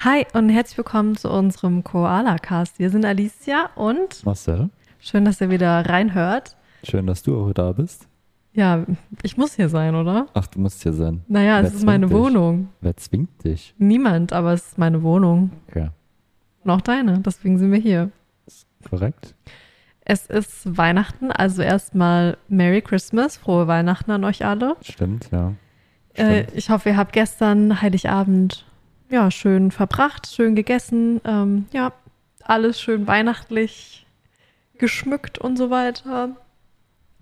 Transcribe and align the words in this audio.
Hi 0.00 0.24
und 0.32 0.48
herzlich 0.48 0.78
willkommen 0.78 1.16
zu 1.16 1.30
unserem 1.30 1.84
Koala-Cast. 1.84 2.78
Wir 2.78 2.90
sind 2.90 3.04
Alicia 3.04 3.70
und 3.74 4.24
Marcel, 4.24 4.70
schön, 4.98 5.24
dass 5.24 5.40
ihr 5.40 5.50
wieder 5.50 5.86
reinhört. 5.88 6.56
schön, 6.82 7.06
dass 7.06 7.22
du 7.22 7.38
auch 7.38 7.52
da 7.52 7.72
bist. 7.72 8.08
Ja, 8.52 8.84
ich 9.22 9.36
muss 9.36 9.54
hier 9.54 9.68
sein, 9.68 9.94
oder? 9.94 10.26
Ach, 10.34 10.46
du 10.46 10.58
musst 10.58 10.82
hier 10.82 10.92
sein. 10.92 11.22
Naja, 11.28 11.60
Wer 11.62 11.68
es 11.68 11.74
ist 11.74 11.84
meine 11.84 12.06
dich? 12.06 12.16
Wohnung. 12.16 12.68
Wer 12.80 12.96
zwingt 12.96 13.44
dich? 13.44 13.74
Niemand, 13.78 14.32
aber 14.32 14.52
es 14.54 14.68
ist 14.68 14.78
meine 14.78 15.02
Wohnung. 15.02 15.50
Okay, 15.68 15.90
Und 16.64 16.70
auch 16.70 16.80
deine, 16.80 17.20
deswegen 17.20 17.58
sind 17.58 17.70
wir 17.70 17.78
hier. 17.78 18.10
korrekt. 18.88 19.34
Es 20.02 20.26
ist 20.26 20.76
Weihnachten, 20.76 21.30
also 21.30 21.62
erstmal 21.62 22.38
Merry 22.48 22.80
Christmas, 22.80 23.36
frohe 23.36 23.68
Weihnachten 23.68 24.10
an 24.10 24.24
euch 24.24 24.44
alle. 24.44 24.76
Stimmt, 24.80 25.28
ja. 25.30 25.52
Äh, 26.14 26.42
Stimmt. 26.44 26.58
ich 26.58 26.70
hoffe, 26.70 26.88
ihr 26.88 26.96
habt 26.96 27.12
gestern 27.12 27.80
Heiligabend 27.82 28.64
ja 29.10 29.30
schön 29.30 29.70
verbracht, 29.70 30.26
schön 30.26 30.54
gegessen, 30.54 31.20
ähm, 31.24 31.66
ja 31.72 31.92
alles 32.44 32.80
schön 32.80 33.06
weihnachtlich 33.06 34.06
geschmückt 34.78 35.38
und 35.38 35.56
so 35.56 35.70
weiter. 35.70 36.30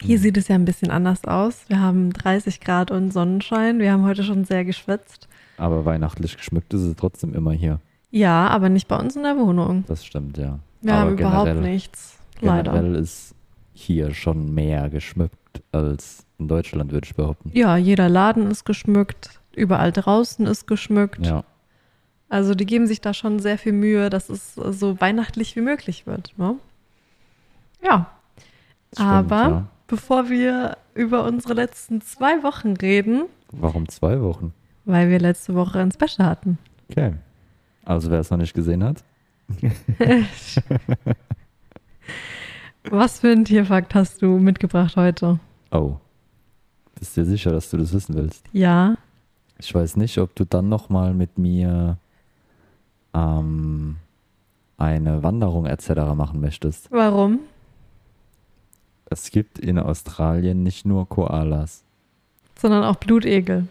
Hier 0.00 0.18
Mhm. 0.18 0.22
sieht 0.22 0.36
es 0.36 0.48
ja 0.48 0.54
ein 0.54 0.64
bisschen 0.64 0.90
anders 0.90 1.24
aus. 1.24 1.64
Wir 1.68 1.80
haben 1.80 2.12
30 2.12 2.60
Grad 2.60 2.90
und 2.90 3.12
Sonnenschein. 3.12 3.80
Wir 3.80 3.92
haben 3.92 4.04
heute 4.04 4.22
schon 4.22 4.44
sehr 4.44 4.64
geschwitzt. 4.64 5.28
Aber 5.56 5.84
weihnachtlich 5.84 6.36
geschmückt 6.36 6.72
ist 6.72 6.82
es 6.82 6.94
trotzdem 6.96 7.34
immer 7.34 7.50
hier. 7.52 7.80
Ja, 8.10 8.46
aber 8.48 8.68
nicht 8.68 8.86
bei 8.86 8.96
uns 8.96 9.16
in 9.16 9.24
der 9.24 9.36
Wohnung. 9.36 9.84
Das 9.88 10.04
stimmt, 10.04 10.38
ja. 10.38 10.60
Wir 10.80 10.92
Aber 10.94 11.00
haben 11.02 11.18
überhaupt 11.18 11.56
nichts. 11.56 12.16
Leider. 12.40 12.72
Generell 12.72 12.94
ist 12.94 13.34
hier 13.72 14.14
schon 14.14 14.54
mehr 14.54 14.88
geschmückt 14.88 15.62
als 15.72 16.24
in 16.38 16.46
Deutschland, 16.46 16.92
würde 16.92 17.06
ich 17.06 17.16
behaupten. 17.16 17.50
Ja, 17.52 17.76
jeder 17.76 18.08
Laden 18.08 18.48
ist 18.50 18.64
geschmückt. 18.64 19.40
Überall 19.56 19.90
draußen 19.90 20.46
ist 20.46 20.68
geschmückt. 20.68 21.26
Ja, 21.26 21.42
Also 22.28 22.54
die 22.54 22.66
geben 22.66 22.86
sich 22.86 23.00
da 23.00 23.14
schon 23.14 23.38
sehr 23.38 23.56
viel 23.58 23.72
Mühe, 23.72 24.10
dass 24.10 24.28
es 24.28 24.54
so 24.54 25.00
weihnachtlich 25.00 25.56
wie 25.56 25.60
möglich 25.62 26.06
wird. 26.06 26.32
Ne? 26.36 26.56
Ja, 27.82 28.10
stimmt, 28.92 29.08
Aber- 29.08 29.36
Ja. 29.48 29.66
bevor 29.86 30.28
wir 30.28 30.76
über 30.94 31.24
unsere 31.24 31.54
letzten 31.54 32.00
zwei 32.02 32.42
Wochen 32.42 32.74
reden, 32.74 33.24
Warum 33.52 33.88
zwei 33.88 34.20
Wochen? 34.20 34.52
weil 34.84 35.08
wir 35.08 35.18
letzte 35.20 35.54
Woche 35.54 35.78
ein 35.80 35.90
Special 35.92 36.26
hatten. 36.28 36.58
Okay. 36.90 37.14
Also, 37.84 38.10
wer 38.10 38.20
es 38.20 38.30
noch 38.30 38.36
nicht 38.38 38.52
gesehen 38.54 38.84
hat, 38.84 39.02
Was 42.90 43.20
für 43.20 43.30
ein 43.30 43.44
Tierfakt 43.44 43.94
hast 43.94 44.22
du 44.22 44.38
mitgebracht 44.38 44.96
heute? 44.96 45.38
oh. 45.70 45.96
Bist 46.98 47.16
dir 47.16 47.24
sicher, 47.24 47.52
dass 47.52 47.70
du 47.70 47.76
das 47.76 47.92
wissen 47.92 48.16
willst? 48.16 48.44
Ja, 48.52 48.96
Ich 49.58 49.72
weiß 49.72 49.94
nicht, 49.96 50.18
ob 50.18 50.34
du 50.34 50.44
dann 50.44 50.68
nochmal 50.68 51.14
mit 51.14 51.38
mir 51.38 51.96
ähm, 53.18 53.96
eine 54.76 55.22
Wanderung 55.22 55.66
etc. 55.66 55.88
machen 56.14 56.40
möchtest. 56.40 56.90
warum? 56.92 57.40
Es 59.10 59.30
gibt 59.30 59.58
in 59.58 59.78
Australien 59.78 60.62
nicht 60.62 60.84
nur 60.84 61.08
Koalas. 61.08 61.82
Sondern 62.58 62.84
auch 62.84 62.96
Blutegel. 62.96 63.66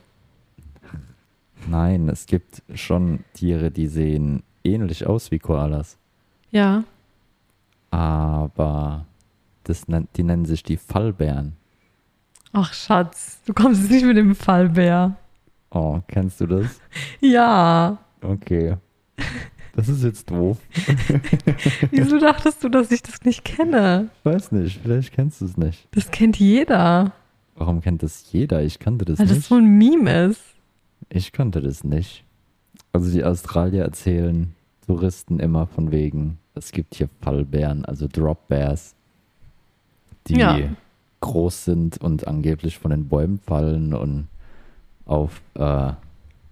Nein, 1.68 2.10
es 2.10 2.26
gibt 2.26 2.64
schon 2.74 3.24
Tiere, 3.34 3.70
die 3.72 3.88
sehen 3.88 4.44
ähnlich 4.64 5.06
aus 5.06 5.32
wie 5.32 5.40
Koalas. 5.40 5.98
Ja, 6.52 6.84
Aber 7.92 9.06
das, 9.64 9.86
die 10.16 10.24
nennen 10.24 10.46
sich 10.46 10.64
die 10.64 10.78
Fallbären. 10.78 11.56
ach 12.54 12.74
Schatz, 12.74 13.42
du 13.46 13.54
kommst 13.54 13.82
jetzt 13.82 13.92
nicht 13.92 14.06
mit 14.06 14.18
dem 14.18 14.34
Fallbär. 14.36 15.16
Oh, 15.72 16.00
kennst 16.08 16.40
du 16.42 16.48
das? 16.48 16.80
Ja, 17.22 17.98
Okay. 18.22 18.78
Das 19.78 19.88
ist 19.90 20.04
jetzt 20.04 20.30
doof. 20.32 20.58
wieso 21.92 22.18
dachtest 22.20 22.64
du, 22.64 22.70
dass 22.70 22.90
ich 22.92 23.04
das 23.04 23.22
nicht 23.24 23.46
kenne? 23.46 24.10
Ich 24.20 24.26
weiß 24.26 24.52
nicht, 24.54 24.80
vielleicht 24.82 25.14
kennst 25.14 25.40
du 25.40 25.46
es 25.46 25.56
nicht. 25.56 25.88
Das 25.92 26.10
kennt 26.12 26.38
jeder, 26.38 27.14
Warum 27.56 27.82
kennt 27.82 28.02
das 28.04 28.32
jeder? 28.32 28.64
Ich 28.64 28.80
kannte 28.80 29.06
das 29.06 29.20
weil 29.20 29.28
das 29.28 29.38
nicht. 29.38 29.48
so 29.48 29.56
ein 29.56 29.78
Meme 29.78 30.26
ist. 30.26 30.42
Ich 31.10 31.32
kannte 31.32 31.62
das 31.62 31.84
nicht. 31.84 32.24
Also 32.92 33.12
die 33.12 33.24
Australier 33.24 33.84
erzählen 33.84 34.54
Touristen 34.88 35.40
immer 35.40 35.68
von 35.68 35.92
wegen, 35.92 36.40
es 36.56 36.72
gibt 36.72 36.96
hier 36.96 37.08
Fallbären, 37.22 37.86
also 37.86 38.08
Drop 38.12 38.48
Bears, 38.48 38.96
die 40.28 40.38
Ja. 40.40 40.58
groß 41.22 41.66
sind 41.66 41.98
und 42.02 42.28
angeblich 42.28 42.80
von 42.80 42.90
den 42.92 43.08
Bäumen 43.08 43.40
fallen 43.40 43.94
und 43.94 44.28
auf 45.06 45.42
äh, 45.56 45.92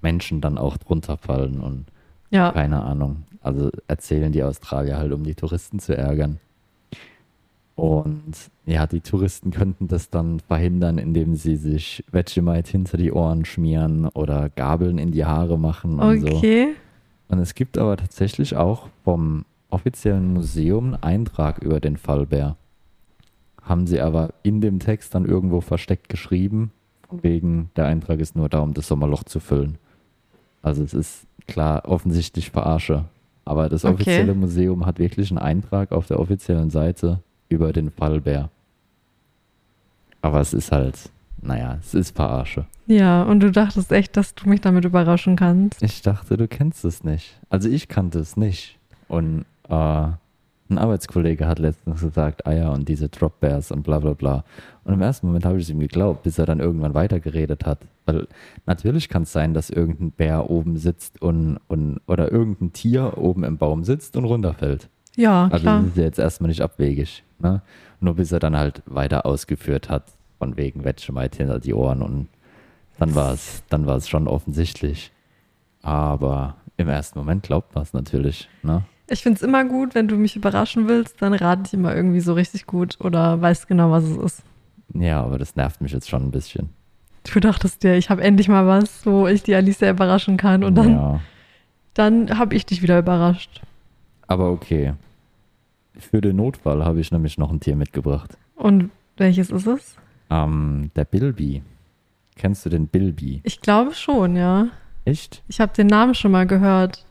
Menschen 0.02 0.42
dann 0.42 0.58
auch 0.60 0.78
drunter 0.78 1.18
fallen 1.18 1.60
und 1.60 1.86
Ja, 2.30 2.52
keine 2.52 2.84
Ahnung. 2.84 3.24
Also 3.42 3.70
erzählen 3.88 4.32
die 4.32 4.44
Australier 4.44 4.98
halt, 4.98 5.14
um 5.14 5.24
die 5.24 5.36
Touristen 5.36 5.80
zu 5.80 5.96
ärgern. 5.96 6.40
Und 7.76 8.34
ja, 8.66 8.88
die 8.88 9.02
Touristen 9.02 9.52
könnten 9.52 9.88
das 9.88 10.10
dann 10.10 10.40
verhindern, 10.40 10.98
indem 10.98 11.36
sie 11.36 11.58
sich 11.58 12.04
Vegemite 12.12 12.72
hinter 12.72 12.98
die 12.98 13.12
Ohren 13.12 13.44
schmieren 13.44 14.08
oder 14.08 14.50
Gabeln 14.50 14.98
in 14.98 15.12
die 15.12 15.26
Haare 15.26 15.60
machen 15.60 16.00
und 16.00 16.22
so. 16.22 16.38
okay. 16.38 16.76
Und 17.28 17.40
es 17.40 17.54
gibt 17.54 17.78
aber 17.78 17.98
tatsächlich 17.98 18.56
auch 18.56 18.88
vom 19.04 19.46
offiziellen 19.70 20.34
Museum 20.34 20.94
einen 20.94 21.04
Eintrag 21.04 21.60
über 21.60 21.80
den 21.80 21.98
Fallbär. 21.98 22.56
Haben 23.62 23.88
sie 23.88 24.00
aber 24.00 24.30
in 24.44 24.62
dem 24.62 24.80
Text 24.80 25.14
dann 25.16 25.26
irgendwo 25.26 25.60
versteckt 25.60 26.08
geschrieben, 26.08 26.72
wegen, 27.12 27.72
der 27.76 27.86
Eintrag 27.86 28.20
ist 28.20 28.36
nur 28.36 28.48
da, 28.48 28.60
um 28.60 28.74
das 28.74 28.88
Sommerloch 28.88 29.24
zu 29.24 29.40
füllen. 29.40 29.78
Also 30.62 30.84
es 30.84 30.94
ist 30.94 31.28
klar 31.48 31.84
offensichtlich 31.86 32.50
Verarsche. 32.52 33.06
Aber 33.46 33.70
das 33.70 33.86
Okay. 33.86 33.94
offizielle 33.94 34.34
Museum 34.34 34.86
hat 34.86 34.98
wirklich 35.00 35.30
einen 35.32 35.38
Eintrag 35.38 35.92
auf 35.92 36.08
der 36.08 36.20
offiziellen 36.20 36.70
Seite 36.72 37.20
über 37.50 37.74
den 37.74 37.92
Fallbär. 37.92 38.50
Aber 40.22 40.40
es 40.42 40.54
ist 40.54 40.72
halt, 40.72 40.98
naja, 41.42 41.78
es 41.80 41.94
ist 41.94 42.16
Verarsche. 42.16 42.66
Ja, 42.88 43.24
und 43.24 43.40
du 43.42 43.52
dachtest 43.52 43.92
echt, 43.92 44.18
dass 44.18 44.34
du 44.36 44.50
mich 44.50 44.62
damit 44.62 44.86
überraschen 44.86 45.36
kannst. 45.36 45.82
Ich 45.84 46.02
dachte, 46.02 46.38
du 46.38 46.48
kennst 46.48 46.86
es 46.86 47.04
nicht. 47.04 47.40
Also 47.50 47.70
ich 47.70 47.88
kannte 47.88 48.20
es 48.20 48.36
nicht. 48.38 48.78
Und 49.08 49.46
äh, 49.70 50.08
ein 50.70 50.78
Arbeitskollege 50.80 51.46
hat 51.48 51.60
letztens 51.60 52.02
gesagt, 52.02 52.48
ah 52.48 52.54
ja, 52.54 52.70
und 52.70 52.90
diese 52.90 53.08
Drop 53.10 53.40
Bears 53.40 53.72
und 53.72 53.84
bla 53.84 54.00
bla 54.00 54.14
bla. 54.14 54.44
Und 54.84 54.94
im 54.94 55.02
ersten 55.02 55.28
Moment 55.28 55.46
habe 55.46 55.58
ich 55.58 55.64
es 55.66 55.70
ihm 55.70 55.80
geglaubt, 55.80 56.24
bis 56.24 56.40
er 56.40 56.46
dann 56.48 56.60
irgendwann 56.60 56.94
weitergeredet 56.96 57.66
hat. 57.66 57.80
Weil 58.06 58.28
natürlich 58.66 59.08
kann 59.10 59.24
es 59.24 59.32
sein, 59.32 59.54
dass 59.54 59.70
irgendein 59.70 60.12
Bär 60.12 60.50
oben 60.50 60.78
sitzt 60.78 61.22
und, 61.22 61.60
und 61.68 62.00
oder 62.08 62.32
irgendein 62.32 62.74
Tier 62.74 63.18
oben 63.18 63.44
im 63.44 63.58
Baum 63.58 63.84
sitzt 63.84 64.18
und 64.18 64.26
runterfällt. 64.26 64.90
Ja, 65.16 65.48
Also 65.52 65.64
klar. 65.64 65.80
das 65.82 65.90
ist 65.90 65.98
ja 65.98 66.04
jetzt 66.04 66.20
erstmal 66.20 66.50
nicht 66.50 66.62
abwegig. 66.62 67.24
Ne? 67.40 67.62
Nur 68.00 68.16
bis 68.16 68.32
er 68.32 68.40
dann 68.40 68.58
halt 68.58 68.82
weiter 68.86 69.26
ausgeführt 69.26 69.90
hat, 69.90 70.06
von 70.40 70.58
wegen 70.58 70.84
Vegemite 70.84 71.38
hinter 71.38 71.60
die 71.60 71.74
Ohren 71.74 72.02
und 72.02 72.28
dann 73.00 73.14
war 73.16 73.34
es, 73.34 73.64
dann 73.70 73.86
war 73.86 73.98
es 73.98 74.10
schon 74.10 74.28
offensichtlich. 74.28 75.12
Aber 75.82 76.56
im 76.78 76.88
ersten 76.90 77.20
Moment 77.20 77.44
glaubt 77.44 77.76
man 77.76 77.84
es 77.84 77.94
natürlich. 77.94 78.50
Ne? 78.64 78.84
Ich 79.08 79.22
finde 79.22 79.38
es 79.38 79.44
immer 79.44 79.64
gut, 79.66 79.94
wenn 79.96 80.08
du 80.08 80.16
mich 80.16 80.36
überraschen 80.36 80.88
willst, 80.88 81.22
dann 81.22 81.34
rate 81.34 81.64
ich 81.66 81.74
immer 81.74 81.96
irgendwie 81.96 82.22
so 82.22 82.34
richtig 82.34 82.66
gut 82.66 82.98
oder 83.00 83.40
weißt 83.42 83.68
genau, 83.68 83.92
was 83.92 84.04
es 84.04 84.18
ist. 84.18 84.44
Ja, 84.94 85.22
aber 85.24 85.38
das 85.38 85.56
nervt 85.56 85.82
mich 85.82 85.92
jetzt 85.92 86.10
schon 86.10 86.24
ein 86.24 86.32
bisschen. 86.32 86.70
Du 87.32 87.40
dachtest 87.40 87.84
dir, 87.84 87.96
ich 87.96 88.10
habe 88.10 88.24
endlich 88.24 88.48
mal 88.48 88.66
was, 88.68 89.06
wo 89.06 89.28
ich 89.28 89.44
die 89.44 89.56
Alicia 89.56 89.90
überraschen 89.90 90.38
kann 90.38 90.64
und 90.64 90.76
dann, 90.76 90.92
ja, 90.92 91.20
dann 91.94 92.38
habe 92.38 92.56
ich 92.56 92.66
dich 92.66 92.82
wieder 92.82 93.00
überrascht. 93.00 93.62
aber 94.28 94.50
okay. 94.52 94.94
Für 95.98 96.20
den 96.20 96.36
Notfall 96.36 96.84
habe 96.84 97.00
ich 97.00 97.12
nämlich 97.12 97.38
noch 97.38 97.52
ein 97.52 97.60
Tier 97.62 97.76
mitgebracht. 97.76 98.38
Und 98.56 98.90
welches 99.18 99.50
ist 99.50 99.66
es? 99.66 99.96
Ähm, 100.30 100.92
der 100.96 101.06
Bilby. 101.06 101.64
Kennst 102.36 102.66
du 102.66 102.70
den 102.70 102.88
Bilby? 102.88 103.40
Ich 103.44 103.62
glaube 103.62 103.94
schon, 103.94 104.36
ja. 104.36 104.68
Echt? 105.06 105.42
Ich 105.48 105.62
habe 105.62 105.72
den 105.74 105.88
Namen 105.88 106.14
schon 106.14 106.32
mal 106.32 106.46
gehört. 106.46 107.06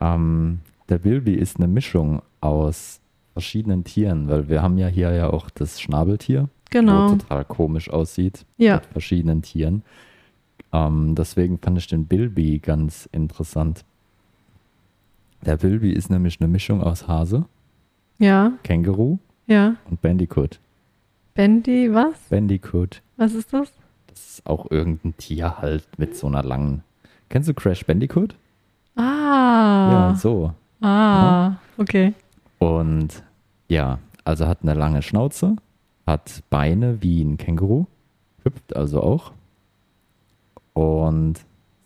Ähm, 0.00 0.58
der 0.88 0.98
Bilby 0.98 1.34
ist 1.34 1.56
eine 1.56 1.68
Mischung 1.68 2.22
aus 2.40 3.00
verschiedenen 3.32 3.84
Tieren, 3.84 4.28
weil 4.28 4.48
wir 4.48 4.62
haben 4.62 4.78
ja 4.78 4.86
hier 4.86 5.12
ja 5.12 5.30
auch 5.30 5.50
das 5.50 5.80
Schnabeltier, 5.80 6.48
Genau. 6.70 7.10
wo 7.10 7.16
total 7.16 7.44
komisch 7.44 7.90
aussieht, 7.90 8.44
Ja. 8.58 8.76
mit 8.76 8.86
verschiedenen 8.86 9.42
Tieren. 9.42 9.82
Ähm, 10.72 11.14
deswegen 11.14 11.58
fand 11.58 11.78
ich 11.78 11.86
den 11.86 12.06
Bilby 12.06 12.58
ganz 12.58 13.08
interessant. 13.12 13.84
Der 15.44 15.56
Bilby 15.56 15.92
ist 15.92 16.10
nämlich 16.10 16.40
eine 16.40 16.48
Mischung 16.48 16.82
aus 16.82 17.06
Hase, 17.08 17.44
Ja, 18.18 18.52
Känguru 18.62 19.18
ja. 19.46 19.76
und 19.90 20.00
Bandicoot. 20.00 20.60
Bandy, 21.34 21.92
was? 21.92 22.14
Bandicoot, 22.30 23.02
Was 23.16 23.34
ist 23.34 23.52
das? 23.52 23.72
das 24.06 24.28
ist 24.38 24.46
auch 24.46 24.70
irgendein 24.70 25.16
Tier 25.16 25.58
halt 25.58 25.86
mit 25.98 26.16
so 26.16 26.28
einer 26.28 26.42
langen. 26.44 26.82
Kennst 27.28 27.48
du 27.48 27.54
Crash 27.54 27.84
Bandicoot? 27.84 28.36
Ah. 28.96 29.02
Ja, 30.12 30.14
so. 30.16 30.52
Ah, 30.84 31.56
okay. 31.78 32.12
Und 32.58 33.22
ja, 33.68 33.98
also 34.24 34.46
hat 34.46 34.58
eine 34.62 34.74
lange 34.74 35.02
Schnauze, 35.02 35.56
hat 36.06 36.42
Beine 36.50 37.02
wie 37.02 37.22
ein 37.22 37.36
Känguru, 37.38 37.86
hüpft 38.42 38.76
also 38.76 39.02
auch 39.02 39.32
und 40.74 41.40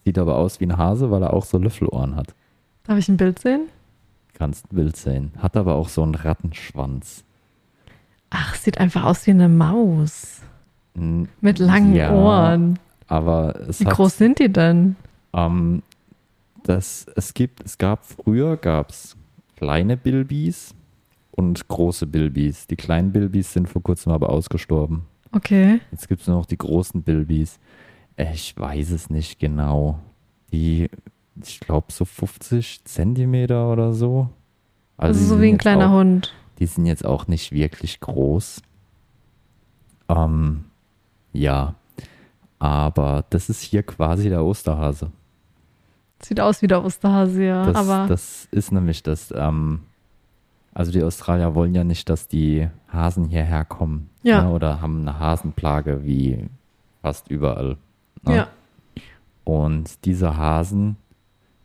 sieht 0.04 0.18
aber 0.18 0.36
aus 0.36 0.60
wie 0.60 0.66
ein 0.66 0.76
Hase, 0.76 1.10
weil 1.10 1.22
er 1.22 1.32
auch 1.32 1.44
so 1.44 1.58
Löffelohren 1.58 2.16
hat. 2.16 2.34
Darf 2.84 2.98
ich 2.98 3.08
ein 3.08 3.16
Bild 3.16 3.38
sehen? 3.38 3.68
Kannst 4.34 4.72
ein 4.72 4.76
Bild 4.76 4.96
sehen. 4.96 5.32
Hat 5.38 5.56
aber 5.56 5.74
auch 5.74 5.88
so 5.88 6.02
einen 6.02 6.14
Rattenschwanz. 6.14 7.24
Ach, 8.30 8.54
sieht 8.54 8.78
einfach 8.78 9.04
aus 9.04 9.26
wie 9.26 9.30
eine 9.32 9.48
Maus. 9.48 10.40
N- 10.94 11.28
Mit 11.40 11.58
langen 11.58 11.94
ja, 11.94 12.12
Ohren. 12.12 12.78
Aber 13.08 13.54
es 13.68 13.80
Wie 13.80 13.86
hat, 13.86 13.94
groß 13.94 14.16
sind 14.18 14.38
die 14.38 14.52
denn? 14.52 14.96
Ähm, 15.32 15.82
das, 16.62 17.06
es 17.16 17.34
gibt, 17.34 17.64
es 17.64 17.78
gab 17.78 18.04
früher 18.04 18.56
gab's 18.56 19.16
kleine 19.56 19.96
Bilbis 19.96 20.74
und 21.30 21.68
große 21.68 22.06
Bilbis. 22.06 22.66
Die 22.66 22.76
kleinen 22.76 23.12
Bilbis 23.12 23.52
sind 23.52 23.68
vor 23.68 23.82
kurzem 23.82 24.12
aber 24.12 24.30
ausgestorben. 24.30 25.04
Okay. 25.32 25.80
Jetzt 25.90 26.08
gibt 26.08 26.22
es 26.22 26.26
nur 26.26 26.38
noch 26.38 26.46
die 26.46 26.58
großen 26.58 27.02
Bilbis. 27.02 27.58
Ich 28.16 28.56
weiß 28.56 28.90
es 28.90 29.10
nicht 29.10 29.38
genau. 29.38 30.00
Die, 30.52 30.90
ich 31.42 31.60
glaube, 31.60 31.92
so 31.92 32.04
50 32.04 32.84
Zentimeter 32.84 33.70
oder 33.70 33.92
so. 33.92 34.30
Also, 34.96 35.20
die 35.20 35.26
so 35.26 35.40
wie 35.40 35.48
ein 35.48 35.58
kleiner 35.58 35.90
auch, 35.90 35.98
Hund. 35.98 36.34
Die 36.58 36.66
sind 36.66 36.86
jetzt 36.86 37.04
auch 37.04 37.28
nicht 37.28 37.52
wirklich 37.52 38.00
groß. 38.00 38.62
Ähm, 40.08 40.64
ja. 41.32 41.74
Aber 42.58 43.24
das 43.30 43.48
ist 43.48 43.62
hier 43.62 43.84
quasi 43.84 44.28
der 44.28 44.44
Osterhase. 44.44 45.12
Sieht 46.20 46.40
aus 46.40 46.62
wie 46.62 46.66
der 46.66 46.84
Osterhase, 46.84 47.44
ja. 47.44 47.64
Das, 47.66 47.76
aber 47.76 48.06
das 48.08 48.48
ist 48.50 48.72
nämlich 48.72 49.02
das. 49.02 49.32
Ähm, 49.36 49.80
also 50.74 50.92
die 50.92 51.02
Australier 51.02 51.54
wollen 51.54 51.74
ja 51.74 51.84
nicht, 51.84 52.08
dass 52.08 52.28
die 52.28 52.68
Hasen 52.92 53.24
hierher 53.26 53.64
kommen. 53.64 54.10
Ja. 54.22 54.42
ne, 54.42 54.50
Oder 54.50 54.80
haben 54.80 55.00
eine 55.02 55.18
Hasenplage 55.18 56.04
wie 56.04 56.46
fast 57.02 57.28
überall. 57.30 57.76
ne? 58.24 58.36
ja. 58.36 58.48
Und 59.44 60.04
diese 60.04 60.36
Hasen 60.36 60.96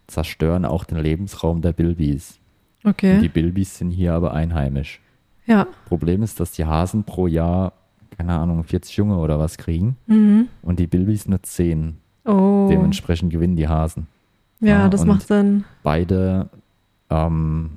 zerstören 0.08 0.66
auch 0.66 0.84
den 0.86 0.98
Lebensraum 0.98 1.62
der 1.62 1.74
Bilbis. 1.74 2.40
Okay. 2.84 3.20
Die 3.22 3.30
Bilbis 3.30 3.78
sind 3.78 3.92
hier 3.92 4.14
aber 4.14 4.34
einheimisch. 4.34 5.02
ja. 5.46 5.68
Problem 5.86 6.24
ist, 6.24 6.40
dass 6.40 6.52
die 6.52 6.66
Hasen 6.66 7.04
pro 7.04 7.28
Jahr, 7.28 7.74
keine 8.18 8.34
Ahnung, 8.38 8.64
40 8.64 8.96
Junge 8.98 9.18
oder 9.18 9.40
was 9.40 9.58
kriegen 9.58 9.98
Mhm. 10.08 10.48
und 10.62 10.80
die 10.80 10.88
Bilbis 10.88 11.28
nur 11.28 11.42
10. 11.44 11.98
Oh. 12.26 12.68
Dementsprechend 12.70 13.32
gewinnen 13.32 13.56
die 13.56 13.68
Hasen. 13.68 14.08
Ja, 14.64 14.80
Ja, 14.80 14.90
das 14.90 15.06
macht 15.06 15.28
Sinn. 15.28 15.64
Beide, 15.84 16.50
ähm, 17.10 17.70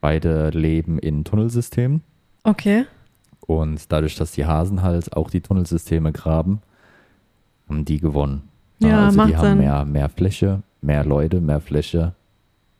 beide 0.00 0.50
leben 0.50 0.98
in 0.98 1.24
Tunnelsystemen 1.24 2.02
Okay. 2.44 2.84
und 3.46 3.90
dadurch, 3.92 4.16
dass 4.16 4.32
die 4.32 4.44
Hasen 4.46 4.82
halt 4.82 5.16
auch 5.16 5.30
die 5.30 5.40
Tunnelsysteme 5.40 6.12
graben, 6.12 6.60
haben 7.68 7.84
die 7.84 7.98
gewonnen. 8.00 8.42
Ja, 8.80 9.06
also 9.06 9.16
macht 9.18 9.30
die 9.30 9.36
haben 9.36 9.48
Sinn. 9.48 9.58
mehr, 9.58 9.84
mehr 9.84 10.08
Fläche, 10.08 10.62
mehr 10.82 11.04
Leute, 11.04 11.40
mehr 11.40 11.60
Fläche. 11.60 12.14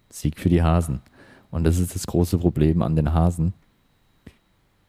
Sieg 0.08 0.40
für 0.40 0.48
die 0.48 0.62
Hasen. 0.62 1.00
Und 1.52 1.64
das 1.64 1.78
ist 1.78 1.94
das 1.94 2.06
große 2.06 2.38
Problem 2.38 2.82
an 2.82 2.96
den 2.96 3.12
Hasen. 3.12 3.52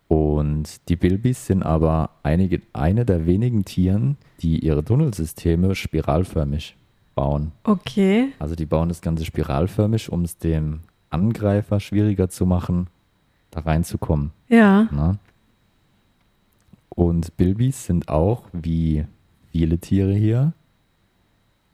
Und 0.08 0.90
die 0.90 0.96
Bilbis 0.96 1.46
sind 1.46 1.64
aber 1.64 2.10
einige, 2.24 2.62
eine 2.74 3.06
der 3.06 3.26
wenigen 3.26 3.64
Tieren, 3.66 4.18
die 4.42 4.60
ihre 4.60 4.84
Tunnelsysteme 4.84 5.74
spiralförmig 5.76 6.76
bauen. 7.22 7.52
Okay. 7.66 8.34
Also 8.40 8.56
die 8.56 8.66
bauen 8.66 8.90
das 8.90 9.02
Ganze 9.02 9.26
spiralförmig, 9.26 10.12
um 10.12 10.24
es 10.24 10.40
dem 10.40 10.80
Angreifer 11.12 11.80
schwieriger 11.80 12.30
zu 12.30 12.48
machen, 12.48 12.88
da 13.52 13.60
reinzukommen. 13.60 14.32
Ja. 14.48 14.88
Ne? 14.92 15.20
Und 16.90 17.38
Bilbis 17.38 17.86
sind 17.86 18.10
auch, 18.10 18.46
wie 18.54 19.06
viele 19.52 19.78
Tiere 19.78 20.16
hier, 20.16 20.54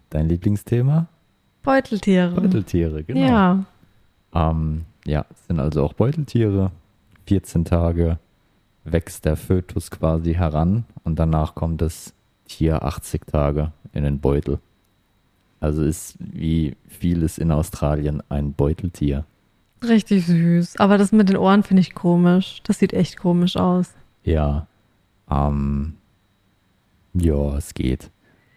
dein 0.09 0.27
Lieblingsthema? 0.27 1.07
Beuteltiere. 1.63 2.31
Beuteltiere, 2.31 3.05
genau. 3.05 3.19
Ja. 3.21 3.63
Ähm, 4.33 4.83
ja, 5.05 5.25
sind 5.47 5.61
also 5.61 5.81
auch 5.81 5.93
Beuteltiere. 5.93 6.71
14 7.27 7.63
Tage 7.63 8.19
wächst 8.83 9.23
der 9.23 9.37
Fötus 9.37 9.91
quasi 9.91 10.33
heran 10.33 10.83
und 11.05 11.17
danach 11.17 11.55
kommt 11.55 11.81
das 11.81 12.13
Tier 12.49 12.83
80 12.83 13.27
Tage 13.27 13.71
in 13.93 14.03
den 14.03 14.19
Beutel. 14.19 14.59
Also 15.59 15.83
ist 15.83 16.15
wie 16.19 16.75
vieles 16.87 17.37
in 17.37 17.51
Australien 17.51 18.21
ein 18.29 18.53
Beuteltier. 18.53 19.25
Richtig 19.83 20.25
süß. 20.25 20.77
Aber 20.77 20.97
das 20.97 21.11
mit 21.11 21.29
den 21.29 21.37
Ohren 21.37 21.63
finde 21.63 21.81
ich 21.81 21.93
komisch. 21.93 22.61
Das 22.63 22.79
sieht 22.79 22.93
echt 22.93 23.17
komisch 23.17 23.57
aus. 23.57 23.93
Ja, 24.23 24.67
ähm, 25.29 25.93
ja, 27.13 27.57
es 27.57 27.73
geht. 27.73 28.09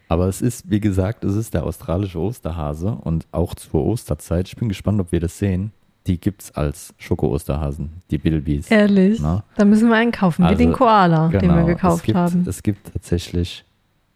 Aber 0.07 0.27
es 0.27 0.41
ist, 0.41 0.69
wie 0.69 0.79
gesagt, 0.79 1.23
es 1.23 1.35
ist 1.35 1.53
der 1.53 1.63
australische 1.63 2.19
Osterhase 2.19 2.91
und 2.91 3.27
auch 3.31 3.55
zur 3.55 3.85
Osterzeit, 3.85 4.47
ich 4.47 4.57
bin 4.57 4.67
gespannt, 4.67 4.99
ob 4.99 5.11
wir 5.11 5.21
das 5.21 5.37
sehen, 5.37 5.71
die 6.07 6.19
gibt's 6.19 6.51
als 6.51 6.93
Schoko-Osterhasen, 6.97 7.89
die 8.09 8.17
Bilbis. 8.17 8.69
Ehrlich. 8.69 9.19
Na? 9.21 9.43
Da 9.55 9.65
müssen 9.65 9.87
wir 9.87 9.95
einkaufen, 9.95 10.43
wie 10.43 10.49
Also, 10.49 10.57
den 10.57 10.73
Koala, 10.73 11.27
den 11.27 11.33
wir 11.33 11.39
Genau, 11.39 11.65
gekauft 11.65 11.99
es 11.99 12.03
gibt, 12.03 12.17
haben. 12.17 12.45
Es 12.47 12.63
gibt 12.63 12.91
tatsächlich 12.91 13.63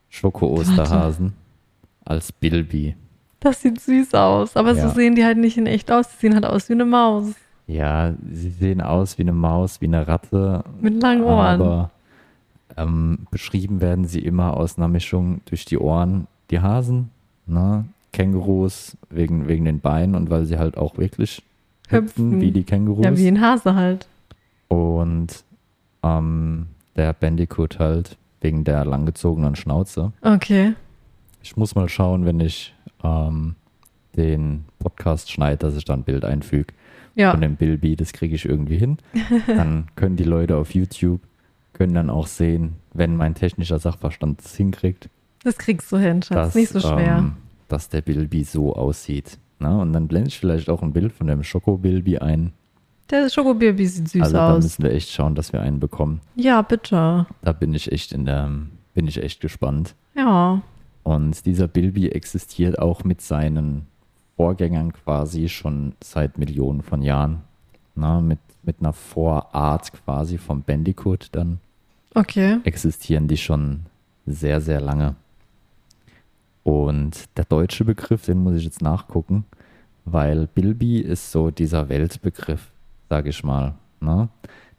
Schoko-Osterhasen 0.10 1.34
als 2.06 2.32
Bilby. 2.32 2.96
Das 3.40 3.62
sieht 3.62 3.80
süß 3.82 4.14
aus. 4.16 4.56
Aber 4.56 4.74
so 4.76 4.82
Ja. 4.82 4.90
sehen 4.90 5.16
die 5.16 5.26
halt 5.26 5.38
nicht 5.38 5.58
in 5.58 5.68
echt 5.68 5.92
aus. 5.92 6.08
Die 6.10 6.18
sehen 6.18 6.34
halt 6.34 6.46
aus 6.46 6.70
wie 6.70 6.74
eine 6.74 6.86
Maus. 6.86 7.34
Ja, 7.68 8.14
sie 8.32 8.50
sehen 8.52 8.82
aus 8.82 9.18
wie 9.18 9.24
eine 9.24 9.34
Maus, 9.34 9.82
wie 9.82 9.86
eine 9.88 10.08
Ratte, 10.08 10.64
Mit 10.82 11.02
langen 11.02 11.24
Ohren. 11.24 11.62
aber 11.62 11.92
ähm, 12.78 13.20
beschrieben 13.32 13.82
werden 13.82 14.06
sie 14.06 14.20
immer 14.20 14.56
aus 14.56 14.78
einer 14.78 14.88
Mischung 14.88 15.42
durch 15.46 15.66
die 15.66 15.78
Ohren, 15.78 16.28
die 16.52 16.60
Hasen, 16.60 17.10
ne? 17.48 17.86
Kängurus 18.14 18.96
wegen, 19.10 19.48
wegen 19.48 19.66
den 19.66 19.80
Beinen 19.80 20.16
und 20.16 20.30
weil 20.30 20.46
sie 20.46 20.58
halt 20.58 20.78
auch 20.78 20.98
wirklich 20.98 21.42
hüpfen, 21.90 22.32
Hüpfen. 22.32 22.42
wie 22.42 22.52
die 22.52 22.64
Kängurus. 22.64 23.04
ja, 23.04 23.18
wie 23.18 23.28
ein 23.28 23.42
Hase 23.42 23.76
halt. 23.76 24.08
und 24.70 25.44
ähm, 26.04 26.68
der 26.96 27.14
Bandicoot 27.14 27.80
halt 27.80 28.18
wegen 28.42 28.64
der 28.64 28.86
langgezogenen 28.86 29.56
Schnauze. 29.56 30.14
Okay. 30.22 30.74
Ich 31.46 31.56
muss 31.56 31.76
mal 31.76 31.88
schauen, 31.88 32.26
wenn 32.26 32.40
ich 32.40 32.74
ähm, 33.04 33.54
den 34.18 34.66
Podcast 34.80 35.32
schneide, 35.32 35.58
dass 35.58 35.76
ich 35.78 35.86
da 35.86 35.94
ein 35.94 36.02
Bild 36.04 36.26
einfüge 36.26 36.74
Ja. 37.14 37.30
von 37.32 37.42
dem 37.42 37.56
Bilby. 37.56 37.96
Das 37.96 38.14
kriege 38.14 38.34
ich 38.34 38.46
irgendwie 38.46 38.78
hin. 38.78 38.98
Dann 39.48 39.86
können 39.96 40.16
die 40.16 40.24
Leute 40.24 40.58
auf 40.58 40.74
YouTube 40.74 41.22
können 41.74 41.94
dann 41.94 42.10
auch 42.10 42.28
sehen, 42.28 42.78
wenn 42.94 43.18
mein 43.18 43.36
technischer 43.36 43.80
Sachverstand 43.80 44.40
es 44.42 44.56
hinkriegt, 44.56 45.10
Das 45.44 45.58
kriegst 45.58 45.92
du 45.92 45.98
hin, 45.98 46.24
Schatz. 46.24 46.30
dass, 46.48 46.56
nicht 46.56 46.70
so 46.70 46.80
schwer. 46.80 47.18
ähm, 47.18 47.34
dass 47.68 47.90
der 47.90 48.00
Bilby 48.02 48.46
so 48.46 48.74
aussieht. 48.74 49.38
Na, 49.60 49.82
und 49.82 49.92
dann 49.92 50.08
blende 50.08 50.30
ich 50.30 50.40
vielleicht 50.40 50.70
auch 50.70 50.82
ein 50.82 50.94
Bild 50.94 51.12
von 51.12 51.28
dem 51.28 51.44
Schoko-Bilby 51.44 52.20
ein. 52.20 52.54
Der 53.12 53.30
Schokobaby 53.30 53.86
sieht 53.88 54.08
süß 54.08 54.22
also 54.22 54.34
da 54.38 54.54
aus. 54.56 54.64
müssen 54.64 54.84
wir 54.84 54.94
echt 54.94 55.12
schauen, 55.12 55.36
dass 55.36 55.52
wir 55.52 55.62
einen 55.62 55.82
bekommen. 55.82 56.22
Ja, 56.36 56.62
bitte. 56.62 57.28
Da 57.44 57.52
bin 57.52 57.74
ich 57.74 57.92
echt 57.92 58.14
in 58.14 58.24
der, 58.26 58.50
bin 58.94 59.08
ich 59.10 59.22
echt 59.22 59.42
gespannt. 59.42 59.96
Ja. 60.16 60.62
Und 61.06 61.46
dieser 61.46 61.68
Bilby 61.68 62.10
existiert 62.10 62.80
auch 62.80 63.04
mit 63.04 63.22
seinen 63.22 63.86
Vorgängern 64.38 64.92
quasi 64.92 65.50
schon 65.50 65.94
seit 66.04 66.40
Millionen 66.40 66.82
von 66.82 67.04
Jahren. 67.04 67.44
Na, 67.94 68.22
mit, 68.22 68.40
mit 68.64 68.78
einer 68.80 68.92
Vorart 68.92 69.94
quasi 69.94 70.40
vom 70.40 70.64
Bandicoot 70.64 71.28
dann 71.32 71.60
Okay. 72.16 72.58
existieren 72.64 73.28
die 73.28 73.38
schon 73.38 73.82
sehr, 74.26 74.62
sehr 74.62 74.82
lange. 74.82 75.14
Und 76.64 77.26
der 77.38 77.46
deutsche 77.46 77.86
Begriff, 77.86 78.26
den 78.26 78.40
muss 78.40 78.56
ich 78.56 78.64
jetzt 78.64 78.82
nachgucken, 78.82 79.46
weil 80.06 80.48
Bilby 80.48 81.02
ist 81.02 81.32
so 81.32 81.52
dieser 81.52 81.88
Weltbegriff, 81.88 82.72
sage 83.10 83.30
ich 83.30 83.44
mal. 83.44 83.76
Ne? 84.00 84.30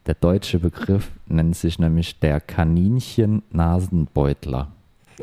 Der 0.06 0.14
deutsche 0.14 0.58
Begriff 0.58 1.12
nennt 1.26 1.54
sich 1.54 1.78
nämlich 1.78 2.18
der 2.18 2.40
Kaninchen-Nasenbeutler. 2.40 4.72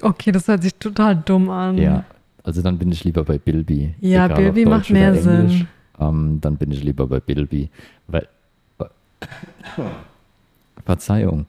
Okay, 0.01 0.31
das 0.31 0.47
hört 0.47 0.63
sich 0.63 0.75
total 0.75 1.15
dumm 1.15 1.50
an. 1.50 1.77
Ja, 1.77 2.03
also 2.43 2.62
dann 2.62 2.77
bin 2.77 2.91
ich 2.91 3.03
lieber 3.03 3.23
bei 3.23 3.38
Bilby. 3.38 3.95
Ja, 4.00 4.25
Egal, 4.25 4.38
Bilby 4.38 4.65
macht 4.65 4.89
mehr 4.89 5.15
Sinn. 5.21 5.67
Ähm, 6.00 6.39
dann 6.41 6.57
bin 6.57 6.71
ich 6.71 6.83
lieber 6.83 7.05
bei 7.07 7.19
Bilby. 7.19 7.69
Weil, 8.07 8.27
Verzeihung, 10.85 11.45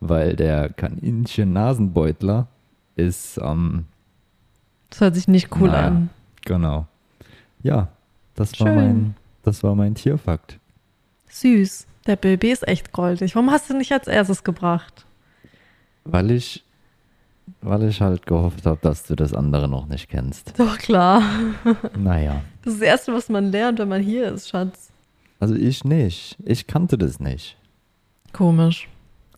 weil 0.00 0.36
der 0.36 0.68
Kaninchen-Nasenbeutler 0.70 2.48
ist, 2.96 3.38
ähm, 3.42 3.86
Das 4.90 5.00
hört 5.00 5.14
sich 5.14 5.28
nicht 5.28 5.48
cool 5.56 5.68
Naja. 5.68 5.86
an. 5.88 6.10
genau. 6.44 6.86
Ja, 7.62 7.88
das 8.34 8.58
war 8.60 8.72
mein, 8.72 9.14
das 9.42 9.62
war 9.62 9.74
mein 9.74 9.94
Tierfakt. 9.94 10.58
Süß. 11.30 11.86
Der 12.06 12.16
Bilby 12.16 12.50
ist 12.50 12.68
echt 12.68 12.92
goldig. 12.92 13.34
Warum 13.34 13.50
hast 13.50 13.70
du 13.70 13.76
nicht 13.76 13.90
als 13.92 14.06
erstes 14.06 14.44
gebracht? 14.44 15.06
Weil 16.04 16.30
ich, 16.32 16.62
weil 17.60 17.84
ich 17.84 18.00
halt 18.00 18.26
gehofft 18.26 18.66
habe, 18.66 18.78
dass 18.82 19.04
du 19.04 19.14
das 19.14 19.32
andere 19.34 19.68
noch 19.68 19.86
nicht 19.86 20.08
kennst. 20.08 20.58
Doch, 20.58 20.78
klar. 20.78 21.22
Naja, 21.96 22.42
Das 22.62 22.74
ist 22.74 22.80
das 22.82 22.88
Erste, 22.88 23.12
was 23.14 23.28
man 23.28 23.50
lernt, 23.52 23.78
wenn 23.78 23.88
man 23.88 24.02
hier 24.02 24.32
ist, 24.32 24.48
Schatz. 24.48 24.90
also 25.40 25.54
ich 25.54 25.84
nicht. 25.84 26.36
Ich 26.44 26.66
kannte 26.66 26.96
das 26.98 27.20
nicht. 27.20 27.56
Komisch. 28.32 28.88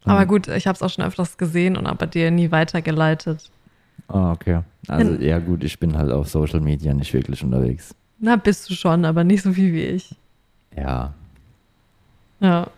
Aber 0.04 0.22
Ähm, 0.22 0.28
gut, 0.28 0.48
ich 0.48 0.66
habe 0.66 0.76
es 0.76 0.82
auch 0.82 0.90
schon 0.90 1.04
öfters 1.04 1.36
gesehen 1.36 1.76
und 1.76 1.86
aber 1.86 2.06
dir 2.06 2.30
nie 2.30 2.50
weitergeleitet. 2.52 3.50
Ah, 4.08 4.30
okay. 4.32 4.60
Also, 4.88 5.14
In- 5.14 5.22
ja, 5.22 5.38
gut, 5.40 5.64
ich 5.64 5.78
bin 5.80 5.96
halt 5.98 6.12
auf 6.12 6.28
Social 6.28 6.60
Media 6.60 6.94
nicht 6.94 7.12
wirklich 7.12 7.42
unterwegs. 7.42 7.92
Na, 8.20 8.36
bist 8.36 8.70
du 8.70 8.74
schon, 8.74 9.04
aber 9.04 9.24
nicht 9.24 9.42
so 9.42 9.52
viel 9.52 9.72
wie 9.72 9.82
ich. 9.84 10.14
Ja, 10.76 11.12
Ja. 12.40 12.68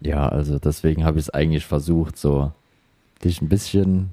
ja, 0.00 0.28
also 0.28 0.58
deswegen 0.58 1.04
habe 1.04 1.18
ich 1.18 1.26
es 1.26 1.30
eigentlich 1.30 1.64
versucht, 1.64 2.16
so 2.18 2.52
dich 3.22 3.40
ein 3.40 3.48
bisschen 3.48 4.10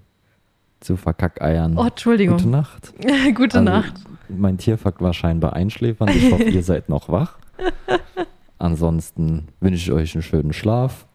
zu 0.82 0.98
verkackeiern. 0.98 1.78
Oh, 1.78 1.86
Entschuldigung. 1.86 2.38
Gute 2.38 2.50
Nacht. 2.50 2.94
Gute 3.36 3.60
Also, 3.60 3.62
Nacht. 3.72 3.94
Mein 4.30 4.58
Tierfakt 4.58 5.02
war 5.02 5.14
scheinbar 5.14 5.54
einschläfernd. 5.54 6.14
Ich 6.16 6.32
hoffe, 6.32 6.44
ihr 6.44 6.64
seid 6.64 6.90
noch 6.90 7.10
wach. 7.10 7.38
Ansonsten 8.58 9.48
wünsche 9.60 9.76
ich 9.76 9.92
euch 9.92 10.16
einen 10.16 10.22
schönen 10.24 10.54
Schlaf. 10.54 11.06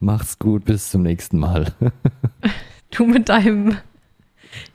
Macht's 0.00 0.38
gut, 0.38 0.64
bis 0.64 0.90
zum 0.90 1.02
nächsten 1.02 1.38
Mal. 1.38 1.66
Du 2.92 3.04
mit 3.04 3.28
deinem. 3.28 3.76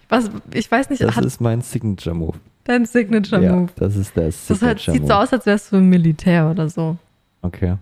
Was, 0.09 0.29
ich 0.53 0.69
weiß 0.69 0.89
nicht, 0.89 1.01
Das 1.01 1.15
hat 1.15 1.23
ist 1.25 1.39
mein 1.39 1.61
Signature 1.61 2.13
Move. 2.13 2.37
dein 2.65 2.85
Signature 2.85 3.41
Ja, 3.41 3.55
Move. 3.55 3.71
das 3.77 3.95
ist 3.95 4.15
der 4.17 4.25
Das 4.25 4.47
Signature 4.47 4.69
hat, 4.93 4.99
sieht 5.01 5.07
so 5.07 5.13
aus, 5.13 5.31
als 5.33 5.45
wärst 5.45 5.71
du 5.71 5.77
im 5.77 5.89
Militär 5.89 6.49
oder 6.51 6.69
so. 6.69 6.97
Okay. 7.41 7.77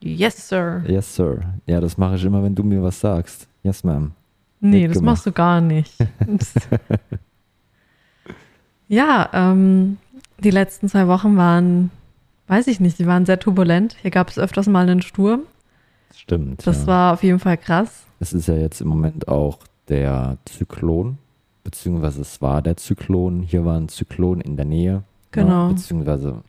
Yes, 0.00 0.48
sir. 0.48 0.84
Yes, 0.86 1.14
sir. 1.14 1.40
Ja, 1.66 1.80
das 1.80 1.98
mache 1.98 2.14
ich 2.14 2.24
immer, 2.24 2.42
wenn 2.44 2.54
du 2.54 2.62
mir 2.62 2.80
was 2.82 3.00
sagst. 3.00 3.48
Yes, 3.64 3.82
ma'am. 3.84 4.12
Nee, 4.64 4.86
das 4.86 5.00
machst 5.00 5.26
du 5.26 5.32
gar 5.32 5.60
nicht. 5.60 5.92
ja, 8.88 9.28
ähm, 9.32 9.98
die 10.38 10.50
letzten 10.50 10.88
zwei 10.88 11.08
Wochen 11.08 11.36
waren, 11.36 11.90
weiß 12.46 12.68
ich 12.68 12.78
nicht, 12.78 13.00
die 13.00 13.08
waren 13.08 13.26
sehr 13.26 13.40
turbulent. 13.40 13.96
Hier 14.00 14.12
gab 14.12 14.30
es 14.30 14.38
öfters 14.38 14.68
mal 14.68 14.88
einen 14.88 15.02
Sturm. 15.02 15.42
Stimmt. 16.14 16.64
Das 16.64 16.82
ja. 16.82 16.86
war 16.86 17.12
auf 17.14 17.24
jeden 17.24 17.40
Fall 17.40 17.56
krass. 17.56 18.04
Es 18.20 18.32
ist 18.32 18.46
ja 18.46 18.54
jetzt 18.54 18.80
im 18.80 18.86
Moment 18.86 19.26
auch 19.26 19.58
der 19.88 20.38
Zyklon, 20.44 21.18
beziehungsweise 21.64 22.20
es 22.20 22.40
war 22.40 22.62
der 22.62 22.76
Zyklon. 22.76 23.42
Hier 23.42 23.64
war 23.64 23.76
ein 23.76 23.88
Zyklon 23.88 24.40
in 24.40 24.56
der 24.56 24.66
Nähe. 24.66 25.02
Genau. 25.32 25.66
Ja, 25.66 25.68
beziehungsweise, 25.72 26.44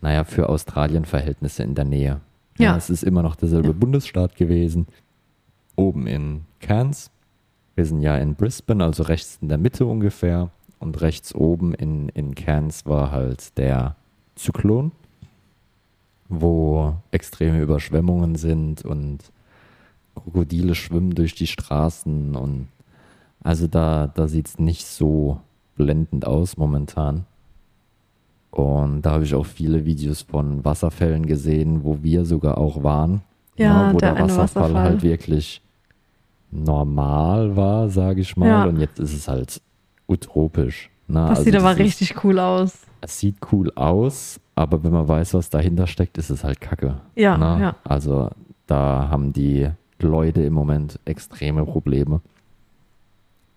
naja, 0.00 0.22
für 0.22 0.48
Australien-Verhältnisse 0.48 1.64
in 1.64 1.74
der 1.74 1.86
Nähe. 1.86 2.20
Ja. 2.56 2.76
Es 2.76 2.88
ist 2.88 3.02
immer 3.02 3.24
noch 3.24 3.34
derselbe 3.34 3.68
Ja. 3.68 3.74
Bundesstaat 3.74 4.36
gewesen. 4.36 4.86
Oben 5.74 6.06
in 6.06 6.42
Cairns. 6.60 7.10
Wir 7.76 7.84
sind 7.84 8.02
ja 8.02 8.16
in 8.16 8.34
Brisbane, 8.34 8.82
also 8.82 9.04
rechts 9.04 9.38
in 9.40 9.48
der 9.48 9.58
Mitte 9.58 9.86
ungefähr. 9.86 10.50
Und 10.78 11.00
rechts 11.00 11.34
oben 11.34 11.72
in, 11.74 12.08
in 12.10 12.34
Cairns 12.34 12.84
war 12.84 13.10
halt 13.10 13.56
der 13.56 13.96
Zyklon, 14.34 14.92
wo 16.28 16.94
extreme 17.12 17.60
Überschwemmungen 17.60 18.34
sind 18.34 18.84
und 18.84 19.18
Krokodile 20.14 20.74
schwimmen 20.74 21.14
durch 21.14 21.34
die 21.34 21.46
Straßen 21.46 22.34
und 22.34 22.68
also 23.42 23.66
da, 23.66 24.08
da 24.08 24.26
sieht 24.26 24.48
es 24.48 24.58
nicht 24.58 24.86
so 24.86 25.40
blendend 25.76 26.26
aus 26.26 26.56
momentan. 26.56 27.26
Und 28.50 29.02
da 29.02 29.12
habe 29.12 29.24
ich 29.24 29.34
auch 29.34 29.46
viele 29.46 29.84
Videos 29.84 30.22
von 30.22 30.64
Wasserfällen 30.64 31.26
gesehen, 31.26 31.84
wo 31.84 32.02
wir 32.02 32.24
sogar 32.24 32.58
auch 32.58 32.82
waren. 32.82 33.22
Ja, 33.56 33.92
wo 33.92 33.98
der 33.98 34.14
der, 34.14 34.24
Wasserfall, 34.24 34.64
Wasserfall. 34.64 34.82
halt 34.82 35.02
wirklich 35.02 35.62
normal 36.50 37.56
war, 37.56 37.88
sage 37.88 38.20
ich 38.20 38.36
mal. 38.36 38.48
Ja. 38.48 38.64
Und 38.64 38.78
jetzt 38.80 38.98
ist 38.98 39.12
es 39.12 39.28
halt 39.28 39.60
utopisch. 40.08 40.90
Ne? 41.08 41.20
Das 41.20 41.30
Also 41.30 41.42
sieht 41.44 41.56
aber 41.56 41.72
ist- 41.72 41.78
richtig 41.78 42.24
cool 42.24 42.38
aus. 42.38 42.78
es 43.00 43.20
sieht 43.20 43.36
cool 43.52 43.70
aus, 43.74 44.40
aber 44.54 44.82
wenn 44.82 44.92
man 44.92 45.06
weiß, 45.08 45.34
was 45.34 45.50
dahinter 45.50 45.86
steckt, 45.86 46.18
ist 46.18 46.30
es 46.30 46.44
halt 46.44 46.60
kacke. 46.60 46.96
Ja, 47.14 47.36
ne? 47.36 47.62
ja. 47.62 47.76
Also 47.84 48.30
da 48.66 49.08
haben 49.10 49.32
die 49.32 49.68
Leute 50.00 50.42
im 50.42 50.52
Moment 50.52 50.98
extreme 51.04 51.64
Probleme 51.64 52.20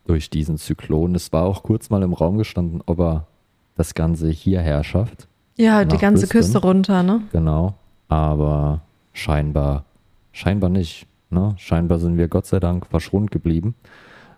durch 0.05 0.29
diesen 0.29 0.57
Zyklon. 0.57 1.15
Es 1.15 1.31
war 1.33 1.45
auch 1.45 1.63
kurz 1.63 1.89
mal 1.89 2.01
im 2.03 2.13
Raum 2.13 2.37
gestanden, 2.37 2.81
ob 2.85 2.99
er 2.99 3.27
das 3.75 3.93
Ganze 3.93 4.29
hierher 4.29 4.83
schafft. 4.83 5.27
Ja, 5.57 5.83
die 5.85 5.97
ganze 5.97 6.21
Brisbane. 6.25 6.41
Küste 6.43 6.57
runter, 6.59 7.03
ne? 7.03 7.21
Genau. 7.31 7.75
Aber 8.07 8.81
scheinbar, 9.13 9.85
scheinbar 10.31 10.69
nicht. 10.69 11.05
Ne? 11.29 11.53
Scheinbar 11.57 11.99
sind 11.99 12.17
wir 12.17 12.27
Gott 12.27 12.45
sei 12.45 12.59
Dank 12.59 12.85
verschont 12.87 13.31
geblieben. 13.31 13.75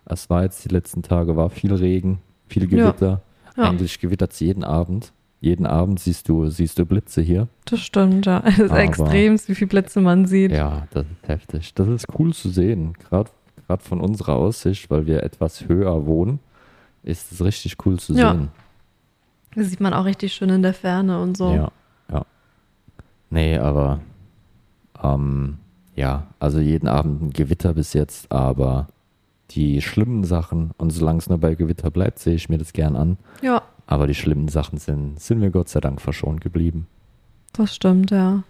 Es 0.06 0.30
war 0.30 0.44
jetzt 0.44 0.66
die 0.66 0.70
letzten 0.70 1.04
Tage, 1.04 1.36
war 1.36 1.50
viel 1.50 1.74
Regen, 1.74 2.20
viel 2.48 2.64
Ja. 2.64 2.70
Gewitter. 2.92 3.22
Ja. 3.58 3.64
Eigentlich 3.70 4.00
gewittert 4.00 4.34
es 4.34 4.40
jeden 4.40 4.64
Abend. 4.64 5.14
Jeden 5.40 5.66
Abend 5.66 6.00
siehst 6.00 6.30
du, 6.30 6.50
siehst 6.50 6.78
du 6.78 6.86
Blitze 6.86 7.22
hier. 7.22 7.48
Das 7.66 7.80
stimmt, 7.80 8.26
ja. 8.26 8.42
Es 8.46 8.60
ist 8.60 8.72
Aber- 8.72 8.80
extrem, 8.82 9.40
wie 9.48 9.56
viele 9.56 9.68
Plätze 9.70 10.00
man 10.02 10.26
sieht. 10.26 10.52
Ja, 10.52 10.88
das 10.92 11.06
ist 11.06 11.28
heftig. 11.28 11.74
Das 11.74 11.88
ist 11.88 12.08
cool 12.20 12.34
zu 12.34 12.50
sehen. 12.50 12.94
Gerade 13.10 13.30
von 13.80 14.02
unserer 14.02 14.36
Aussicht, 14.36 14.90
weil 14.92 15.06
wir 15.08 15.24
etwas 15.24 15.68
höher 15.68 16.06
wohnen, 16.06 16.40
ist 17.04 17.32
es 17.32 17.44
richtig 17.44 17.78
cool 17.86 17.98
zu 18.00 18.14
Ja. 18.14 18.34
sehen. 18.34 18.50
Das 19.56 19.68
sieht 19.70 19.80
man 19.80 19.94
auch 19.94 20.06
richtig 20.06 20.34
schön 20.34 20.50
in 20.50 20.62
der 20.62 20.74
Ferne 20.74 21.22
und 21.22 21.36
so. 21.38 21.52
Ja, 21.54 21.72
ja. 22.12 22.26
Nee, 23.30 23.58
aber 23.58 24.00
ähm, 25.02 25.58
ja, 26.02 26.26
also 26.40 26.60
jeden 26.60 26.88
Abend 26.88 27.22
ein 27.22 27.30
Gewitter 27.30 27.76
bis 27.76 27.94
jetzt, 27.94 28.32
aber 28.32 28.88
die 29.52 29.84
schlimmen 29.84 30.24
Sachen, 30.24 30.72
und 30.80 30.90
solange 30.90 31.20
es 31.20 31.30
nur 31.30 31.38
bei 31.38 31.54
Gewitter 31.54 31.92
bleibt, 31.92 32.18
sehe 32.18 32.34
ich 32.34 32.50
mir 32.50 32.58
das 32.58 32.74
gern 32.74 32.96
an. 32.96 33.18
ja, 33.44 33.62
Aber 33.86 34.08
die 34.08 34.16
schlimmen 34.16 34.48
Sachen 34.48 34.80
sind, 34.80 35.20
sind 35.20 35.42
wir 35.42 35.52
Gott 35.52 35.70
sei 35.70 35.80
Dank 35.80 36.02
verschont 36.02 36.42
geblieben. 36.42 36.88
das 37.54 37.76
stimmt, 37.76 38.10
ja. 38.10 38.42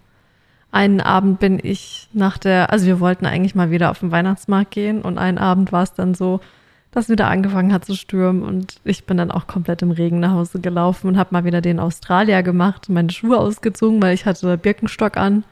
Einen 0.71 1.01
Abend 1.01 1.41
bin 1.41 1.59
ich 1.61 2.07
nach 2.13 2.37
der, 2.37 2.71
also 2.71 2.85
wir 2.85 3.01
wollten 3.01 3.25
eigentlich 3.25 3.53
mal 3.53 3.69
wieder 3.69 3.91
auf 3.91 3.99
den 3.99 4.11
Weihnachtsmarkt 4.11 4.71
gehen 4.71 5.01
und 5.01 5.17
einen 5.17 5.37
Abend 5.37 5.73
war 5.73 5.83
es 5.83 5.93
dann 5.93 6.15
so, 6.15 6.39
dass 6.91 7.09
wieder 7.09 7.27
angefangen 7.27 7.73
hat 7.73 7.83
zu 7.83 7.95
stürmen 7.95 8.43
und 8.43 8.79
ich 8.85 9.03
bin 9.03 9.17
dann 9.17 9.31
auch 9.31 9.45
komplett 9.45 9.81
im 9.81 9.91
Regen 9.91 10.21
nach 10.21 10.31
Hause 10.31 10.61
gelaufen 10.61 11.07
und 11.09 11.17
habe 11.17 11.33
mal 11.33 11.43
wieder 11.43 11.59
den 11.59 11.81
Australier 11.81 12.43
gemacht, 12.43 12.87
meine 12.87 13.11
Schuhe 13.11 13.37
ausgezogen, 13.37 14.01
weil 14.01 14.13
ich 14.13 14.25
hatte 14.25 14.57
Birkenstock 14.57 15.17
an. 15.17 15.43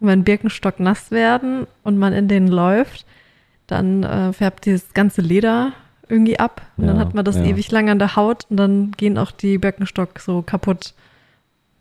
Wenn 0.00 0.24
Birkenstock 0.24 0.80
nass 0.80 1.10
werden 1.10 1.66
und 1.82 1.98
man 1.98 2.12
in 2.12 2.26
denen 2.28 2.48
läuft, 2.48 3.04
dann 3.66 4.02
äh, 4.02 4.32
färbt 4.32 4.64
dieses 4.66 4.92
ganze 4.94 5.20
Leder 5.20 5.72
irgendwie 6.08 6.38
ab 6.40 6.62
und 6.76 6.86
dann 6.86 6.96
Ja, 6.96 7.02
hat 7.02 7.14
man 7.14 7.24
das 7.24 7.36
ja. 7.36 7.44
ewig 7.44 7.70
lang 7.70 7.88
an 7.88 7.98
der 7.98 8.16
Haut 8.16 8.46
und 8.50 8.56
dann 8.56 8.90
gehen 8.92 9.16
auch 9.18 9.30
die 9.30 9.58
Birkenstock 9.58 10.18
so 10.18 10.42
kaputt 10.42 10.94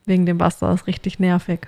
wegen 0.05 0.25
dem 0.25 0.39
Wasser. 0.39 0.67
Das 0.69 0.81
ist 0.81 0.87
richtig 0.87 1.19
nervig. 1.19 1.61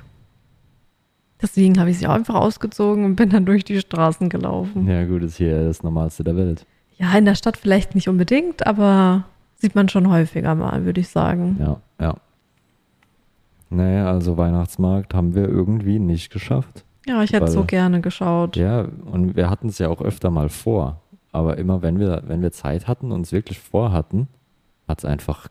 Deswegen 1.41 1.79
habe 1.79 1.89
ich 1.89 1.98
sie 1.98 2.05
auch 2.08 2.13
einfach 2.13 2.36
ausgezogen 2.36 3.03
und 3.03 3.15
bin 3.15 3.29
dann 3.29 3.46
durch 3.46 3.63
die 3.63 3.79
Straßen 3.79 4.29
gelaufen. 4.29 4.88
Ja, 4.88 5.05
gut, 5.05 5.24
ist 5.24 5.38
hier 5.38 5.63
das 5.63 5.81
Normalste 5.81 6.24
der 6.24 6.36
Welt. 6.36 6.65
Ja, 6.98 7.17
in 7.17 7.25
der 7.25 7.34
Stadt 7.36 7.58
vielleicht 7.58 7.96
nicht 7.96 8.08
unbedingt, 8.08 8.67
aber 8.67 9.24
sieht 9.55 9.74
man 9.74 9.89
schon 9.89 10.08
häufiger 10.10 10.53
mal, 10.53 10.86
würde 10.86 11.01
ich 11.01 11.10
sagen. 11.10 11.58
Ja, 11.60 11.77
ja. 12.00 12.15
Naja, 13.71 14.11
also 14.11 14.37
Weihnachtsmarkt 14.37 15.13
haben 15.13 15.33
wir 15.33 15.47
irgendwie 15.47 15.97
nicht 15.97 16.31
geschafft. 16.31 16.83
Ja, 17.07 17.23
ich 17.23 17.31
hätte 17.31 17.45
Weil- 17.45 17.51
so 17.51 17.63
gerne 17.63 18.01
geschaut. 18.01 18.55
Ja, 18.57 18.85
und 19.05 19.35
wir 19.35 19.49
hatten 19.49 19.69
es 19.69 19.79
ja 19.79 19.89
auch 19.89 20.01
öfter 20.01 20.29
mal 20.29 20.49
vor. 20.49 21.01
Aber 21.31 21.57
immer 21.57 21.81
wenn 21.81 21.97
wir, 21.99 22.23
wenn 22.27 22.41
wir 22.41 22.51
Zeit 22.51 22.87
hatten 22.87 23.11
und 23.11 23.21
es 23.21 23.31
wirklich 23.31 23.59
vorhatten, 23.59 24.27
hat 24.87 24.99
es 24.99 25.05
einfach 25.05 25.47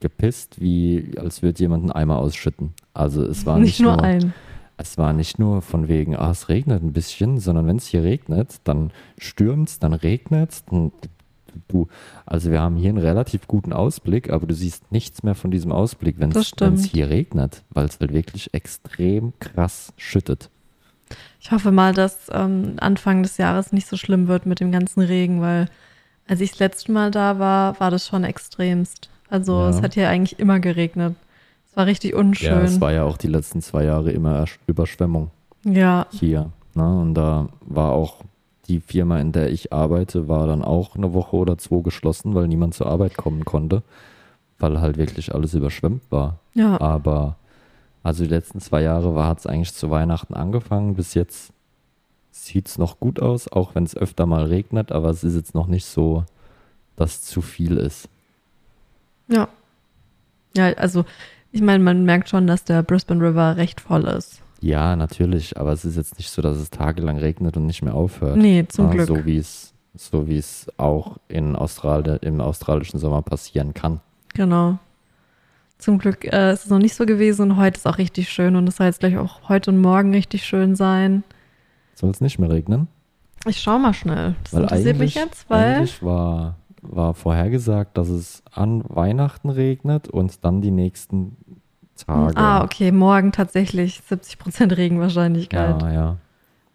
gepisst, 0.00 0.60
wie 0.60 1.12
als 1.18 1.42
würde 1.42 1.58
jemand 1.60 1.82
einen 1.82 1.92
Eimer 1.92 2.18
ausschütten. 2.18 2.72
Also 2.94 3.22
es 3.24 3.44
war 3.44 3.58
nicht 3.58 3.80
nicht, 3.80 3.82
nur 3.82 4.00
ein. 4.02 4.32
es 4.76 4.96
war 4.96 5.12
nicht 5.12 5.38
nur 5.40 5.60
von 5.62 5.88
wegen, 5.88 6.14
ah, 6.14 6.30
es 6.30 6.48
regnet 6.48 6.82
ein 6.82 6.92
bisschen, 6.92 7.38
sondern 7.38 7.66
wenn 7.66 7.76
es 7.76 7.86
hier 7.86 8.04
regnet, 8.04 8.60
dann 8.64 8.92
stürmt 9.18 9.82
dann 9.82 9.92
regnet 9.94 10.62
dann 10.70 10.92
du, 11.68 11.88
also 12.26 12.50
wir 12.50 12.60
haben 12.60 12.76
hier 12.76 12.88
einen 12.90 12.98
relativ 12.98 13.46
guten 13.48 13.72
Ausblick, 13.72 14.30
aber 14.30 14.46
du 14.46 14.54
siehst 14.54 14.90
nichts 14.92 15.22
mehr 15.22 15.34
von 15.34 15.50
diesem 15.50 15.72
Ausblick, 15.72 16.16
wenn 16.18 16.30
es 16.32 16.84
hier 16.84 17.08
regnet, 17.08 17.62
weil 17.70 17.86
es 17.86 17.98
halt 18.00 18.12
wirklich 18.12 18.52
extrem 18.54 19.32
krass 19.40 19.92
schüttet. 19.96 20.50
Ich 21.40 21.52
hoffe 21.52 21.70
mal, 21.72 21.92
dass 21.92 22.30
ähm, 22.32 22.74
Anfang 22.78 23.22
des 23.22 23.36
Jahres 23.36 23.72
nicht 23.72 23.86
so 23.86 23.96
schlimm 23.96 24.28
wird 24.28 24.46
mit 24.46 24.60
dem 24.60 24.72
ganzen 24.72 25.00
Regen, 25.02 25.40
weil 25.40 25.68
als 26.26 26.40
ich 26.40 26.50
das 26.52 26.58
letzte 26.60 26.92
Mal 26.92 27.10
da 27.10 27.38
war, 27.38 27.78
war 27.80 27.90
das 27.90 28.06
schon 28.06 28.24
extremst. 28.24 29.10
Also 29.28 29.60
Ja. 29.60 29.68
es 29.68 29.82
hat 29.82 29.94
hier 29.94 30.08
eigentlich 30.08 30.38
immer 30.38 30.58
geregnet. 30.60 31.14
Es 31.70 31.76
war 31.76 31.86
richtig 31.86 32.12
Ja, 32.12 32.16
es 32.18 32.20
unschön. 32.24 32.80
war 32.80 32.92
ja 32.92 33.02
auch 33.04 33.18
die 33.18 33.26
letzten 33.26 33.60
zwei 33.60 33.84
Jahre 33.84 34.10
immer 34.12 34.40
Ersch- 34.42 34.58
Überschwemmung. 34.66 35.30
Ja, 35.64 36.06
hier. 36.10 36.50
Ne? 36.74 37.00
Und 37.00 37.14
da 37.14 37.48
war 37.60 37.92
auch 37.92 38.22
die 38.68 38.80
Firma, 38.80 39.20
in 39.20 39.32
der 39.32 39.50
ich 39.50 39.72
arbeite, 39.72 40.28
war 40.28 40.46
dann 40.46 40.62
auch 40.62 40.96
eine 40.96 41.12
Woche 41.12 41.36
oder 41.36 41.58
zwei 41.58 41.82
geschlossen, 41.82 42.34
weil 42.34 42.48
niemand 42.48 42.74
zur 42.74 42.86
Arbeit 42.86 43.16
kommen 43.16 43.44
konnte, 43.44 43.82
weil 44.58 44.80
halt 44.80 44.96
wirklich 44.96 45.34
alles 45.34 45.54
überschwemmt 45.54 46.02
war. 46.10 46.38
ja. 46.54 46.80
Aber 46.80 47.36
also 48.02 48.22
die 48.22 48.30
letzten 48.30 48.60
zwei 48.60 48.82
Jahre 48.82 49.14
war 49.14 49.26
hat 49.26 49.38
es 49.38 49.46
eigentlich 49.46 49.72
zu 49.72 49.90
Weihnachten 49.90 50.34
angefangen. 50.34 50.94
Bis 50.94 51.14
jetzt 51.14 51.52
sieht 52.30 52.68
es 52.68 52.76
noch 52.76 53.00
gut 53.00 53.20
aus, 53.20 53.50
auch 53.50 53.74
wenn 53.74 53.84
es 53.84 53.96
öfter 53.96 54.26
mal 54.26 54.44
regnet, 54.44 54.92
aber 54.92 55.08
es 55.08 55.24
ist 55.24 55.34
jetzt 55.34 55.54
noch 55.54 55.66
nicht 55.66 55.86
so, 55.86 56.24
dass 56.96 57.22
zu 57.22 57.40
viel 57.40 57.78
ist. 57.78 58.08
Ja. 59.28 59.48
Ja, 60.54 60.66
also 60.74 61.04
ich 61.50 61.62
meine, 61.62 61.82
man 61.82 62.04
merkt 62.04 62.28
schon, 62.28 62.46
dass 62.46 62.64
der 62.64 62.82
Brisbane 62.82 63.26
River 63.26 63.56
recht 63.56 63.80
voll 63.80 64.04
ist. 64.04 64.42
Ja, 64.64 64.96
natürlich, 64.96 65.58
aber 65.60 65.72
es 65.72 65.84
ist 65.84 65.96
jetzt 65.96 66.16
nicht 66.16 66.30
so, 66.30 66.40
dass 66.40 66.56
es 66.56 66.70
tagelang 66.70 67.18
regnet 67.18 67.58
und 67.58 67.66
nicht 67.66 67.82
mehr 67.82 67.94
aufhört. 67.94 68.38
Nee, 68.38 68.64
zum 68.66 68.86
Ah, 68.86 68.92
Glück. 68.92 69.06
So 69.06 69.26
wie 69.26 69.36
es, 69.36 69.74
so 69.94 70.26
wie 70.26 70.38
es 70.38 70.68
auch 70.78 71.18
in 71.28 71.54
Australien, 71.54 72.18
im 72.22 72.40
australischen 72.40 72.98
Sommer 72.98 73.20
passieren 73.20 73.74
kann. 73.74 74.00
Genau. 74.32 74.78
Zum 75.76 75.98
Glück 75.98 76.24
äh, 76.24 76.54
ist 76.54 76.64
es 76.64 76.70
noch 76.70 76.78
nicht 76.78 76.94
so 76.94 77.04
gewesen 77.04 77.50
und 77.50 77.56
heute 77.58 77.76
ist 77.76 77.86
auch 77.86 77.98
richtig 77.98 78.30
schön 78.30 78.56
und 78.56 78.66
es 78.66 78.76
soll 78.76 78.86
jetzt 78.86 79.00
gleich 79.00 79.18
auch 79.18 79.50
heute 79.50 79.70
und 79.70 79.82
morgen 79.82 80.14
richtig 80.14 80.46
schön 80.46 80.76
sein. 80.76 81.24
Soll 81.94 82.08
es 82.08 82.22
nicht 82.22 82.38
mehr 82.38 82.48
regnen? 82.48 82.88
Ich 83.46 83.60
schau 83.60 83.78
mal 83.78 83.92
schnell. 83.92 84.34
Das 84.44 84.54
Weil 84.54 84.62
interessiert 84.62 84.98
mich 84.98 85.14
jetzt, 85.14 85.50
weil. 85.50 85.74
Eigentlich 85.74 86.02
war, 86.02 86.56
war 86.80 87.12
vorhergesagt, 87.12 87.98
dass 87.98 88.08
es 88.08 88.42
an 88.50 88.82
Weihnachten 88.88 89.50
regnet 89.50 90.08
und 90.08 90.42
dann 90.42 90.62
die 90.62 90.70
nächsten 90.70 91.36
Tage. 91.96 92.36
Ah, 92.36 92.62
okay, 92.64 92.90
morgen 92.92 93.32
tatsächlich 93.32 94.00
70% 94.08 94.76
Regenwahrscheinlichkeit. 94.76 95.82
Ja, 95.82 95.92
ja. 95.92 96.16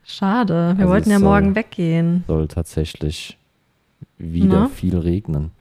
Schade, 0.03 0.73
wir 0.75 0.81
Also 0.85 0.89
wollten 0.93 1.09
ja 1.11 1.19
soll- 1.19 1.27
morgen 1.29 1.55
weggehen. 1.55 2.23
Soll 2.27 2.47
tatsächlich 2.47 3.37
wieder 4.17 4.61
Na? 4.61 4.67
viel 4.69 4.97
regnen. 4.97 5.51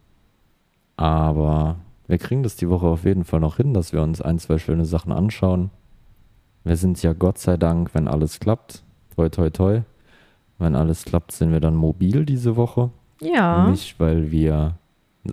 Aber 0.97 1.77
wir 2.07 2.19
kriegen 2.19 2.43
das 2.43 2.57
die 2.57 2.69
Woche 2.69 2.87
auf 2.87 3.05
jeden 3.05 3.25
Fall 3.25 3.41
noch 3.41 3.57
hin, 3.57 3.75
dass 3.75 3.93
wir 3.93 4.03
uns 4.03 4.21
ein, 4.21 4.38
zwei 4.38 4.59
schöne 4.59 4.85
Sachen 4.85 5.12
anschauen. 5.12 5.71
Wir 6.65 6.77
sind 6.77 7.03
ja 7.03 7.12
Gott 7.12 7.38
sei 7.38 7.57
Dank, 7.57 7.95
wenn 7.95 8.09
alles 8.09 8.41
klappt, 8.41 8.83
toi 9.15 9.29
toi 9.29 9.50
toi, 9.50 9.81
wenn 10.59 10.75
alles 10.75 11.05
klappt, 11.05 11.33
sind 11.33 11.53
wir 11.53 11.61
dann 11.61 11.77
mobil 11.77 12.25
diese 12.25 12.57
Woche. 12.57 12.91
Ja. 13.21 13.69
Nicht, 13.69 13.99
weil 14.00 14.31
wir 14.31 14.75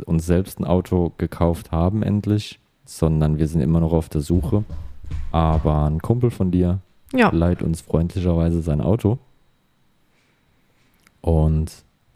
uns 0.06 0.26
selbst 0.26 0.60
ein 0.60 0.66
Auto 0.66 1.14
gekauft 1.18 1.72
haben 1.72 2.04
endlich, 2.04 2.60
sondern 2.86 3.38
wir 3.38 3.48
sind 3.48 3.62
immer 3.62 3.80
noch 3.80 3.94
auf 3.94 4.10
der 4.10 4.22
Suche. 4.22 4.64
Aber 5.32 5.86
ein 5.86 6.02
Kumpel 6.02 6.32
von 6.32 6.52
dir 6.52 6.80
Ja. 7.14 7.30
leiht 7.32 7.62
uns 7.62 7.82
freundlicherweise 7.82 8.62
sein 8.62 8.82
Auto. 8.82 9.18
Und 11.22 11.72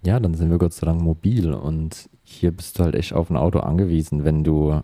ja, 0.05 0.19
dann 0.19 0.33
sind 0.35 0.49
wir 0.49 0.57
Gott 0.57 0.73
sei 0.73 0.85
Dank 0.85 1.01
mobil. 1.01 1.51
Und 1.53 2.09
hier 2.23 2.51
bist 2.51 2.79
du 2.79 2.83
halt 2.83 2.95
echt 2.95 3.13
auf 3.13 3.29
ein 3.29 3.37
Auto 3.37 3.59
angewiesen, 3.59 4.23
wenn 4.23 4.43
du 4.43 4.81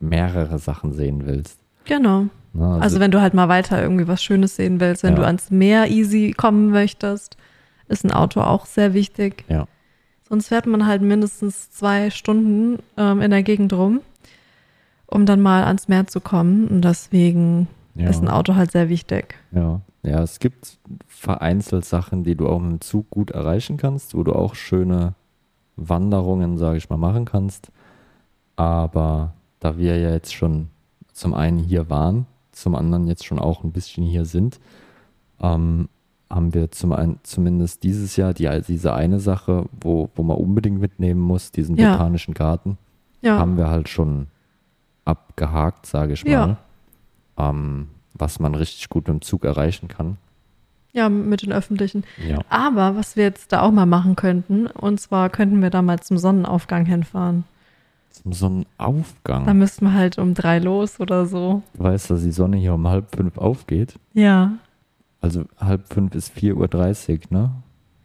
mehrere 0.00 0.58
Sachen 0.58 0.92
sehen 0.92 1.26
willst. 1.26 1.58
Genau. 1.84 2.26
Ne? 2.52 2.78
Also 2.80 3.00
wenn 3.00 3.10
du 3.10 3.20
halt 3.20 3.34
mal 3.34 3.48
weiter 3.48 3.80
irgendwie 3.82 4.06
was 4.06 4.22
Schönes 4.22 4.56
sehen 4.56 4.80
willst, 4.80 5.02
wenn 5.02 5.14
Ja. 5.14 5.20
du 5.20 5.26
ans 5.26 5.50
Meer 5.50 5.90
easy 5.90 6.32
kommen 6.36 6.70
möchtest, 6.70 7.36
ist 7.88 8.04
ein 8.04 8.12
Auto 8.12 8.40
auch 8.40 8.66
sehr 8.66 8.94
wichtig. 8.94 9.44
Ja. 9.48 9.66
Sonst 10.28 10.48
fährt 10.48 10.66
man 10.66 10.86
halt 10.86 11.02
mindestens 11.02 11.70
zwei 11.70 12.10
Stunden 12.10 12.78
ähm, 12.96 13.20
in 13.20 13.30
der 13.30 13.42
Gegend 13.42 13.72
rum, 13.72 14.00
um 15.06 15.26
dann 15.26 15.40
mal 15.40 15.64
ans 15.64 15.88
Meer 15.88 16.06
zu 16.06 16.20
kommen. 16.20 16.68
Und 16.68 16.82
deswegen 16.82 17.68
ja, 17.94 18.08
ist 18.10 18.22
ein 18.22 18.28
Auto 18.28 18.54
halt 18.54 18.72
sehr 18.72 18.88
wichtig. 18.88 19.34
ja. 19.52 19.80
ja, 20.02 20.22
es 20.22 20.38
gibt 20.38 20.78
vereinzelt 21.06 21.84
Sachen, 21.84 22.24
die 22.24 22.34
du 22.34 22.48
auch 22.48 22.60
mit 22.60 22.70
dem 22.72 22.80
Zug 22.80 23.08
gut 23.10 23.30
erreichen 23.30 23.76
kannst, 23.76 24.14
wo 24.16 24.22
du 24.24 24.32
auch 24.32 24.54
schöne 24.54 25.14
Wanderungen, 25.76 26.56
sage 26.58 26.76
ich 26.78 26.90
mal, 26.90 26.96
machen 26.96 27.24
kannst. 27.24 27.70
Aber 28.56 29.32
da 29.60 29.76
wir 29.78 29.98
ja 29.98 30.10
jetzt 30.10 30.34
schon 30.34 30.68
zum 31.12 31.34
einen 31.34 31.58
hier 31.58 31.90
waren, 31.90 32.26
zum 32.52 32.74
anderen 32.74 33.06
jetzt 33.06 33.24
schon 33.24 33.38
auch 33.38 33.64
ein 33.64 33.72
bisschen 33.72 34.04
hier 34.04 34.24
sind, 34.24 34.60
ähm, 35.40 35.88
haben 36.30 36.54
wir 36.54 36.70
zum 36.70 36.92
einen, 36.92 37.18
zumindest 37.22 37.82
dieses 37.82 38.16
Jahr 38.16 38.34
die, 38.34 38.48
diese 38.66 38.94
eine 38.94 39.20
Sache, 39.20 39.66
wo, 39.80 40.08
wo 40.14 40.22
man 40.22 40.36
unbedingt 40.36 40.80
mitnehmen 40.80 41.20
muss, 41.20 41.50
diesen 41.52 41.76
Ja. 41.76 41.92
botanischen 41.92 42.34
Garten, 42.34 42.78
Ja. 43.22 43.38
haben 43.38 43.56
wir 43.56 43.68
halt 43.68 43.88
schon 43.88 44.26
abgehakt, 45.04 45.86
sage 45.86 46.12
ich 46.14 46.24
mal. 46.24 46.30
Ja. 46.30 46.56
Ähm, 47.50 47.88
was 48.14 48.38
man 48.38 48.54
richtig 48.54 48.88
gut 48.88 49.08
mit 49.08 49.14
dem 49.16 49.22
Zug 49.22 49.44
erreichen 49.44 49.88
kann. 49.88 50.16
Ja, 50.92 51.08
mit 51.08 51.42
den 51.42 51.52
öffentlichen. 51.52 52.04
Ja. 52.24 52.38
Aber 52.48 52.94
was 52.96 53.16
wir 53.16 53.24
jetzt 53.24 53.50
da 53.52 53.62
auch 53.62 53.72
mal 53.72 53.86
machen 53.86 54.14
könnten, 54.14 54.68
und 54.68 55.00
zwar 55.00 55.28
könnten 55.30 55.60
wir 55.60 55.70
da 55.70 55.82
mal 55.82 55.98
zum 56.00 56.18
Sonnenaufgang 56.18 56.86
hinfahren. 56.86 57.42
Zum 58.10 58.32
Sonnenaufgang. 58.32 59.44
Da 59.46 59.54
müssten 59.54 59.86
wir 59.86 59.92
halt 59.94 60.18
um 60.18 60.34
drei 60.34 60.60
los 60.60 61.00
oder 61.00 61.26
so. 61.26 61.62
Du 61.74 61.82
weißt, 61.82 62.10
dass 62.10 62.22
die 62.22 62.30
Sonne 62.30 62.58
hier 62.58 62.74
um 62.74 62.86
halb 62.86 63.14
fünf 63.16 63.36
aufgeht. 63.38 63.98
Ja, 64.12 64.52
Also 65.20 65.44
halb 65.58 65.92
fünf 65.92 66.14
ist 66.14 66.32
4.30 66.36 67.10
Uhr, 67.32 67.38
ne? 67.40 67.50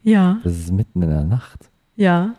ja, 0.01 0.39
Das 0.43 0.53
ist 0.57 0.71
mitten 0.71 1.03
in 1.03 1.09
der 1.09 1.23
Nacht. 1.25 1.69
ja. 1.95 2.33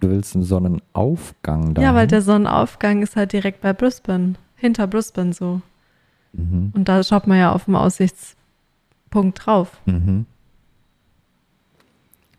Du 0.00 0.10
willst 0.10 0.32
zum 0.32 0.42
Sonnenaufgang 0.42 1.74
da. 1.74 1.82
Ja, 1.82 1.94
weil 1.94 2.06
der 2.06 2.22
Sonnenaufgang 2.22 3.02
ist 3.02 3.16
halt 3.16 3.32
direkt 3.32 3.60
bei 3.60 3.72
Brisbane, 3.72 4.34
hinter 4.56 4.86
Brisbane 4.86 5.32
so. 5.32 5.60
Mhm. 6.32 6.72
Und 6.74 6.88
da 6.88 7.02
schaut 7.02 7.26
man 7.26 7.38
ja 7.38 7.52
auf 7.52 7.64
dem 7.64 7.76
Aussichtspunkt 7.76 9.46
drauf. 9.46 9.80
Mhm. 9.86 10.26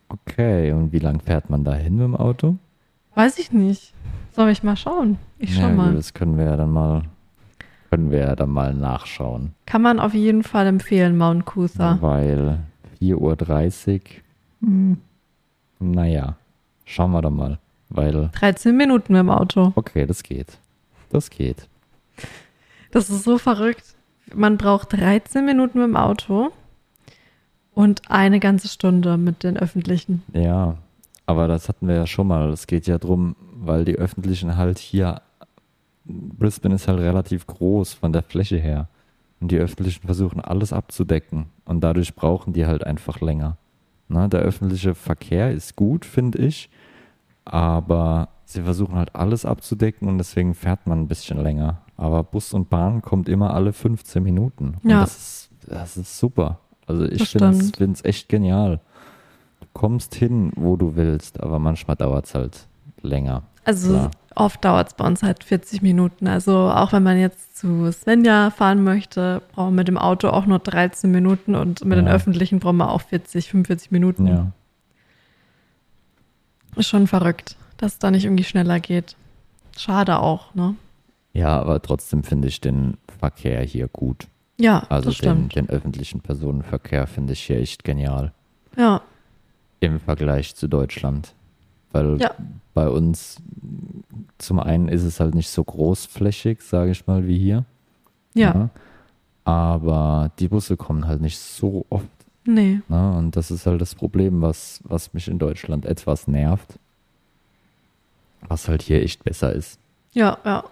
Okay, 0.10 0.72
und 0.72 0.92
wie 0.94 1.00
lang 1.00 1.20
fährt 1.20 1.50
man 1.50 1.64
da 1.64 1.74
hin 1.74 1.96
mit 1.96 2.04
dem 2.04 2.16
Auto? 2.16 2.58
Weiß 3.16 3.40
ich 3.40 3.52
nicht. 3.52 3.94
Soll 4.32 4.50
ich 4.50 4.64
mal 4.64 4.78
schauen? 4.78 5.18
Ich 5.40 5.56
schau 5.56 5.68
ja, 5.68 5.70
mal. 5.70 5.90
Gut, 5.90 5.98
das 5.98 6.14
können 6.14 6.38
wir 6.38 6.46
ja 6.46 6.58
dann 6.58 6.72
mal, 6.72 7.02
können 7.90 8.12
wir 8.12 8.20
ja 8.20 8.36
dann 8.36 8.52
mal 8.52 8.74
nachschauen. 8.74 9.54
Kann 9.66 9.82
man 9.82 10.00
auf 10.00 10.14
jeden 10.14 10.44
Fall 10.44 10.68
empfehlen, 10.68 11.18
Mount 11.18 11.46
Cootha. 11.46 11.98
Weil 12.02 12.60
4.30 13.02 13.96
Uhr, 13.96 14.02
hm, 14.62 14.98
naja, 15.80 16.38
schauen 16.88 17.12
wir 17.12 17.22
doch 17.22 17.30
mal. 17.30 17.60
Weil, 17.90 18.30
13 18.34 18.76
Minuten 18.76 19.14
mit 19.14 19.20
dem 19.20 19.30
Auto. 19.30 19.72
okay, 19.76 20.06
das 20.06 20.24
geht. 20.24 20.58
Das 21.10 21.30
geht. 21.30 21.68
Das 22.92 23.10
ist 23.10 23.24
so 23.24 23.38
verrückt. 23.38 23.96
Man 24.34 24.58
braucht 24.58 24.94
13 24.94 25.46
Minuten 25.46 25.80
mit 25.80 25.88
dem 25.88 25.96
Auto 25.96 26.50
und 27.74 28.10
eine 28.10 28.40
ganze 28.40 28.68
Stunde 28.68 29.18
mit 29.18 29.44
den 29.44 29.56
öffentlichen. 29.58 30.24
Ja, 30.34 30.78
aber 31.26 31.48
das 31.48 31.70
hatten 31.70 31.88
wir 31.88 31.96
ja 31.96 32.08
schon 32.08 32.28
mal. 32.28 32.50
Es 32.50 32.68
geht 32.68 32.88
ja 32.88 32.98
drum, 32.98 33.36
weil 33.54 33.86
die 33.86 33.96
öffentlichen 33.96 34.58
halt 34.58 34.80
hier, 34.80 35.22
Brisbane 36.04 36.76
ist 36.76 36.88
halt 36.88 37.00
relativ 37.00 37.48
groß 37.48 37.94
von 37.94 38.12
der 38.12 38.24
Fläche 38.24 38.58
her. 38.58 38.90
Und 39.40 39.52
die 39.52 39.58
öffentlichen 39.58 40.06
versuchen 40.06 40.42
alles 40.42 40.74
abzudecken. 40.74 41.46
Und 41.66 41.82
dadurch 41.82 42.16
brauchen 42.16 42.54
die 42.54 42.66
halt 42.66 42.84
einfach 42.84 43.22
länger. 43.22 43.58
Na, 44.10 44.28
der 44.28 44.40
öffentliche 44.40 44.96
Verkehr 44.96 45.52
ist 45.52 45.76
gut, 45.76 46.06
finde 46.06 46.40
ich. 46.40 46.70
Aber 47.52 48.30
sie 48.46 48.62
versuchen 48.62 48.96
halt 48.96 49.16
alles 49.16 49.46
abzudecken 49.46 50.08
und 50.08 50.18
deswegen 50.18 50.54
fährt 50.54 50.86
man 50.88 51.02
ein 51.02 51.08
bisschen 51.08 51.42
länger. 51.42 51.80
Aber 51.96 52.24
Bus 52.24 52.54
und 52.54 52.70
Bahn 52.70 53.02
kommt 53.02 53.30
immer 53.30 53.54
alle 53.54 53.74
15 53.74 54.22
Minuten. 54.22 54.76
Und 54.84 54.90
Ja. 54.90 55.02
das 55.02 55.18
ist, 55.18 55.50
das 55.68 55.98
ist 55.98 56.18
super. 56.20 56.60
Also 56.86 57.06
ich 57.06 57.30
finde 57.30 57.92
es 57.94 58.04
echt 58.06 58.30
genial. 58.30 58.80
Du 59.62 59.68
kommst 59.74 60.14
hin, 60.16 60.52
wo 60.56 60.76
du 60.76 60.96
willst, 60.96 61.42
aber 61.42 61.60
manchmal 61.60 61.96
dauert 61.96 62.26
es 62.26 62.36
halt 62.36 62.68
länger. 63.02 63.44
Also 63.66 63.94
Klar. 63.94 64.12
oft 64.36 64.64
dauert 64.64 64.88
es 64.90 64.94
bei 64.94 65.06
uns 65.06 65.24
halt 65.24 65.44
40 65.44 65.82
Minuten. 65.82 66.28
Also 66.28 66.56
auch 66.70 66.94
wenn 66.94 67.04
man 67.04 67.18
jetzt 67.20 67.58
zu 67.58 67.92
Svenja 67.92 68.52
fahren 68.52 68.84
möchte, 68.84 69.42
braucht 69.54 69.68
man 69.68 69.76
mit 69.76 69.88
dem 69.88 69.98
Auto 69.98 70.30
auch 70.30 70.46
nur 70.46 70.60
13 70.60 71.12
Minuten 71.12 71.56
und 71.56 71.84
mit 71.84 71.98
den 71.98 72.06
Ja. 72.08 72.14
öffentlichen 72.14 72.60
brauchen 72.60 72.78
wir 72.78 72.92
auch 72.92 73.02
40, 73.02 73.50
45 73.50 73.92
Minuten. 73.92 74.28
Ja. 74.28 74.52
Ist 76.78 76.88
schon 76.88 77.08
verrückt, 77.08 77.56
dass 77.78 77.94
es 77.94 78.00
da 78.00 78.12
nicht 78.12 78.24
irgendwie 78.26 78.44
schneller 78.44 78.80
geht. 78.80 79.16
Schade 79.78 80.20
auch, 80.20 80.54
ne? 80.56 80.76
ja, 81.34 81.60
aber 81.60 81.82
trotzdem 81.82 82.24
finde 82.24 82.48
ich 82.48 82.62
den 82.62 82.98
Verkehr 83.20 83.62
hier 83.62 83.88
gut. 83.88 84.28
Ja, 84.60 84.80
Also 84.90 85.10
das 85.12 85.20
den, 85.20 85.50
stimmt. 85.50 85.56
den 85.56 85.70
öffentlichen 85.70 86.20
Personenverkehr 86.22 87.06
finde 87.06 87.34
ich 87.34 87.42
hier 87.42 87.60
echt 87.60 87.84
genial. 87.84 88.32
Ja, 88.76 89.02
im 89.80 90.00
Vergleich 90.00 90.56
zu 90.56 90.68
Deutschland. 90.68 91.34
Weil 91.92 92.20
Ja. 92.20 92.32
bei 92.74 92.90
uns 92.90 93.38
zum 94.40 94.60
einen 94.60 94.88
ist 94.88 95.04
es 95.04 95.20
halt 95.20 95.36
nicht 95.36 95.50
so 95.50 95.64
großflächig, 95.64 96.62
sage 96.62 96.90
ich 96.92 97.06
mal, 97.06 97.28
wie 97.28 97.38
hier. 97.38 97.66
ja, 98.34 98.70
Aber 99.46 100.32
die 100.40 100.48
Busse 100.48 100.76
kommen 100.78 101.08
halt 101.08 101.22
nicht 101.22 101.38
so 101.38 101.86
oft. 101.90 102.08
Nee. 102.48 102.82
Ne? 102.88 103.14
Und 103.18 103.36
das 103.36 103.52
ist 103.52 103.66
halt 103.66 103.82
das 103.82 103.96
Problem, 103.96 104.42
was, 104.42 104.80
was 104.84 105.14
mich 105.14 105.28
in 105.28 105.40
Deutschland 105.40 105.86
etwas 105.86 106.28
nervt. 106.28 106.80
Was 108.48 108.68
halt 108.68 108.82
hier 108.82 109.02
echt 109.02 109.24
besser 109.24 109.52
ist. 109.54 109.80
Ja, 110.14 110.38
ja. 110.46 110.64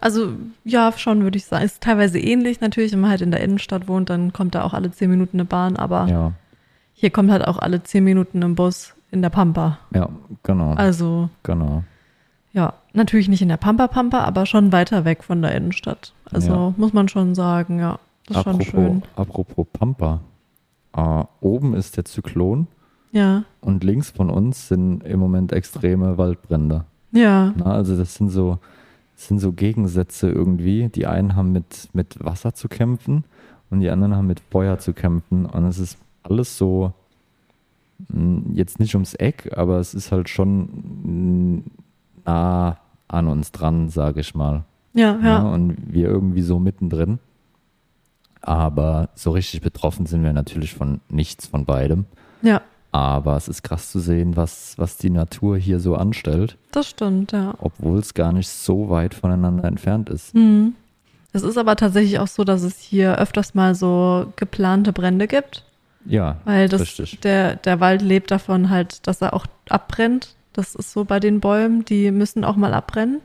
Also, 0.00 0.32
ja, 0.64 0.92
schon, 0.96 1.22
würde 1.22 1.38
ich 1.38 1.46
sagen. 1.46 1.64
Ist 1.64 1.82
teilweise 1.82 2.18
ähnlich 2.18 2.60
natürlich, 2.60 2.92
wenn 2.92 3.00
man 3.00 3.10
halt 3.10 3.22
in 3.22 3.30
der 3.30 3.40
Innenstadt 3.40 3.88
wohnt, 3.88 4.10
dann 4.10 4.32
kommt 4.32 4.54
da 4.54 4.62
auch 4.62 4.74
alle 4.74 4.90
10 4.90 5.08
Minuten 5.10 5.36
eine 5.38 5.44
Bahn, 5.46 5.76
aber 5.76 6.06
Ja, 6.08 6.32
hier 6.94 7.10
kommt 7.10 7.30
halt 7.30 7.46
auch 7.46 7.58
alle 7.58 7.82
10 7.82 8.04
Minuten 8.04 8.42
ein 8.42 8.54
Bus 8.54 8.94
in 9.10 9.22
der 9.22 9.30
Pampa. 9.30 9.78
ja, 9.94 10.08
genau. 10.42 10.74
Also, 10.74 11.30
genau. 11.44 11.82
ja, 12.52 12.74
natürlich 12.92 13.28
nicht 13.28 13.40
in 13.42 13.48
der 13.48 13.56
Pampa-Pampa, 13.56 14.20
aber 14.24 14.44
schon 14.46 14.72
weiter 14.72 15.04
weg 15.04 15.22
von 15.24 15.40
der 15.42 15.54
Innenstadt. 15.54 16.12
Also, 16.30 16.52
Ja. 16.52 16.74
muss 16.76 16.92
man 16.92 17.08
schon 17.08 17.34
sagen, 17.34 17.78
ja. 17.78 17.98
Das 18.26 18.38
ist 18.38 18.42
schon 18.42 18.54
Apropos, 18.56 18.66
schön. 18.66 19.02
apropos 19.14 19.66
Pampa. 19.72 20.20
Äh, 20.96 21.24
oben 21.40 21.74
ist 21.74 21.96
der 21.96 22.04
Zyklon 22.06 22.66
Ja, 23.12 23.44
und 23.60 23.84
links 23.84 24.10
von 24.10 24.30
uns 24.30 24.68
sind 24.68 25.02
im 25.04 25.20
Moment 25.20 25.52
extreme 25.52 26.16
Waldbrände. 26.18 26.84
ja, 27.12 27.52
Na, 27.56 27.66
also 27.66 27.96
das 27.96 28.14
sind 28.14 28.30
so, 28.30 28.58
das 29.14 29.28
sind 29.28 29.38
so 29.38 29.52
Gegensätze 29.52 30.30
irgendwie. 30.30 30.88
Die 30.88 31.06
einen 31.06 31.36
haben 31.36 31.52
mit, 31.52 31.88
mit 31.92 32.16
Wasser 32.24 32.54
zu 32.54 32.68
kämpfen 32.68 33.24
und 33.70 33.80
die 33.80 33.90
anderen 33.90 34.14
haben 34.16 34.26
mit 34.26 34.40
Feuer 34.40 34.78
zu 34.78 34.92
kämpfen. 34.92 35.46
Und 35.46 35.64
es 35.64 35.78
ist 35.78 35.98
alles 36.22 36.56
so, 36.58 36.92
mh, 38.08 38.54
jetzt 38.54 38.78
nicht 38.80 38.94
ums 38.94 39.14
Eck, 39.14 39.50
aber 39.56 39.78
es 39.78 39.94
ist 39.94 40.12
halt 40.12 40.28
schon 40.28 40.68
mh, 41.04 41.62
nah 42.24 42.76
an 43.08 43.28
uns 43.28 43.52
dran, 43.52 43.88
sage 43.88 44.20
ich 44.20 44.34
mal. 44.34 44.64
Ja, 44.94 45.18
ja. 45.22 45.42
Und 45.42 45.76
wir 45.92 46.08
irgendwie 46.08 46.42
so 46.42 46.58
mittendrin. 46.58 47.18
Aber 48.46 49.08
so 49.16 49.32
richtig 49.32 49.60
betroffen 49.60 50.06
sind 50.06 50.22
wir 50.22 50.32
natürlich 50.32 50.72
von 50.74 51.00
nichts 51.08 51.46
von 51.48 51.64
beidem. 51.64 52.04
Ja, 52.42 52.60
Aber 52.92 53.36
es 53.36 53.48
ist 53.48 53.62
krass 53.64 53.90
zu 53.90 53.98
sehen, 53.98 54.36
was, 54.36 54.74
was 54.76 54.96
die 54.98 55.10
Natur 55.10 55.56
hier 55.58 55.80
so 55.80 55.96
anstellt, 55.96 56.56
das 56.70 56.88
stimmt, 56.88 57.32
ja. 57.32 57.54
obwohl 57.58 57.98
es 57.98 58.14
gar 58.14 58.32
nicht 58.32 58.48
so 58.48 58.88
weit 58.88 59.14
voneinander 59.14 59.64
entfernt 59.64 60.08
ist. 60.10 60.34
Mhm. 60.34 60.74
Es 61.32 61.42
ist 61.42 61.58
aber 61.58 61.74
tatsächlich 61.76 62.18
auch 62.20 62.28
so, 62.28 62.44
dass 62.44 62.62
es 62.62 62.78
hier 62.78 63.18
öfters 63.18 63.54
mal 63.54 63.74
so 63.74 64.32
geplante 64.36 64.92
Brände 64.92 65.26
gibt, 65.26 65.64
Ja, 66.06 66.36
weil 66.44 66.68
das, 66.68 66.82
richtig. 66.82 67.20
der, 67.20 67.56
der 67.56 67.80
Wald 67.80 68.00
lebt 68.00 68.30
davon 68.30 68.70
halt, 68.70 69.06
dass 69.08 69.20
er 69.20 69.34
auch 69.34 69.46
abbrennt. 69.68 70.34
Das 70.52 70.74
ist 70.74 70.92
so 70.92 71.04
bei 71.04 71.18
den 71.20 71.40
Bäumen, 71.40 71.84
die 71.84 72.10
müssen 72.12 72.44
auch 72.44 72.56
mal 72.56 72.72
abbrennen, 72.72 73.20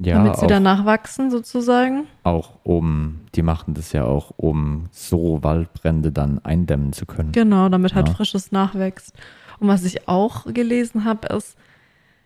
Ja, 0.00 0.16
damit 0.16 0.36
sie 0.36 0.42
auch, 0.44 0.48
danach 0.48 0.84
wachsen 0.84 1.30
sozusagen. 1.30 2.06
auch 2.22 2.52
um, 2.62 3.20
die 3.34 3.42
machen 3.42 3.74
das 3.74 3.92
ja 3.92 4.04
auch, 4.04 4.32
um 4.36 4.86
so 4.90 5.42
Waldbrände 5.42 6.10
dann 6.12 6.38
eindämmen 6.44 6.92
zu 6.92 7.06
können. 7.06 7.32
Genau, 7.32 7.68
damit 7.68 7.94
halt 7.94 8.08
Ja. 8.08 8.14
frisches 8.14 8.50
nachwächst. 8.52 9.14
Und 9.60 9.68
was 9.68 9.84
ich 9.84 10.08
auch 10.08 10.46
gelesen 10.52 11.04
habe, 11.04 11.28
ist, 11.28 11.56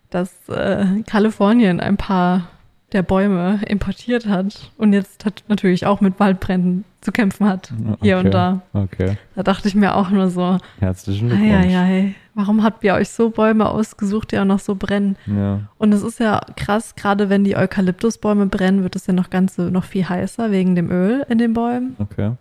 dass 0.09 0.49
äh, 0.49 1.03
Kalifornien 1.05 1.79
ein 1.79 1.97
paar 1.97 2.47
der 2.91 3.03
Bäume 3.03 3.59
importiert 3.67 4.27
hat 4.27 4.71
und 4.77 4.93
jetzt 4.93 5.25
hat 5.25 5.43
natürlich 5.47 5.85
auch 5.85 6.01
mit 6.01 6.19
Waldbränden 6.19 6.85
zu 7.01 7.11
kämpfen 7.11 7.47
hat, 7.47 7.71
hier 8.01 8.17
Okay, 8.17 8.25
und 8.25 8.31
da. 8.33 8.61
Okay, 8.73 9.17
Da 9.35 9.43
dachte 9.43 9.67
ich 9.67 9.75
mir 9.75 9.95
auch 9.95 10.09
nur 10.09 10.29
so, 10.29 10.57
herzlichen 10.79 11.29
Glückwunsch. 11.29 12.13
Warum 12.35 12.63
habt 12.63 12.83
ihr 12.83 12.93
euch 12.93 13.09
so 13.09 13.29
Bäume 13.29 13.67
ausgesucht, 13.69 14.31
die 14.31 14.39
auch 14.39 14.45
noch 14.45 14.59
so 14.59 14.75
brennen? 14.75 15.17
Ja, 15.25 15.61
Und 15.77 15.93
es 15.93 16.03
ist 16.03 16.19
ja 16.19 16.41
krass, 16.55 16.95
gerade 16.95 17.29
wenn 17.29 17.43
die 17.43 17.55
Eukalyptusbäume 17.55 18.45
brennen, 18.47 18.83
wird 18.83 18.95
es 18.95 19.07
ja 19.07 19.13
noch 19.13 19.29
ganze 19.29 19.63
noch 19.71 19.83
viel 19.83 20.07
heißer 20.07 20.51
wegen 20.51 20.75
dem 20.75 20.89
Öl 20.91 21.25
in 21.29 21.37
den 21.37 21.53
Bäumen. 21.53 21.95
okay. 21.99 22.31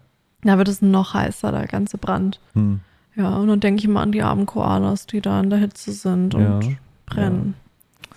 Da 0.42 0.56
wird 0.56 0.68
es 0.68 0.80
noch 0.82 1.14
heißer, 1.14 1.50
der 1.50 1.66
ganze 1.66 1.98
Brand. 1.98 2.38
Hm. 2.54 2.78
Ja, 3.16 3.36
und 3.38 3.48
dann 3.48 3.58
denke 3.58 3.80
ich 3.82 3.88
mal 3.88 4.02
an 4.02 4.12
die 4.12 4.22
armen 4.22 4.46
Koalas, 4.46 5.06
die 5.06 5.20
da 5.20 5.40
in 5.40 5.50
der 5.50 5.58
Hitze 5.58 5.90
sind 5.90 6.36
und 6.36 6.64
Ja, 6.64 6.76
brennen. 7.06 7.54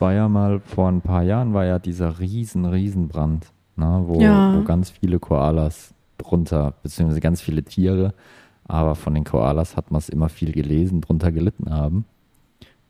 War 0.02 0.14
ja 0.14 0.28
mal 0.28 0.60
vor 0.62 0.88
ein 0.88 1.02
paar 1.02 1.22
Jahren 1.24 1.54
war 1.54 1.66
ja 1.66 1.78
dieser 1.80 2.20
riesen, 2.20 2.66
riesen 2.66 3.08
Brand, 3.08 3.46
ne, 3.76 4.04
wo, 4.08 4.20
Ja. 4.20 4.56
wo 4.58 4.64
ganz 4.64 4.90
viele 4.90 5.20
Koalas 5.20 5.94
drunter, 6.18 6.74
beziehungsweise 6.82 7.22
ganz 7.22 7.40
viele 7.42 7.64
Tiere, 7.64 8.14
aber 8.68 8.96
von 8.96 9.14
den 9.14 9.24
Koalas 9.26 9.78
hat 9.78 9.92
man 9.92 10.00
es 10.00 10.10
immer 10.10 10.30
viel 10.30 10.52
gelesen, 10.54 11.02
drunter 11.02 11.32
gelitten 11.32 11.70
haben. 11.70 12.06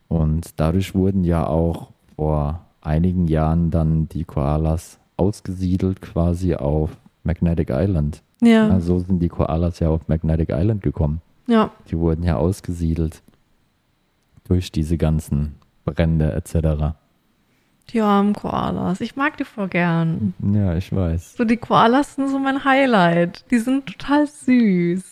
Und 0.08 0.60
dadurch 0.60 0.96
wurden 0.96 1.24
ja 1.24 1.46
auch 1.48 1.90
vor 2.16 2.62
einigen 2.82 3.28
Jahren 3.28 3.72
dann 3.72 4.08
die 4.10 4.24
Koalas 4.24 5.00
ausgesiedelt 5.18 6.02
quasi 6.02 6.56
auf 6.56 6.92
Magnetic 7.24 7.70
Island. 7.72 8.22
Ja, 8.42 8.68
ja. 8.70 8.80
So 8.80 9.00
sind 9.00 9.20
die 9.20 9.30
Koalas 9.30 9.80
ja 9.80 9.90
auf 9.90 10.08
Magnetic 10.08 10.50
Island 10.52 10.82
gekommen. 10.82 11.22
ja. 11.48 11.72
Die 11.90 11.98
wurden 11.98 12.24
ja 12.24 12.38
ausgesiedelt 12.38 13.22
durch 14.46 14.72
diese 14.72 14.98
ganzen 14.98 15.56
Brände 15.86 16.32
etc. 16.34 16.96
Die 17.90 18.00
armen 18.00 18.34
Koalas. 18.34 19.02
Ich 19.02 19.18
mag 19.18 19.36
die 19.38 19.44
voll 19.44 19.68
gern. 19.68 20.34
Ja, 20.40 20.76
ich 20.76 20.96
weiß. 20.96 21.36
So, 21.36 21.44
die 21.44 21.58
Koalas 21.58 22.16
sind 22.16 22.30
so 22.30 22.40
mein 22.40 22.64
Highlight. 22.64 23.44
Die 23.52 23.60
sind 23.60 23.86
total 23.86 24.28
süß. 24.28 25.04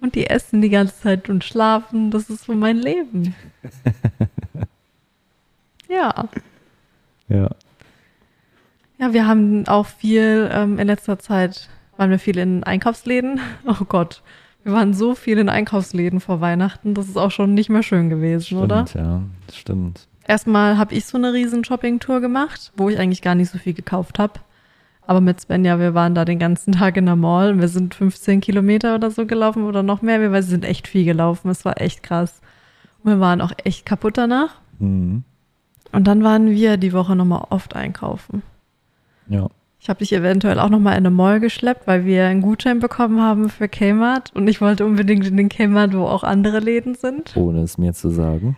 Und 0.00 0.14
die 0.14 0.28
essen 0.28 0.62
die 0.62 0.68
ganze 0.68 1.00
Zeit 1.00 1.28
und 1.28 1.42
schlafen. 1.42 2.10
Das 2.10 2.30
ist 2.30 2.44
so 2.44 2.54
mein 2.54 2.76
Leben. 2.76 3.34
ja. 5.88 6.28
Ja. 7.28 7.50
Ja, 8.98 9.12
wir 9.12 9.26
haben 9.26 9.66
auch 9.66 9.86
viel 9.86 10.48
ähm, 10.52 10.78
in 10.78 10.86
letzter 10.86 11.18
Zeit, 11.18 11.68
waren 11.96 12.10
wir 12.10 12.18
viel 12.18 12.38
in 12.38 12.64
Einkaufsläden. 12.64 13.40
Oh 13.66 13.84
Gott. 13.88 14.22
Wir 14.62 14.72
waren 14.72 14.94
so 14.94 15.14
viel 15.14 15.38
in 15.38 15.48
Einkaufsläden 15.50 16.20
vor 16.20 16.40
Weihnachten. 16.40 16.94
Das 16.94 17.06
ist 17.08 17.18
auch 17.18 17.30
schon 17.30 17.52
nicht 17.54 17.68
mehr 17.68 17.82
schön 17.82 18.08
gewesen, 18.08 18.44
Stimmt, 18.44 18.62
oder? 18.62 18.84
ja. 18.94 19.20
Stimmt. 19.52 20.06
Erstmal 20.26 20.78
habe 20.78 20.94
ich 20.94 21.04
so 21.04 21.18
eine 21.18 21.32
riesen 21.32 21.64
Shopping-Tour 21.64 22.20
gemacht, 22.20 22.72
wo 22.76 22.88
ich 22.88 22.98
eigentlich 22.98 23.22
gar 23.22 23.34
nicht 23.34 23.50
so 23.50 23.58
viel 23.58 23.74
gekauft 23.74 24.18
habe. 24.18 24.34
Aber 25.06 25.20
mit 25.20 25.40
Svenja, 25.40 25.78
wir 25.78 25.92
waren 25.92 26.14
da 26.14 26.24
den 26.24 26.38
ganzen 26.38 26.72
Tag 26.72 26.96
in 26.96 27.06
der 27.06 27.16
Mall 27.16 27.52
und 27.52 27.60
wir 27.60 27.68
sind 27.68 27.94
15 27.94 28.40
Kilometer 28.40 28.94
oder 28.94 29.10
so 29.10 29.26
gelaufen 29.26 29.64
oder 29.64 29.82
noch 29.82 30.00
mehr. 30.00 30.20
Wir 30.20 30.42
sind 30.42 30.64
echt 30.64 30.88
viel 30.88 31.04
gelaufen. 31.04 31.50
Es 31.50 31.64
war 31.64 31.80
echt 31.80 32.02
krass. 32.02 32.40
Und 33.02 33.10
wir 33.10 33.20
waren 33.20 33.42
auch 33.42 33.52
echt 33.64 33.84
kaputt 33.84 34.16
danach. 34.16 34.60
Mhm. 34.78 35.24
Und 35.92 36.06
dann 36.06 36.24
waren 36.24 36.50
wir 36.50 36.78
die 36.78 36.94
Woche 36.94 37.14
nochmal 37.14 37.44
oft 37.50 37.76
einkaufen. 37.76 38.42
Ja. 39.28 39.48
Ich 39.78 39.90
habe 39.90 39.98
dich 39.98 40.14
eventuell 40.14 40.58
auch 40.58 40.70
nochmal 40.70 40.94
in 40.94 41.06
eine 41.06 41.10
Mall 41.10 41.40
geschleppt, 41.40 41.86
weil 41.86 42.06
wir 42.06 42.26
einen 42.26 42.40
Gutschein 42.40 42.78
bekommen 42.78 43.20
haben 43.20 43.50
für 43.50 43.68
Kmart. 43.68 44.34
Und 44.34 44.48
ich 44.48 44.62
wollte 44.62 44.86
unbedingt 44.86 45.26
in 45.26 45.36
den 45.36 45.50
Kmart, 45.50 45.94
wo 45.94 46.06
auch 46.06 46.24
andere 46.24 46.60
Läden 46.60 46.94
sind. 46.94 47.36
Ohne 47.36 47.60
es 47.60 47.76
mir 47.76 47.92
zu 47.92 48.08
sagen. 48.08 48.56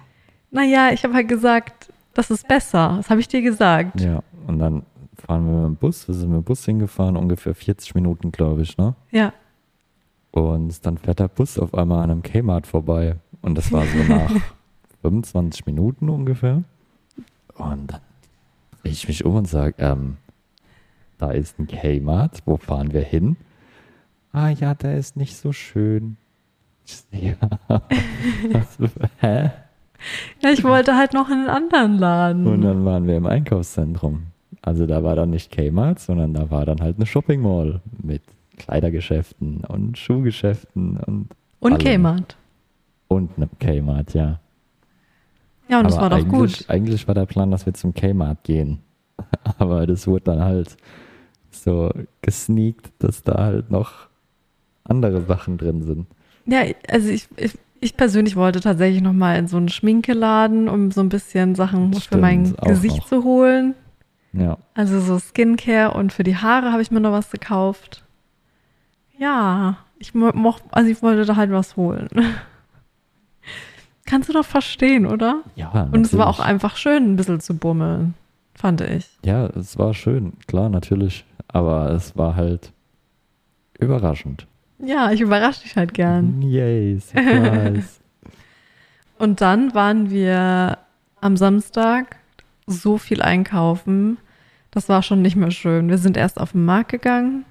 Naja, 0.57 0.91
ich 0.91 1.05
habe 1.05 1.13
halt 1.13 1.29
gesagt, 1.29 1.93
das 2.15 2.31
ist 2.31 2.49
besser. 2.49 2.95
Das 2.97 3.11
habe 3.11 3.21
ich 3.21 3.29
dir 3.29 3.43
gesagt. 3.43 4.01
Ja. 4.01 4.23
Und 4.47 4.59
dann 4.59 4.85
fahren 5.15 5.45
wir 5.45 5.53
mit 5.53 5.65
dem 5.67 5.77
Bus. 5.77 6.09
Wir 6.09 6.15
sind 6.15 6.31
mit 6.31 6.39
dem 6.39 6.45
Bus 6.45 6.65
hingefahren, 6.65 7.19
ungefähr 7.19 7.55
40 7.55 7.95
Minuten, 7.95 8.33
glaube 8.33 8.63
ich, 8.63 8.79
ne? 8.79 8.95
Ja. 9.11 9.35
Und 10.31 10.87
dann 10.87 10.97
fährt 10.97 11.21
der 11.21 11.29
Bus 11.29 11.59
auf 11.59 11.75
einmal 11.75 12.03
an 12.05 12.11
einem 12.11 12.23
Kmart 12.23 12.67
vorbei. 12.67 13.17
Und 13.43 13.59
das 13.59 13.71
war 13.71 13.85
so 13.85 13.99
nach 14.05 14.31
25 15.03 15.67
Minuten 15.67 16.09
ungefähr. 16.09 16.63
Und 17.57 17.93
dann 17.93 18.01
drehe 18.81 18.93
ich 18.93 19.07
mich 19.09 19.27
um 19.27 19.35
und 19.35 19.49
sage, 19.49 19.75
ähm, 19.77 20.17
da 21.19 21.33
ist 21.33 21.59
ein 21.59 21.67
Kmart, 21.67 22.41
wo 22.47 22.57
fahren 22.57 22.95
wir 22.95 23.03
hin? 23.03 23.37
Ah 24.33 24.49
ja, 24.49 24.73
der 24.75 24.97
ist 24.97 25.19
nicht 25.19 25.37
so 25.37 25.53
schön. 25.53 26.17
Ja. 27.11 27.37
Hä? 29.21 29.51
Ja, 30.43 30.51
ich 30.51 30.63
wollte 30.65 30.97
halt 30.97 31.13
noch 31.13 31.29
in 31.29 31.35
einen 31.39 31.49
anderen 31.49 31.99
Laden. 31.99 32.47
Und 32.47 32.63
dann 32.63 32.85
waren 32.85 33.07
wir 33.07 33.17
im 33.17 33.27
Einkaufszentrum. 33.27 34.25
Also 34.63 34.87
da 34.87 35.03
war 35.05 35.17
dann 35.17 35.31
nicht 35.31 35.51
Kmart, 35.53 36.01
sondern 36.01 36.35
da 36.35 36.51
war 36.51 36.67
dann 36.67 36.81
halt 36.81 36.97
eine 36.97 37.07
Shopping 37.07 37.41
Mall 37.41 37.81
mit 38.03 38.23
Kleidergeschäften 38.57 39.65
und 39.65 39.97
Schuhgeschäften 39.99 40.97
und, 40.99 41.29
Und 41.61 41.73
allem. 41.73 41.85
Kmart. 41.85 42.37
und 43.09 43.31
einem 43.37 43.51
Kmart, 43.61 44.15
ja. 44.15 44.41
Ja, 45.69 45.79
und 45.79 45.85
das 45.85 45.99
Aber 45.99 46.11
war 46.11 46.21
doch 46.21 46.29
gut. 46.29 46.65
Eigentlich 46.69 47.07
war 47.09 47.15
der 47.15 47.27
Plan, 47.27 47.51
dass 47.51 47.67
wir 47.67 47.75
zum 47.75 47.93
Kmart 47.95 48.45
gehen. 48.45 48.79
Aber 49.59 49.87
das 49.87 50.07
wurde 50.07 50.25
dann 50.25 50.41
halt 50.43 50.77
so 51.51 51.91
gesneakt, 52.23 52.93
dass 52.99 53.23
da 53.23 53.35
halt 53.45 53.71
noch 53.71 54.09
andere 54.85 55.23
Sachen 55.23 55.59
drin 55.59 55.83
sind. 55.83 56.07
Ja, 56.47 56.63
also 56.89 57.09
ich, 57.09 57.27
ich, 57.37 57.59
ich 57.81 57.97
persönlich 57.97 58.37
wollte 58.37 58.61
tatsächlich 58.61 59.03
noch 59.03 59.13
mal 59.13 59.37
in 59.39 59.49
so 59.49 59.57
einen 59.57 59.69
Schminkeladen, 59.69 60.69
um 60.69 60.91
so 60.91 61.01
ein 61.01 61.09
bisschen 61.09 61.55
Sachen 61.55 61.93
für 61.95 62.01
Stimmt, 62.01 62.23
mein 62.23 62.59
auch 62.59 62.67
Gesicht 62.69 62.99
noch. 62.99 63.07
zu 63.07 63.25
holen. 63.25 63.75
Ja, 64.33 64.59
Also 64.75 65.01
so 65.01 65.19
Skincare 65.19 65.95
und 65.95 66.13
für 66.13 66.23
die 66.23 66.37
Haare 66.37 66.73
habe 66.73 66.83
ich 66.83 66.91
mir 66.91 67.01
noch 67.01 67.13
was 67.13 67.31
gekauft. 67.31 68.05
Ja, 69.19 69.79
ich 69.99 70.15
mo 70.15 70.31
moch, 70.35 70.61
also 70.73 70.91
ich 70.91 71.01
wollte 71.03 71.25
da 71.25 71.37
halt 71.37 71.51
was 71.51 71.77
holen. 71.77 72.09
Kannst 74.05 74.29
du 74.29 74.33
doch 74.35 74.45
verstehen, 74.45 75.07
oder? 75.07 75.43
ja. 75.57 75.89
Und 75.91 76.07
es 76.07 76.17
war 76.17 76.27
auch 76.29 76.39
natürlich. 76.39 76.51
einfach 76.55 76.77
schön, 76.77 77.13
ein 77.13 77.17
bisschen 77.17 77.41
zu 77.41 77.57
bummeln, 77.57 78.15
fand 78.55 78.81
ich. 78.83 79.09
Ja, 79.25 79.47
es 79.47 79.79
war 79.79 79.95
schön, 79.95 80.35
klar, 80.47 80.69
natürlich. 80.69 81.25
Aber 81.49 81.91
es 81.91 82.17
war 82.17 82.37
halt 82.37 82.73
überraschend. 83.81 84.47
Ja, 84.79 85.11
ich 85.11 85.21
überrasche 85.21 85.63
dich 85.63 85.77
halt 85.77 85.95
gern. 85.95 86.43
Yay, 86.43 86.99
Surprise. 87.01 88.01
Und 89.19 89.41
dann 89.41 89.75
waren 89.75 90.11
wir 90.11 90.79
am 91.21 91.37
Samstag 91.37 92.17
so 92.67 92.99
viel 92.99 93.23
einkaufen. 93.23 94.19
Das 94.71 94.89
war 94.89 95.03
schon 95.03 95.23
nicht 95.23 95.37
mehr 95.37 95.51
schön. 95.51 95.89
Wir 95.89 95.99
sind 95.99 96.17
erst 96.17 96.39
auf 96.39 96.53
den 96.53 96.65
Markt 96.65 96.91
gegangen. 96.91 97.45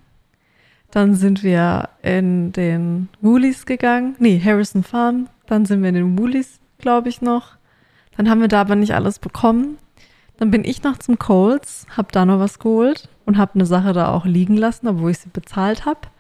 Dann 0.92 1.16
sind 1.16 1.44
wir 1.44 1.90
in 2.04 2.52
den 2.52 3.10
Woolies 3.22 3.66
gegangen. 3.66 4.16
Nee, 4.20 4.40
Harrison 4.44 4.84
Farm. 4.84 5.28
Dann 5.48 5.66
sind 5.66 5.82
wir 5.82 5.90
in 5.90 5.96
den 5.96 6.20
Woolies, 6.20 6.60
glaube 6.78 7.10
ich, 7.10 7.22
noch. 7.22 7.58
Dann 8.16 8.30
haben 8.30 8.42
wir 8.42 8.48
da 8.48 8.62
aber 8.62 8.76
nicht 8.76 8.94
alles 8.94 9.20
bekommen. 9.20 9.78
Dann 10.38 10.52
bin 10.52 10.64
ich 10.64 10.84
noch 10.84 10.98
zum 10.98 11.18
Coles, 11.18 11.86
hab 11.96 12.12
da 12.12 12.26
noch 12.26 12.40
was 12.40 12.60
geholt 12.60 13.10
und 13.26 13.38
hab 13.38 13.56
eine 13.56 13.66
Sache 13.66 13.94
da 13.94 14.12
auch 14.12 14.26
liegen 14.26 14.58
lassen, 14.58 14.88
obwohl 14.88 15.12
ich 15.12 15.20
sie 15.20 15.30
bezahlt 15.30 15.86
hab. 15.86 16.12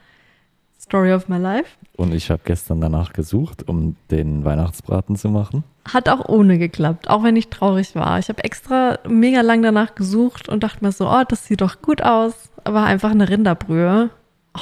Story 0.86 1.14
of 1.14 1.28
my 1.28 1.38
life. 1.38 1.72
Und 1.98 2.14
ich 2.14 2.30
habe 2.30 2.42
gestern 2.46 2.80
danach 2.80 3.12
gesucht, 3.14 3.68
um 3.68 3.96
den 4.12 4.46
Weihnachtsbraten 4.46 5.16
zu 5.16 5.30
machen. 5.30 5.64
Hat 5.92 6.10
auch 6.10 6.30
ohne 6.30 6.60
geklappt, 6.60 7.10
auch 7.10 7.24
wenn 7.24 7.36
ich 7.36 7.50
traurig 7.50 7.96
war. 7.96 8.20
Ich 8.20 8.30
habe 8.30 8.44
extra 8.44 9.00
mega 9.08 9.42
lang 9.42 9.64
danach 9.64 9.96
gesucht 9.96 10.48
und 10.48 10.64
dachte 10.64 10.86
mir 10.86 10.92
so, 10.92 11.10
oh, 11.10 11.24
das 11.28 11.48
sieht 11.48 11.62
doch 11.62 11.82
gut 11.82 12.04
aus. 12.04 12.52
Aber 12.64 12.84
einfach 12.84 13.12
eine 13.12 13.28
Rinderbrühe. 13.28 14.12
Oh, 14.56 14.60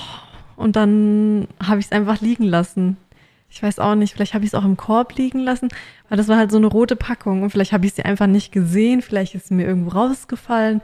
und 0.55 0.77
dann 0.77 1.49
habe 1.62 1.81
ich 1.81 1.88
es 1.88 1.91
einfach 1.91 2.21
liegen 2.21 2.45
lassen. 2.45 2.95
Ich 3.49 3.62
weiß 3.62 3.79
auch 3.79 3.95
nicht, 3.95 4.13
vielleicht 4.13 4.33
habe 4.33 4.45
ich 4.45 4.51
es 4.51 4.55
auch 4.55 4.65
im 4.65 4.77
Korb 4.77 5.15
liegen 5.15 5.39
lassen, 5.39 5.67
weil 6.09 6.17
das 6.17 6.27
war 6.29 6.38
halt 6.38 6.51
so 6.51 6.57
eine 6.57 6.67
rote 6.67 6.95
Packung 6.95 7.43
und 7.43 7.49
vielleicht 7.49 7.73
habe 7.73 7.86
ich 7.86 7.93
sie 7.93 8.03
einfach 8.03 8.25
nicht 8.27 8.51
gesehen, 8.51 9.01
vielleicht 9.03 9.36
ist 9.36 9.49
sie 9.49 9.53
mir 9.53 9.67
irgendwo 9.67 9.91
rausgefallen. 9.91 10.81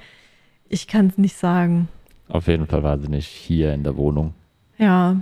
Ich 0.67 0.87
kann 0.87 1.07
es 1.07 1.17
nicht 1.17 1.35
sagen. 1.35 1.87
Auf 2.27 2.47
jeden 2.47 2.67
Fall 2.67 2.83
war 2.83 2.99
sie 2.99 3.07
nicht 3.07 3.27
hier 3.27 3.73
in 3.73 3.83
der 3.83 3.97
Wohnung. 3.97 4.35
Ja. 4.79 5.17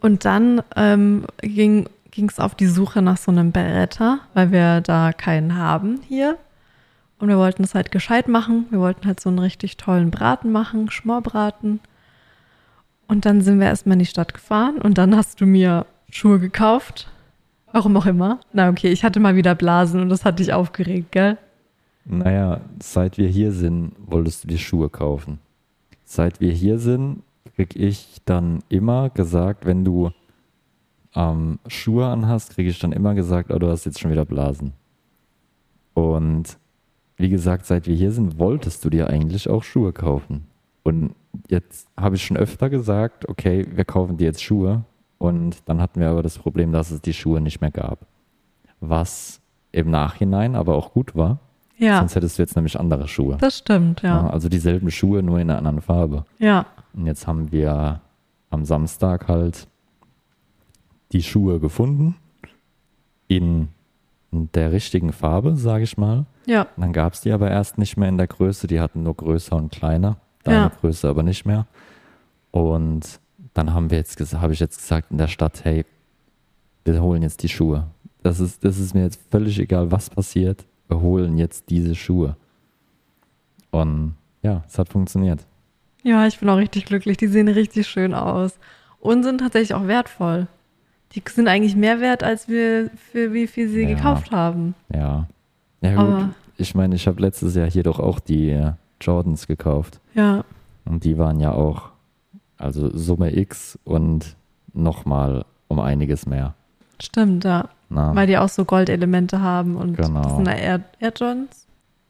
Und 0.00 0.24
dann 0.24 0.62
ähm, 0.76 1.26
ging 1.42 1.88
es 2.16 2.38
auf 2.38 2.54
die 2.54 2.66
Suche 2.66 3.02
nach 3.02 3.18
so 3.18 3.30
einem 3.30 3.52
Beretta, 3.52 4.20
weil 4.32 4.52
wir 4.52 4.80
da 4.80 5.12
keinen 5.12 5.56
haben 5.56 6.00
hier. 6.08 6.38
Und 7.18 7.28
wir 7.28 7.36
wollten 7.36 7.64
es 7.64 7.74
halt 7.74 7.90
gescheit 7.90 8.28
machen. 8.28 8.66
Wir 8.70 8.78
wollten 8.78 9.06
halt 9.06 9.20
so 9.20 9.28
einen 9.28 9.40
richtig 9.40 9.76
tollen 9.76 10.10
Braten 10.10 10.52
machen, 10.52 10.90
Schmorbraten. 10.90 11.80
Und 13.08 13.26
dann 13.26 13.40
sind 13.40 13.58
wir 13.58 13.66
erstmal 13.66 13.94
in 13.94 14.00
die 14.00 14.06
Stadt 14.06 14.34
gefahren 14.34 14.78
und 14.78 14.98
dann 14.98 15.16
hast 15.16 15.40
du 15.40 15.46
mir 15.46 15.86
Schuhe 16.10 16.38
gekauft. 16.38 17.08
Warum 17.72 17.96
auch 17.96 18.06
immer. 18.06 18.38
Na 18.52 18.68
okay, 18.68 18.88
ich 18.88 19.02
hatte 19.02 19.18
mal 19.18 19.34
wieder 19.34 19.54
Blasen 19.54 20.00
und 20.00 20.10
das 20.10 20.24
hat 20.24 20.38
dich 20.38 20.52
aufgeregt, 20.52 21.12
gell? 21.12 21.36
Naja, 22.04 22.60
seit 22.80 23.18
wir 23.18 23.28
hier 23.28 23.52
sind, 23.52 23.92
wolltest 23.98 24.44
du 24.44 24.48
dir 24.48 24.58
Schuhe 24.58 24.88
kaufen. 24.88 25.38
Seit 26.04 26.40
wir 26.40 26.52
hier 26.52 26.78
sind, 26.78 27.22
krieg 27.58 27.74
ich 27.74 28.18
dann 28.24 28.60
immer 28.68 29.10
gesagt, 29.10 29.66
wenn 29.66 29.84
du 29.84 30.12
ähm, 31.16 31.58
Schuhe 31.66 32.06
anhast, 32.06 32.50
kriege 32.50 32.70
ich 32.70 32.78
dann 32.78 32.92
immer 32.92 33.14
gesagt, 33.14 33.52
oh, 33.52 33.58
du 33.58 33.68
hast 33.68 33.84
jetzt 33.84 33.98
schon 33.98 34.12
wieder 34.12 34.24
Blasen. 34.24 34.74
Und 35.92 36.56
wie 37.16 37.28
gesagt, 37.28 37.66
seit 37.66 37.88
wir 37.88 37.96
hier 37.96 38.12
sind, 38.12 38.38
wolltest 38.38 38.84
du 38.84 38.90
dir 38.90 39.08
eigentlich 39.08 39.50
auch 39.50 39.64
Schuhe 39.64 39.92
kaufen. 39.92 40.46
Und 40.84 41.16
jetzt 41.48 41.88
habe 41.96 42.14
ich 42.14 42.24
schon 42.24 42.36
öfter 42.36 42.70
gesagt, 42.70 43.28
okay, 43.28 43.66
wir 43.74 43.84
kaufen 43.84 44.16
dir 44.16 44.26
jetzt 44.26 44.42
Schuhe. 44.42 44.84
Und 45.18 45.68
dann 45.68 45.80
hatten 45.80 45.98
wir 45.98 46.10
aber 46.10 46.22
das 46.22 46.38
Problem, 46.38 46.70
dass 46.70 46.92
es 46.92 47.00
die 47.00 47.12
Schuhe 47.12 47.40
nicht 47.40 47.60
mehr 47.60 47.72
gab. 47.72 48.06
Was 48.78 49.40
im 49.72 49.90
Nachhinein 49.90 50.54
aber 50.54 50.76
auch 50.76 50.92
gut 50.92 51.16
war. 51.16 51.40
Ja. 51.76 51.98
Sonst 51.98 52.14
hättest 52.14 52.38
du 52.38 52.42
jetzt 52.42 52.54
nämlich 52.54 52.78
andere 52.78 53.08
Schuhe. 53.08 53.36
Das 53.40 53.58
stimmt, 53.58 54.02
ja. 54.02 54.30
Also 54.30 54.48
dieselben 54.48 54.92
Schuhe, 54.92 55.24
nur 55.24 55.40
in 55.40 55.50
einer 55.50 55.58
anderen 55.58 55.80
Farbe. 55.80 56.24
Ja. 56.38 56.66
Und 56.94 57.06
jetzt 57.06 57.26
haben 57.26 57.52
wir 57.52 58.00
am 58.50 58.64
Samstag 58.64 59.28
halt 59.28 59.68
die 61.12 61.22
Schuhe 61.22 61.60
gefunden 61.60 62.16
in 63.28 63.68
der 64.30 64.72
richtigen 64.72 65.12
Farbe, 65.12 65.56
sage 65.56 65.84
ich 65.84 65.96
mal. 65.96 66.26
Ja. 66.46 66.66
Dann 66.76 66.92
gab 66.92 67.14
es 67.14 67.20
die 67.20 67.32
aber 67.32 67.50
erst 67.50 67.78
nicht 67.78 67.96
mehr 67.96 68.08
in 68.08 68.18
der 68.18 68.26
Größe, 68.26 68.66
die 68.66 68.80
hatten 68.80 69.02
nur 69.02 69.14
größer 69.14 69.56
und 69.56 69.72
kleiner, 69.72 70.16
deine 70.44 70.56
Ja. 70.56 70.72
Größe 70.80 71.08
aber 71.08 71.22
nicht 71.22 71.46
mehr. 71.46 71.66
Und 72.50 73.20
dann 73.54 73.72
haben 73.72 73.90
wir 73.90 73.98
jetzt 73.98 74.20
habe 74.34 74.52
ich 74.52 74.60
jetzt 74.60 74.78
gesagt 74.78 75.10
in 75.10 75.18
der 75.18 75.28
Stadt, 75.28 75.64
hey, 75.64 75.84
wir 76.84 77.02
holen 77.02 77.22
jetzt 77.22 77.42
die 77.42 77.48
Schuhe. 77.48 77.86
Das 78.22 78.40
ist, 78.40 78.64
das 78.64 78.78
ist 78.78 78.94
mir 78.94 79.02
jetzt 79.02 79.20
völlig 79.30 79.58
egal, 79.58 79.90
was 79.90 80.10
passiert. 80.10 80.64
Wir 80.88 81.00
holen 81.00 81.38
jetzt 81.38 81.70
diese 81.70 81.94
Schuhe. 81.94 82.36
Und 83.70 84.14
ja, 84.42 84.64
es 84.66 84.78
hat 84.78 84.88
funktioniert. 84.88 85.44
Ja, 86.02 86.26
ich 86.26 86.38
bin 86.38 86.48
auch 86.48 86.56
richtig 86.56 86.84
glücklich. 86.86 87.16
Die 87.16 87.26
sehen 87.26 87.48
richtig 87.48 87.86
schön 87.88 88.14
aus. 88.14 88.58
Und 89.00 89.22
sind 89.22 89.38
tatsächlich 89.38 89.74
auch 89.74 89.86
wertvoll. 89.86 90.46
Die 91.12 91.22
sind 91.28 91.48
eigentlich 91.48 91.76
mehr 91.76 92.00
wert, 92.00 92.22
als 92.22 92.48
wir 92.48 92.90
für 93.12 93.32
wie 93.32 93.46
viel 93.46 93.68
sie 93.68 93.82
Ja. 93.82 93.88
gekauft 93.94 94.30
haben. 94.32 94.74
Ja. 94.94 95.26
Ja 95.80 95.90
gut, 95.90 95.98
Aber- 96.00 96.30
ich 96.56 96.74
meine, 96.74 96.94
ich 96.96 97.06
habe 97.06 97.20
letztes 97.22 97.54
Jahr 97.54 97.70
hier 97.70 97.82
doch 97.84 98.00
auch 98.00 98.18
die 98.20 98.50
äh, 98.50 98.72
Jordans 99.00 99.46
gekauft. 99.46 100.00
Ja. 100.14 100.44
Und 100.84 101.04
die 101.04 101.16
waren 101.18 101.38
ja 101.40 101.52
auch, 101.52 101.90
also 102.56 102.90
Summe 102.96 103.36
X 103.36 103.78
und 103.84 104.34
nochmal 104.74 105.44
um 105.68 105.78
einiges 105.80 106.26
mehr. 106.26 106.54
Stimmt, 107.00 107.44
ja. 107.44 107.68
Na, 107.90 108.14
Weil 108.14 108.26
die 108.26 108.36
auch 108.36 108.48
so 108.48 108.64
Goldelemente 108.64 109.40
haben 109.40 109.76
und 109.76 109.96
Genau. 109.96 110.22
das 110.22 110.36
sind 110.36 110.48
Air, 110.48 110.80
Air 110.98 111.12
Jordans. 111.16 111.66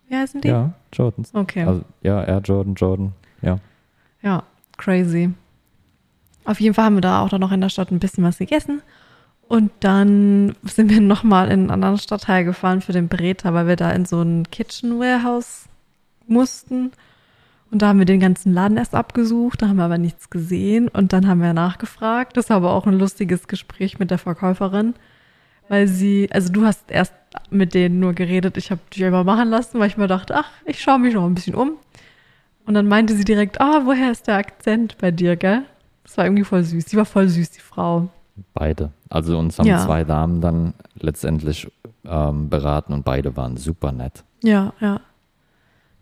Wie 0.09 0.16
heißen 0.16 0.40
die? 0.40 0.48
ja, 0.48 0.72
Jordans. 0.92 1.33
Okay. 1.35 1.64
Also, 1.64 1.83
ja, 2.03 2.24
Air 2.24 2.40
Jordan, 2.40 2.74
Jordan. 2.74 3.12
Ja. 3.42 3.59
Ja, 4.22 4.44
crazy. 4.76 5.33
Auf 6.44 6.61
jeden 6.61 6.74
Fall 6.74 6.87
haben 6.87 6.96
wir 6.96 7.02
da 7.02 7.20
auch 7.20 7.28
dann 7.28 7.40
noch 7.40 7.52
in 7.52 7.61
der 7.61 7.68
Stadt 7.68 7.90
ein 7.90 7.98
bisschen 7.98 8.24
was 8.24 8.38
gegessen. 8.38 8.83
Und 9.48 9.70
dann 9.81 10.54
sind 10.62 10.90
wir 10.90 11.00
nochmal 11.00 11.46
in 11.46 11.61
einen 11.61 11.70
anderen 11.70 11.98
Stadtteil 11.98 12.44
gefahren 12.44 12.83
für 12.83 12.92
den 12.92 13.09
Breta, 13.09 13.54
weil 13.54 13.66
wir 13.66 13.76
da 13.76 13.90
in 13.90 14.04
so 14.04 14.20
ein 14.20 14.50
Kitchen 14.50 14.98
Warehouse 14.98 15.64
mussten. 16.26 16.92
Und 17.70 17.83
da 17.83 17.88
haben 17.88 17.98
wir 17.98 18.07
den 18.07 18.20
ganzen 18.20 18.52
Laden 18.54 18.76
erst 18.76 18.94
abgesucht, 18.94 19.61
da 19.61 19.68
haben 19.68 19.76
wir 19.76 19.85
aber 19.85 19.98
nichts 19.98 20.31
gesehen. 20.31 20.88
Und 20.88 21.12
dann 21.12 21.26
haben 21.26 21.42
wir 21.42 21.52
nachgefragt. 21.52 22.37
Das 22.37 22.50
war 22.50 22.59
aber 22.59 22.72
auch 22.72 22.87
ein 22.87 22.98
lustiges 22.98 23.48
Gespräch 23.48 23.98
mit 23.98 24.11
der 24.11 24.18
Verkäuferin, 24.18 24.94
weil 25.68 25.87
sie, 25.88 26.28
also 26.33 26.50
du 26.50 26.64
hast 26.64 26.90
erst 26.90 27.12
mit 27.50 27.74
denen 27.74 28.00
nur 28.00 28.14
geredet, 28.14 28.57
ich 28.57 28.70
habe 28.70 28.81
dich 28.94 29.04
einfach 29.04 29.24
machen 29.24 29.48
lassen, 29.48 29.78
weil 29.78 29.88
ich 29.88 29.98
mir 29.98 30.09
dachte, 30.09 30.35
ach, 30.37 30.50
ich 30.64 30.81
schaue 30.81 30.98
mich 30.98 31.14
noch 31.14 31.26
ein 31.26 31.35
bisschen 31.35 31.54
um. 31.54 31.72
Und 32.68 32.74
dann 32.74 32.87
meinte 32.87 33.16
sie 33.16 33.24
direkt, 33.24 33.61
ah, 33.61 33.83
woher 33.87 34.12
ist 34.12 34.26
der 34.26 34.37
Akzent 34.37 34.98
bei 34.98 35.11
dir, 35.11 35.37
gell? 35.37 35.62
Das 36.04 36.16
war 36.18 36.26
irgendwie 36.26 36.44
voll 36.44 36.62
süß. 36.62 36.85
Die 36.85 36.96
war 36.96 37.04
voll 37.07 37.26
süß, 37.28 37.50
die 37.50 37.61
Frau. 37.61 38.09
Beide. 38.54 38.92
Also 39.09 39.38
uns 39.38 39.59
haben 39.59 39.66
Ja. 39.66 39.85
zwei 39.85 40.04
Damen 40.04 40.40
dann 40.40 40.74
letztendlich 41.00 41.66
ähm, 42.04 42.48
beraten 42.50 42.92
und 42.92 43.04
beide 43.04 43.37
waren 43.37 43.57
super 43.57 43.90
nett. 43.90 44.22
Ja, 44.44 44.72
ja. 44.81 45.00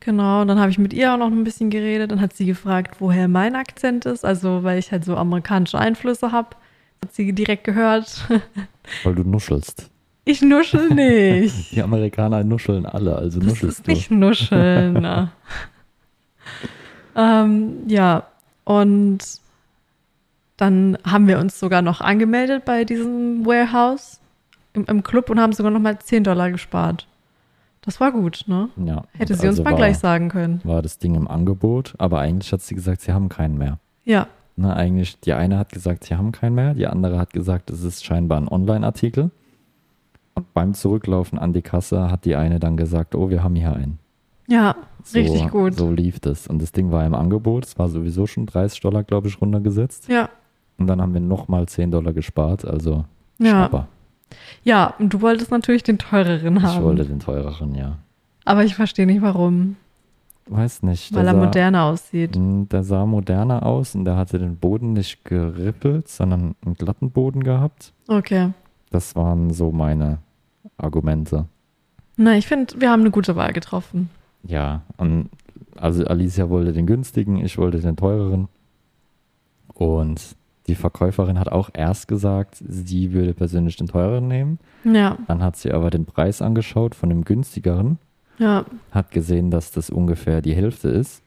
Genau, 0.00 0.42
und 0.42 0.48
dann 0.48 0.58
habe 0.60 0.70
ich 0.70 0.78
mit 0.78 0.92
ihr 0.92 1.12
auch 1.14 1.18
noch 1.18 1.28
ein 1.28 1.44
bisschen 1.44 1.70
geredet. 1.70 2.10
Dann 2.10 2.20
hat 2.20 2.32
sie 2.34 2.46
gefragt, 2.46 2.96
woher 3.00 3.26
mein 3.28 3.56
Akzent 3.56 4.04
ist. 4.04 4.24
Also, 4.24 4.62
weil 4.64 4.78
ich 4.78 4.92
halt 4.92 5.04
so 5.04 5.16
amerikanische 5.16 5.78
Einflüsse 5.78 6.32
habe. 6.32 6.50
Hat 7.02 7.12
sie 7.14 7.32
direkt 7.32 7.64
gehört. 7.64 8.26
Weil 9.04 9.14
du 9.14 9.22
nuschelst. 9.22 9.88
Ich 10.24 10.42
nuschel 10.42 10.88
nicht. 10.94 11.72
Die 11.72 11.82
Amerikaner 11.82 12.42
nuscheln 12.44 12.86
alle, 12.86 13.14
also 13.16 13.38
Das 13.38 13.48
nuschelst 13.48 13.78
ist 13.80 13.86
du. 13.86 13.90
nicht 13.92 14.10
nuscheln. 14.10 15.28
ne? 17.14 17.22
ähm, 17.22 17.88
ja, 17.88 18.24
und 18.64 19.18
dann 20.56 20.98
haben 21.04 21.28
wir 21.28 21.38
uns 21.38 21.60
sogar 21.60 21.82
noch 21.82 22.00
angemeldet 22.00 22.64
bei 22.64 22.84
diesem 22.84 23.44
Warehouse 23.44 24.20
im, 24.72 24.84
im 24.86 25.02
Club 25.02 25.30
und 25.30 25.40
haben 25.40 25.52
sogar 25.52 25.70
noch 25.70 25.80
mal 25.80 25.98
10 25.98 26.24
Dollar 26.24 26.50
gespart. 26.50 27.06
Das 27.82 28.00
war 28.00 28.10
gut, 28.10 28.44
ne? 28.46 28.68
Ja. 28.84 29.04
Hätte 29.12 29.34
sie 29.34 29.46
uns 29.46 29.58
also 29.58 29.62
mal 29.62 29.70
war, 29.70 29.76
gleich 29.76 29.98
sagen 29.98 30.28
können. 30.28 30.60
War 30.64 30.82
das 30.82 30.98
Ding 30.98 31.14
im 31.14 31.28
Angebot, 31.28 31.94
aber 31.98 32.18
eigentlich 32.18 32.52
hat 32.52 32.60
sie 32.60 32.74
gesagt, 32.74 33.02
sie 33.02 33.12
haben 33.12 33.28
keinen 33.28 33.58
mehr. 33.58 33.78
Ja, 34.04 34.26
Na, 34.56 34.74
eigentlich, 34.74 35.20
die 35.20 35.32
eine 35.34 35.58
hat 35.58 35.70
gesagt, 35.70 36.04
sie 36.04 36.16
haben 36.16 36.32
keinen 36.32 36.54
mehr, 36.54 36.74
die 36.74 36.86
andere 36.86 37.18
hat 37.18 37.32
gesagt, 37.32 37.70
es 37.70 37.82
ist 37.82 38.04
scheinbar 38.04 38.40
ein 38.40 38.48
Online-Artikel. 38.48 39.30
Und 40.34 40.52
beim 40.52 40.74
Zurücklaufen 40.74 41.38
an 41.38 41.52
die 41.52 41.62
Kasse 41.62 42.10
hat 42.10 42.24
die 42.24 42.34
eine 42.34 42.58
dann 42.58 42.76
gesagt, 42.76 43.14
oh, 43.14 43.30
wir 43.30 43.42
haben 43.42 43.54
hier 43.54 43.74
einen. 43.74 43.98
Ja, 44.48 44.76
So, 45.04 45.18
richtig 45.18 45.48
gut. 45.50 45.74
So 45.74 45.90
lief 45.90 46.20
das. 46.20 46.46
Und 46.46 46.60
das 46.62 46.72
Ding 46.72 46.90
war 46.92 47.04
im 47.04 47.14
Angebot, 47.14 47.64
es 47.64 47.78
war 47.78 47.88
sowieso 47.88 48.26
schon 48.26 48.46
30 48.46 48.80
Dollar, 48.80 49.02
glaube 49.04 49.28
ich, 49.28 49.40
runtergesetzt. 49.40 50.08
Ja, 50.08 50.28
Und 50.78 50.86
dann 50.88 51.00
haben 51.00 51.12
wir 51.14 51.20
nochmal 51.20 51.66
10 51.66 51.90
Dollar 51.90 52.12
gespart, 52.12 52.64
also 52.64 53.04
ja. 53.38 53.50
Schnapper. 53.50 53.88
Ja, 54.64 54.94
und 54.98 55.12
du 55.14 55.20
wolltest 55.20 55.50
natürlich 55.50 55.82
den 55.84 55.98
teureren 55.98 56.56
Ich 56.56 56.62
haben. 56.62 56.84
wollte 56.84 57.04
den 57.04 57.20
teureren, 57.20 57.74
ja. 57.74 57.98
aber 58.44 58.64
ich 58.64 58.74
verstehe 58.74 59.06
nicht 59.06 59.22
warum. 59.22 59.76
Weiß 60.48 60.82
nicht. 60.84 61.12
Weil 61.14 61.26
er 61.26 61.34
sah- 61.34 61.40
moderner 61.44 61.84
aussieht. 61.84 62.30
Der 62.36 62.82
sah 62.84 63.04
moderner 63.06 63.64
aus 63.66 63.94
und 63.96 64.04
der 64.04 64.16
hatte 64.16 64.38
den 64.38 64.56
Boden 64.56 64.92
nicht 64.92 65.24
gerippelt, 65.24 66.08
sondern 66.08 66.54
einen 66.64 66.74
glatten 66.74 67.10
Boden 67.10 67.42
gehabt. 67.42 67.92
Okay. 68.08 68.50
Das 68.90 69.16
waren 69.16 69.52
so 69.52 69.72
meine 69.72 70.18
Argumente. 70.78 71.46
Na, 72.16 72.34
ich 72.36 72.46
finde, 72.46 72.80
wir 72.80 72.90
haben 72.90 73.00
eine 73.00 73.10
gute 73.10 73.34
Wahl 73.36 73.52
getroffen. 73.52 74.08
Ja, 74.46 74.82
und 74.96 75.30
also 75.76 76.04
Alicia 76.06 76.48
wollte 76.48 76.72
den 76.72 76.86
günstigen, 76.86 77.36
ich 77.44 77.58
wollte 77.58 77.80
den 77.80 77.96
teureren. 77.96 78.48
Und 79.74 80.36
die 80.66 80.74
Verkäuferin 80.74 81.38
hat 81.38 81.50
auch 81.50 81.70
erst 81.74 82.08
gesagt, 82.08 82.56
sie 82.66 83.12
würde 83.12 83.34
persönlich 83.34 83.76
den 83.76 83.86
teureren 83.86 84.28
nehmen. 84.28 84.58
Ja, 84.84 85.16
Dann 85.28 85.42
hat 85.42 85.56
sie 85.56 85.72
aber 85.72 85.90
den 85.90 86.06
Preis 86.06 86.42
angeschaut 86.42 86.94
von 86.94 87.08
dem 87.08 87.24
günstigeren, 87.24 87.98
ja, 88.38 88.64
hat 88.90 89.10
gesehen, 89.10 89.50
dass 89.50 89.70
das 89.70 89.90
ungefähr 89.90 90.42
die 90.42 90.54
Hälfte 90.54 90.88
ist. 90.88 91.22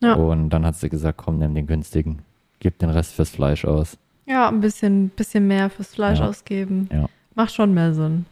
ja. 0.00 0.14
Und 0.14 0.50
dann 0.50 0.64
hat 0.66 0.76
sie 0.76 0.88
gesagt, 0.88 1.18
komm, 1.18 1.38
nimm 1.38 1.54
den 1.54 1.66
günstigen. 1.66 2.22
Gib 2.60 2.78
den 2.78 2.90
Rest 2.90 3.14
fürs 3.14 3.30
Fleisch 3.30 3.64
aus. 3.64 3.98
Ja, 4.26 4.48
ein 4.48 4.60
bisschen, 4.60 5.08
bisschen 5.10 5.46
mehr 5.48 5.68
fürs 5.70 5.94
Fleisch 5.94 6.20
Ja. 6.20 6.28
ausgeben. 6.28 6.88
Ja. 6.92 7.06
Macht 7.34 7.52
schon 7.52 7.74
mehr 7.74 7.92
Sinn. 7.94 8.26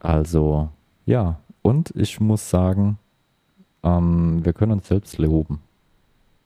Also, 0.00 0.68
ja. 1.04 1.38
Und 1.62 1.92
ich 1.96 2.20
muss 2.20 2.48
sagen, 2.48 2.98
ähm, 3.82 4.44
wir 4.44 4.52
können 4.52 4.72
uns 4.72 4.88
selbst 4.88 5.18
loben. 5.18 5.60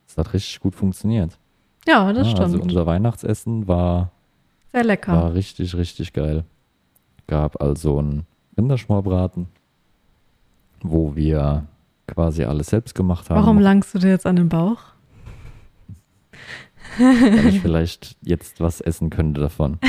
Es 0.06 0.16
hat 0.18 0.32
richtig 0.34 0.60
gut 0.60 0.74
funktioniert. 0.74 1.38
Ja, 1.86 2.12
das 2.12 2.26
Ja, 2.26 2.30
stimmt. 2.32 2.44
Also 2.44 2.60
unser 2.60 2.86
Weihnachtsessen 2.86 3.68
war, 3.68 4.10
Sehr 4.72 4.84
lecker. 4.84 5.12
war 5.12 5.34
richtig, 5.34 5.74
richtig 5.76 6.12
geil. 6.12 6.44
Gab 7.26 7.60
also 7.62 7.98
einen 7.98 8.26
Rinderschmorbraten, 8.56 9.46
wo 10.82 11.14
wir 11.14 11.66
quasi 12.06 12.44
alles 12.44 12.66
selbst 12.68 12.94
gemacht 12.94 13.30
haben. 13.30 13.40
Warum 13.40 13.58
langst 13.60 13.94
du 13.94 13.98
dir 13.98 14.08
jetzt 14.10 14.26
an 14.26 14.36
den 14.36 14.48
Bauch? 14.48 14.78
Weil 16.98 17.46
ich 17.46 17.60
vielleicht 17.62 18.16
jetzt 18.22 18.60
was 18.60 18.80
essen 18.80 19.10
könnte 19.10 19.40
davon. 19.40 19.78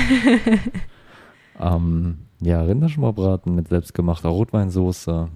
Ähm, 1.60 2.18
ja, 2.40 2.62
Rinderschmorbraten 2.64 3.54
mit 3.54 3.68
selbstgemachter 3.68 4.30
Rotweinsoße. 4.30 5.28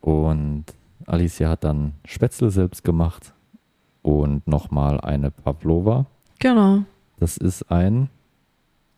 Und 0.00 0.64
Alicia 1.06 1.48
hat 1.48 1.64
dann 1.64 1.92
Spätzle 2.04 2.50
selbst 2.50 2.84
gemacht. 2.84 3.32
Und 4.02 4.46
nochmal 4.46 5.00
eine 5.00 5.30
Pavlova. 5.32 6.06
Genau. 6.38 6.82
Das 7.18 7.36
ist 7.36 7.70
ein 7.72 8.08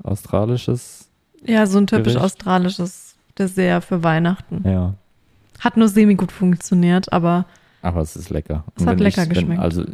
australisches, 0.02 1.08
Ja, 1.44 1.66
so 1.66 1.78
ein 1.78 1.86
typisch 1.86 2.14
Gericht. 2.14 2.24
australisches 2.24 3.16
Dessert 3.38 3.84
für 3.84 4.02
Weihnachten. 4.02 4.62
ja. 4.68 4.94
Hat 5.60 5.76
nur 5.76 5.88
semi 5.88 6.14
gut 6.14 6.30
funktioniert, 6.30 7.12
aber 7.12 7.44
Aber 7.82 8.00
es 8.00 8.14
ist 8.14 8.30
lecker. 8.30 8.62
Es 8.76 8.82
Und 8.82 8.88
hat 8.90 9.00
lecker 9.00 9.24
ich, 9.24 9.28
geschmeckt. 9.30 9.50
Wenn, 9.50 9.58
also, 9.58 9.84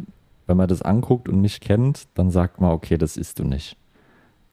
wenn 0.45 0.57
man 0.57 0.67
das 0.67 0.83
anguckt 0.83 1.27
und 1.27 1.41
mich 1.41 1.59
kennt, 1.59 2.07
dann 2.13 2.29
sagt 2.29 2.61
man, 2.61 2.69
okay, 2.71 2.97
das 2.99 3.17
isst 3.17 3.39
du 3.39 3.43
nicht. 3.45 3.75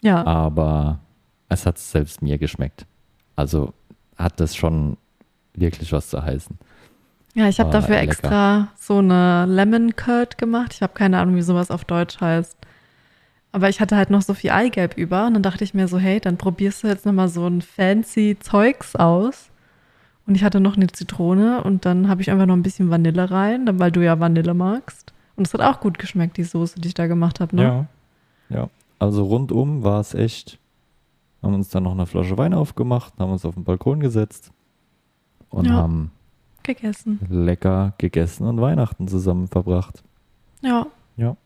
ja. 0.00 0.24
Aber 0.24 1.00
es 1.50 1.66
hat 1.66 1.76
selbst 1.78 2.22
mir 2.22 2.38
geschmeckt. 2.38 2.86
Also 3.36 3.74
hat 4.16 4.40
das 4.40 4.56
schon 4.56 4.96
wirklich 5.54 5.92
was 5.92 6.08
zu 6.08 6.22
heißen. 6.22 6.56
Ja, 7.34 7.48
ich 7.48 7.58
habe 7.60 7.72
War 7.72 7.80
dafür 7.80 7.96
lecker. 7.96 8.10
extra 8.10 8.68
so 8.78 8.98
eine 8.98 9.46
Lemon 9.46 9.96
Curd 9.96 10.36
gemacht. 10.38 10.72
Ich 10.74 10.82
habe 10.82 10.92
keine 10.92 11.18
Ahnung, 11.18 11.34
wie 11.36 11.42
sowas 11.42 11.70
auf 11.70 11.84
Deutsch 11.84 12.20
heißt. 12.20 12.56
Aber 13.52 13.68
ich 13.68 13.80
hatte 13.80 13.96
halt 13.96 14.10
noch 14.10 14.22
so 14.22 14.34
viel 14.34 14.50
Eigelb 14.50 14.96
über 14.96 15.26
und 15.26 15.34
dann 15.34 15.42
dachte 15.42 15.64
ich 15.64 15.74
mir 15.74 15.88
so, 15.88 15.98
hey, 15.98 16.20
dann 16.20 16.36
probierst 16.38 16.82
du 16.84 16.88
jetzt 16.88 17.04
nochmal 17.06 17.28
so 17.28 17.46
ein 17.46 17.60
fancy 17.62 18.36
Zeugs 18.40 18.96
aus. 18.96 19.50
Und 20.26 20.34
ich 20.36 20.44
hatte 20.44 20.60
noch 20.60 20.76
eine 20.76 20.86
Zitrone 20.86 21.62
und 21.64 21.84
dann 21.84 22.08
habe 22.08 22.22
ich 22.22 22.30
einfach 22.30 22.46
noch 22.46 22.54
ein 22.54 22.62
bisschen 22.62 22.90
Vanille 22.90 23.30
rein, 23.30 23.68
weil 23.78 23.90
du 23.90 24.02
ja 24.04 24.20
Vanille 24.20 24.54
magst. 24.54 25.12
Und 25.36 25.46
es 25.46 25.54
hat 25.54 25.60
auch 25.62 25.80
gut 25.80 25.98
geschmeckt, 25.98 26.36
die 26.36 26.44
Soße, 26.44 26.80
die 26.80 26.88
ich 26.88 26.94
da 26.94 27.06
gemacht 27.06 27.40
habe. 27.40 27.56
Ne? 27.56 27.62
Ja. 27.62 27.86
Ja. 28.56 28.68
Also 28.98 29.24
rundum 29.24 29.82
war 29.82 30.00
es 30.00 30.14
echt. 30.14 30.58
Haben 31.42 31.54
uns 31.54 31.70
dann 31.70 31.82
noch 31.82 31.92
eine 31.92 32.06
Flasche 32.06 32.38
Wein 32.38 32.54
aufgemacht, 32.54 33.14
haben 33.18 33.32
uns 33.32 33.44
auf 33.44 33.54
den 33.54 33.64
Balkon 33.64 33.98
gesetzt 34.00 34.52
und 35.50 35.66
Ja. 35.66 35.72
haben 35.74 36.12
Gegessen. 36.62 37.18
lecker 37.28 37.92
gegessen 37.98 38.46
und 38.46 38.60
Weihnachten 38.60 39.08
zusammen 39.08 39.48
verbracht. 39.48 40.02
Ja. 40.60 40.86
Ja. 41.16 41.36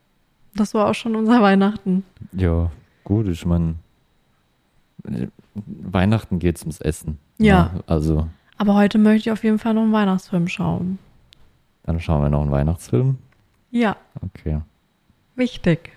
Das 0.55 0.74
war 0.74 0.88
auch 0.88 0.94
schon 0.94 1.16
unser 1.16 1.40
Weihnachten. 1.42 2.05
Ja, 2.33 2.70
gut, 3.05 3.26
ich 3.29 3.44
meine, 3.46 3.76
Weihnachten 5.55 6.38
geht's 6.38 6.62
ums 6.62 6.81
Essen. 6.81 7.18
Ja. 7.38 7.70
Ne? 7.74 7.85
Also, 7.87 8.29
Aber 8.59 8.74
heute 8.74 8.98
möchte 8.98 9.29
ich 9.29 9.33
auf 9.33 9.44
jeden 9.44 9.59
Fall 9.59 9.74
noch 9.74 9.83
einen 9.83 9.92
Weihnachtsfilm 9.92 10.48
schauen. 10.48 10.98
dann 11.85 12.00
schauen 12.00 12.22
wir 12.22 12.31
noch 12.31 12.42
einen 12.42 12.50
Weihnachtsfilm. 12.50 13.18
Ja, 13.70 13.96
Okay. 14.24 14.61
wichtig. 15.35 15.90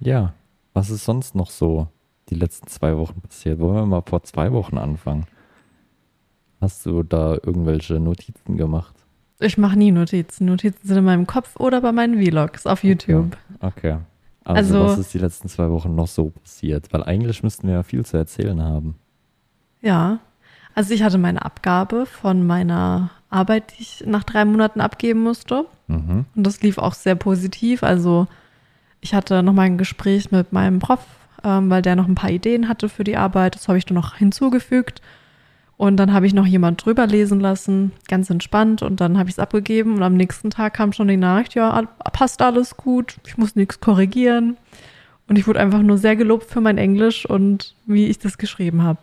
Ja, 0.00 0.32
was 0.74 0.90
ist 0.90 1.04
sonst 1.04 1.34
noch 1.34 1.50
so 1.50 1.88
die 2.28 2.34
letzten 2.34 2.66
zwei 2.68 2.96
Wochen 2.96 3.20
passiert? 3.20 3.58
Wollen 3.60 3.74
wir 3.76 3.86
mal 3.86 4.02
vor 4.06 4.22
zwei 4.24 4.52
Wochen 4.52 4.78
anfangen? 4.78 5.26
Hast 6.60 6.84
du 6.86 7.02
da 7.02 7.34
irgendwelche 7.34 7.94
Notizen 8.00 8.56
gemacht? 8.56 8.94
Ich 9.38 9.56
mache 9.56 9.78
nie 9.78 9.90
Notizen. 9.92 10.44
Notizen 10.46 10.86
sind 10.86 10.98
in 10.98 11.04
meinem 11.04 11.26
Kopf 11.26 11.56
oder 11.58 11.80
bei 11.80 11.92
meinen 11.92 12.22
Vlogs 12.22 12.66
auf 12.66 12.84
YouTube. 12.84 13.36
Okay. 13.60 13.96
Also, 14.44 14.76
Also- 14.78 14.92
was 14.92 14.98
ist 14.98 15.14
die 15.14 15.18
letzten 15.18 15.48
zwei 15.48 15.70
Wochen 15.70 15.94
noch 15.94 16.08
so 16.08 16.30
passiert? 16.30 16.92
Weil 16.92 17.02
eigentlich 17.04 17.42
müssten 17.42 17.66
wir 17.68 17.74
ja 17.74 17.82
viel 17.82 18.04
zu 18.04 18.16
erzählen 18.16 18.62
haben. 18.62 18.96
Ja. 19.80 20.18
Also 20.74 20.92
ich 20.94 21.02
hatte 21.02 21.18
meine 21.18 21.44
Abgabe 21.44 22.06
von 22.06 22.46
meiner 22.46 23.10
Arbeit, 23.30 23.72
die 23.78 23.82
ich 23.82 24.04
nach 24.06 24.24
drei 24.24 24.44
Monaten 24.44 24.80
abgeben 24.80 25.20
musste. 25.20 25.64
Mhm. 25.88 26.26
Und 26.34 26.46
das 26.46 26.62
lief 26.62 26.78
auch 26.78 26.94
sehr 26.94 27.14
positiv. 27.14 27.82
Also 27.82 28.26
ich 29.00 29.14
hatte 29.14 29.42
nochmal 29.42 29.66
ein 29.66 29.78
Gespräch 29.78 30.30
mit 30.30 30.52
meinem 30.52 30.78
Prof, 30.78 31.04
ähm, 31.42 31.70
weil 31.70 31.80
der 31.82 31.96
noch 31.96 32.06
ein 32.06 32.14
paar 32.14 32.30
Ideen 32.30 32.68
hatte 32.68 32.88
für 32.88 33.04
die 33.04 33.16
Arbeit. 33.16 33.54
Das 33.54 33.68
habe 33.68 33.78
ich 33.78 33.86
dann 33.86 33.94
noch 33.96 34.14
hinzugefügt. 34.16 35.00
Und 35.80 35.96
dann 35.96 36.12
habe 36.12 36.26
ich 36.26 36.34
noch 36.34 36.44
jemand 36.44 36.84
drüber 36.84 37.06
lesen 37.06 37.40
lassen, 37.40 37.92
ganz 38.06 38.28
entspannt. 38.28 38.82
Und 38.82 39.00
dann 39.00 39.16
habe 39.16 39.30
ich 39.30 39.36
es 39.36 39.38
abgegeben. 39.38 39.94
Und 39.94 40.02
am 40.02 40.12
nächsten 40.12 40.50
Tag 40.50 40.74
kam 40.74 40.92
schon 40.92 41.08
die 41.08 41.16
Nachricht, 41.16 41.54
ja, 41.54 41.88
passt 42.12 42.42
alles 42.42 42.76
gut, 42.76 43.16
ich 43.26 43.38
muss 43.38 43.56
nichts 43.56 43.80
korrigieren. 43.80 44.58
Und 45.26 45.38
ich 45.38 45.46
wurde 45.46 45.58
einfach 45.58 45.80
nur 45.80 45.96
sehr 45.96 46.16
gelobt 46.16 46.50
für 46.50 46.60
mein 46.60 46.76
Englisch 46.76 47.24
und 47.24 47.74
wie 47.86 48.08
ich 48.08 48.18
das 48.18 48.36
geschrieben 48.36 48.82
habe. 48.82 48.98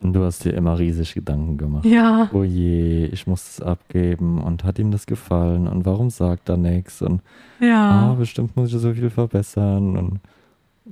Und 0.00 0.12
du 0.12 0.22
hast 0.22 0.44
dir 0.44 0.54
immer 0.54 0.78
riesig 0.78 1.14
Gedanken 1.14 1.58
gemacht. 1.58 1.84
Ja, 1.84 2.30
Oh 2.32 2.44
je, 2.44 3.06
ich 3.06 3.26
muss 3.26 3.48
es 3.48 3.60
abgeben 3.60 4.40
und 4.40 4.62
hat 4.62 4.78
ihm 4.78 4.92
das 4.92 5.06
gefallen 5.06 5.66
und 5.66 5.86
warum 5.86 6.10
sagt 6.10 6.48
er 6.48 6.56
nichts 6.56 7.02
und 7.02 7.20
ah, 7.60 7.64
ja. 7.64 8.14
bestimmt 8.16 8.56
muss 8.56 8.72
ich 8.72 8.78
so 8.78 8.92
viel 8.94 9.10
verbessern 9.10 9.96
und 9.96 10.20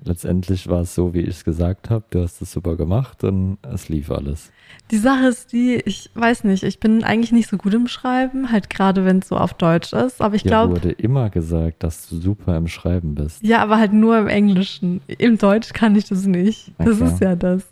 letztendlich 0.03 0.69
war 0.69 0.81
es 0.81 0.95
so, 0.95 1.15
wie 1.15 1.21
ich 1.21 1.37
es 1.37 1.45
gesagt 1.45 1.91
habe. 1.91 2.05
Du 2.11 2.23
hast 2.23 2.41
es 2.43 2.53
super 2.53 2.77
gemacht 2.77 3.25
und 3.25 3.59
es 3.63 3.89
lief 3.89 4.11
alles. 4.11 4.51
Die 4.91 4.97
Sache 4.99 5.27
ist 5.27 5.53
die, 5.53 5.77
ich 5.85 6.11
weiß 6.15 6.45
nicht, 6.45 6.63
ich 6.65 6.81
bin 6.81 7.05
eigentlich 7.05 7.33
nicht 7.33 7.49
so 7.49 7.57
gut 7.57 7.75
im 7.75 7.87
Schreiben, 7.87 8.51
halt 8.51 8.71
gerade 8.71 9.05
wenn 9.05 9.19
es 9.19 9.29
so 9.29 9.37
auf 9.37 9.55
Deutsch 9.55 9.93
ist. 9.93 10.21
Aber 10.21 10.35
ich 10.35 10.43
Dir 10.43 10.49
glaube, 10.49 10.73
wurde 10.73 10.91
immer 10.93 11.31
gesagt, 11.31 11.83
dass 11.83 12.09
du 12.09 12.17
super 12.17 12.57
im 12.57 12.67
Schreiben 12.67 13.15
bist. 13.15 13.43
Ja, 13.45 13.63
aber 13.63 13.79
halt 13.79 13.93
nur 13.93 14.19
im 14.19 14.29
Englischen. 14.29 15.01
Im 15.07 15.39
Deutsch 15.39 15.73
kann 15.73 15.95
ich 15.97 16.07
das 16.07 16.27
nicht. 16.27 16.73
Das 16.79 17.01
Okay. 17.01 17.05
ist 17.13 17.21
ja 17.21 17.37
das. 17.37 17.63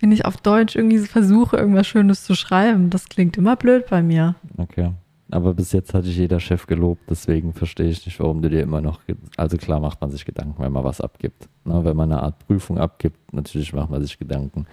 Wenn 0.00 0.12
ich 0.12 0.24
auf 0.24 0.36
Deutsch 0.38 0.76
irgendwie 0.76 0.98
versuche, 0.98 1.56
irgendwas 1.56 1.86
Schönes 1.86 2.24
zu 2.24 2.34
schreiben, 2.34 2.90
das 2.90 3.08
klingt 3.08 3.36
immer 3.36 3.56
blöd 3.56 3.86
bei 3.90 4.02
mir. 4.02 4.34
Okay. 4.56 4.92
Aber 5.30 5.54
bis 5.54 5.72
jetzt 5.72 5.92
hat 5.92 6.04
dich 6.04 6.16
jeder 6.16 6.38
Chef 6.38 6.66
gelobt, 6.66 7.02
deswegen 7.10 7.52
verstehe 7.52 7.88
ich 7.88 8.06
nicht, 8.06 8.20
warum 8.20 8.42
du 8.42 8.48
dir 8.48 8.62
immer 8.62 8.80
noch. 8.80 9.00
Also 9.36 9.56
klar 9.56 9.80
macht 9.80 10.00
man 10.00 10.10
sich 10.12 10.24
Gedanken, 10.24 10.62
wenn 10.62 10.70
man 10.72 10.84
was 10.84 11.00
abgibt. 11.00 11.48
Na, 11.64 11.84
wenn 11.84 11.96
man 11.96 12.12
eine 12.12 12.22
Art 12.22 12.46
Prüfung 12.46 12.78
abgibt, 12.78 13.32
natürlich 13.32 13.72
macht 13.72 13.90
man 13.90 14.00
sich 14.02 14.18
Gedanken. 14.18 14.66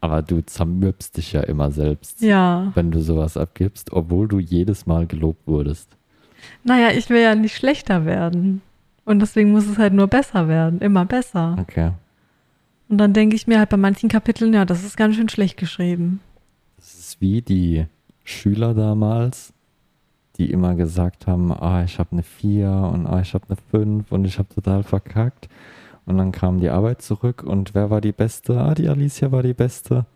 Aber 0.00 0.20
du 0.22 0.42
zermürbst 0.42 1.16
dich 1.16 1.32
ja 1.32 1.40
immer 1.40 1.70
selbst, 1.70 2.20
Ja. 2.20 2.70
wenn 2.74 2.90
du 2.90 3.00
sowas 3.00 3.36
abgibst, 3.38 3.92
obwohl 3.92 4.28
du 4.28 4.38
jedes 4.38 4.86
Mal 4.86 5.06
gelobt 5.06 5.46
wurdest. 5.46 5.88
Naja, 6.64 6.90
ich 6.96 7.08
will 7.08 7.20
ja 7.22 7.34
nicht 7.34 7.56
schlechter 7.56 8.04
werden. 8.04 8.60
Und 9.06 9.20
deswegen 9.20 9.52
muss 9.52 9.66
es 9.66 9.78
halt 9.78 9.94
nur 9.94 10.06
besser 10.06 10.48
werden. 10.48 10.80
Immer 10.80 11.06
besser. 11.06 11.56
Okay. 11.58 11.92
Und 12.90 12.98
dann 12.98 13.14
denke 13.14 13.36
ich 13.36 13.46
mir 13.46 13.58
halt 13.58 13.70
bei 13.70 13.76
manchen 13.78 14.08
Kapiteln, 14.10 14.52
ja, 14.52 14.64
das 14.66 14.84
ist 14.84 14.96
ganz 14.98 15.16
schön 15.16 15.28
schlecht 15.30 15.56
geschrieben. 15.56 16.20
Das 16.76 16.94
ist 16.94 17.20
wie 17.20 17.40
die 17.42 17.86
Schüler 18.22 18.74
damals, 18.74 19.52
die 20.38 20.50
immer 20.50 20.74
gesagt 20.74 21.26
haben, 21.26 21.52
ah, 21.52 21.82
ich 21.84 21.98
habe 21.98 22.12
eine 22.12 22.22
4 22.22 22.70
und 22.92 23.06
ah, 23.06 23.20
ich 23.20 23.34
habe 23.34 23.44
eine 23.48 23.56
5 23.70 24.12
und 24.12 24.24
ich 24.24 24.38
habe 24.38 24.48
total 24.54 24.82
verkackt. 24.82 25.48
Und 26.06 26.16
dann 26.16 26.32
kam 26.32 26.60
die 26.60 26.70
Arbeit 26.70 27.02
zurück 27.02 27.42
und 27.42 27.74
wer 27.74 27.90
war 27.90 28.00
die 28.00 28.12
Beste? 28.12 28.60
Ah, 28.60 28.74
die 28.74 28.88
Alicia 28.88 29.30
war 29.32 29.42
die 29.42 29.54
Beste. 29.54 30.06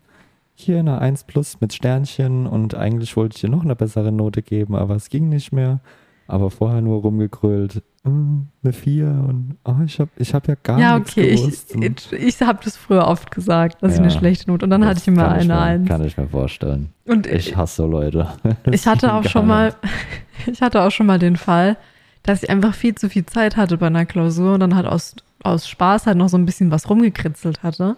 Hier 0.55 0.79
eine 0.79 0.99
1 0.99 1.25
plus 1.25 1.61
mit 1.61 1.73
Sternchen 1.73 2.47
und 2.47 2.75
eigentlich 2.75 3.15
wollte 3.17 3.35
ich 3.35 3.41
dir 3.41 3.49
noch 3.49 3.63
eine 3.63 3.75
bessere 3.75 4.11
Note 4.11 4.41
geben, 4.41 4.75
aber 4.75 4.95
es 4.95 5.09
ging 5.09 5.29
nicht 5.29 5.51
mehr. 5.51 5.81
Aber 6.27 6.49
vorher 6.51 6.81
nur 6.81 7.01
rumgegrölt, 7.01 7.83
"Mm, 8.03 8.43
eine 8.63 8.73
4 8.73 9.07
und 9.07 9.57
ah, 9.65 9.81
ich 9.85 9.99
habe 9.99 10.09
ich 10.15 10.33
hab 10.33 10.47
ja 10.47 10.55
gar 10.61 10.79
ja, 10.79 10.97
nichts 10.97 11.11
okay, 11.11 11.35
gewusst. 11.35 11.75
Und 11.75 11.83
ich, 11.83 12.13
ich, 12.13 12.23
ich 12.27 12.41
habe 12.41 12.59
das 12.63 12.77
früher 12.77 13.05
oft 13.07 13.29
gesagt, 13.31 13.83
dass 13.83 13.91
ich 13.93 13.97
Ja. 13.97 14.03
eine 14.03 14.11
schlechte 14.11 14.49
Note. 14.49 14.65
Und 14.65 14.69
dann 14.71 14.85
hatte 14.85 14.99
ich 14.99 15.07
immer 15.07 15.27
kann 15.27 15.35
ich 15.37 15.43
eine 15.43 15.53
mir, 15.53 15.59
Eins. 15.61 15.87
Kann 15.89 16.03
ich 16.05 16.17
mir 16.17 16.27
vorstellen. 16.27 16.89
Und 17.05 17.27
Ich 17.27 17.55
hasse 17.57 17.75
so 17.83 17.87
Leute. 17.87 18.29
Ich 18.71 18.87
hatte 18.87 19.13
auch 19.13 19.23
schon 19.25 19.47
mal, 19.47 19.75
ich 20.47 20.61
hatte 20.61 20.81
auch 20.81 20.91
schon 20.91 21.05
mal 21.07 21.19
den 21.19 21.35
Fall, 21.35 21.77
dass 22.23 22.41
ich 22.43 22.49
einfach 22.49 22.73
viel 22.73 22.95
zu 22.95 23.09
viel 23.09 23.25
Zeit 23.25 23.57
hatte 23.57 23.77
bei 23.77 23.87
einer 23.87 24.05
Klausur 24.05 24.53
und 24.53 24.61
dann 24.61 24.75
halt 24.75 24.87
aus, 24.87 25.15
aus 25.43 25.67
Spaß 25.67 26.05
halt 26.07 26.17
noch 26.17 26.29
so 26.29 26.37
ein 26.37 26.45
bisschen 26.45 26.71
was 26.71 26.89
rumgekritzelt 26.89 27.63
hatte. 27.63 27.97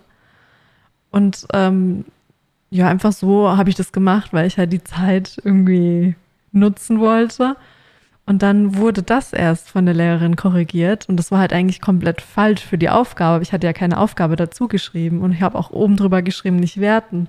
Und 1.11 1.45
ähm, 1.53 2.05
ja, 2.71 2.87
einfach 2.89 3.11
so 3.13 3.55
habe 3.55 3.69
ich 3.69 3.75
das 3.75 3.91
gemacht, 3.91 4.33
weil 4.33 4.47
ich 4.47 4.57
halt 4.57 4.73
die 4.73 4.83
Zeit 4.83 5.39
irgendwie 5.43 6.15
nutzen 6.51 6.99
wollte. 6.99 7.55
Und 8.27 8.41
dann 8.41 8.75
wurde 8.77 9.03
das 9.03 9.33
erst 9.33 9.69
von 9.69 9.85
der 9.85 9.93
Lehrerin 9.93 10.35
korrigiert 10.35 11.07
und 11.07 11.17
das 11.17 11.31
war 11.31 11.39
halt 11.39 11.53
eigentlich 11.53 11.79
komplett 11.79 12.21
falsch 12.21 12.63
für 12.63 12.77
die 12.77 12.89
Aufgabe. 12.89 13.43
Ich 13.43 13.53
hatte 13.53 13.67
ja 13.67 13.73
keine 13.73 13.99
Aufgabe 13.99 14.35
dazu 14.35 14.67
geschrieben 14.67 15.21
und 15.21 15.31
ich 15.31 15.41
habe 15.41 15.57
auch 15.57 15.69
oben 15.69 15.95
drüber 15.95 16.23
geschrieben, 16.23 16.55
nicht 16.55 16.79
werten. 16.79 17.27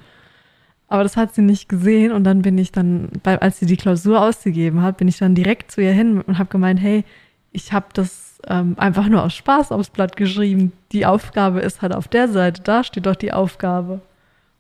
Aber 0.89 1.03
das 1.03 1.17
hat 1.17 1.35
sie 1.35 1.43
nicht 1.43 1.69
gesehen 1.69 2.13
und 2.13 2.25
dann 2.25 2.43
bin 2.43 2.57
ich 2.57 2.73
dann, 2.73 3.11
als 3.25 3.59
sie 3.59 3.67
die 3.67 3.77
Klausur 3.77 4.23
ausgegeben 4.23 4.81
hat, 4.83 4.97
bin 4.97 5.09
ich 5.09 5.19
dann 5.19 5.35
direkt 5.35 5.71
zu 5.71 5.83
ihr 5.83 5.93
hin 5.93 6.23
und 6.23 6.39
habe 6.39 6.49
gemeint, 6.49 6.81
hey, 6.81 7.05
ich 7.53 7.73
habe 7.73 7.87
das 7.93 8.39
ähm, 8.47 8.75
einfach 8.79 9.09
nur 9.09 9.23
aus 9.23 9.35
Spaß 9.35 9.73
aufs 9.73 9.91
Blatt 9.91 10.17
geschrieben. 10.17 10.73
Die 10.93 11.05
Aufgabe 11.05 11.61
ist 11.61 11.83
halt 11.83 11.95
auf 11.95 12.09
der 12.09 12.29
Seite, 12.29 12.63
da 12.63 12.85
steht 12.85 13.07
doch 13.07 13.17
die 13.17 13.33
Aufgabe. 13.33 14.01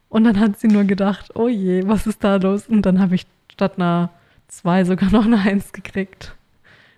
Und 0.08 0.24
dann 0.24 0.38
hat 0.38 0.58
sie 0.58 0.68
nur 0.68 0.84
gedacht, 0.84 1.32
oh 1.34 1.48
je, 1.48 1.86
was 1.86 2.06
ist 2.06 2.22
da 2.22 2.36
los? 2.36 2.66
Und 2.66 2.82
dann 2.82 3.00
habe 3.00 3.14
ich 3.14 3.26
statt 3.52 3.74
einer 3.76 4.10
zwei 4.48 4.84
sogar 4.84 5.10
noch 5.10 5.24
eine 5.24 5.38
Eins 5.38 5.72
gekriegt. 5.72 6.34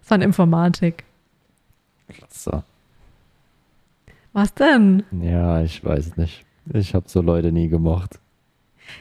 Das 0.00 0.10
war 0.10 0.16
in 0.16 0.22
Informatik. 0.22 1.04
So. 2.28 2.62
Was 4.32 4.54
denn? 4.54 5.02
Ja, 5.10 5.62
ich 5.62 5.84
weiß 5.84 6.16
nicht. 6.16 6.44
Ich 6.72 6.94
habe 6.94 7.08
so 7.08 7.20
Leute 7.20 7.52
nie 7.52 7.68
gemocht. 7.68 8.18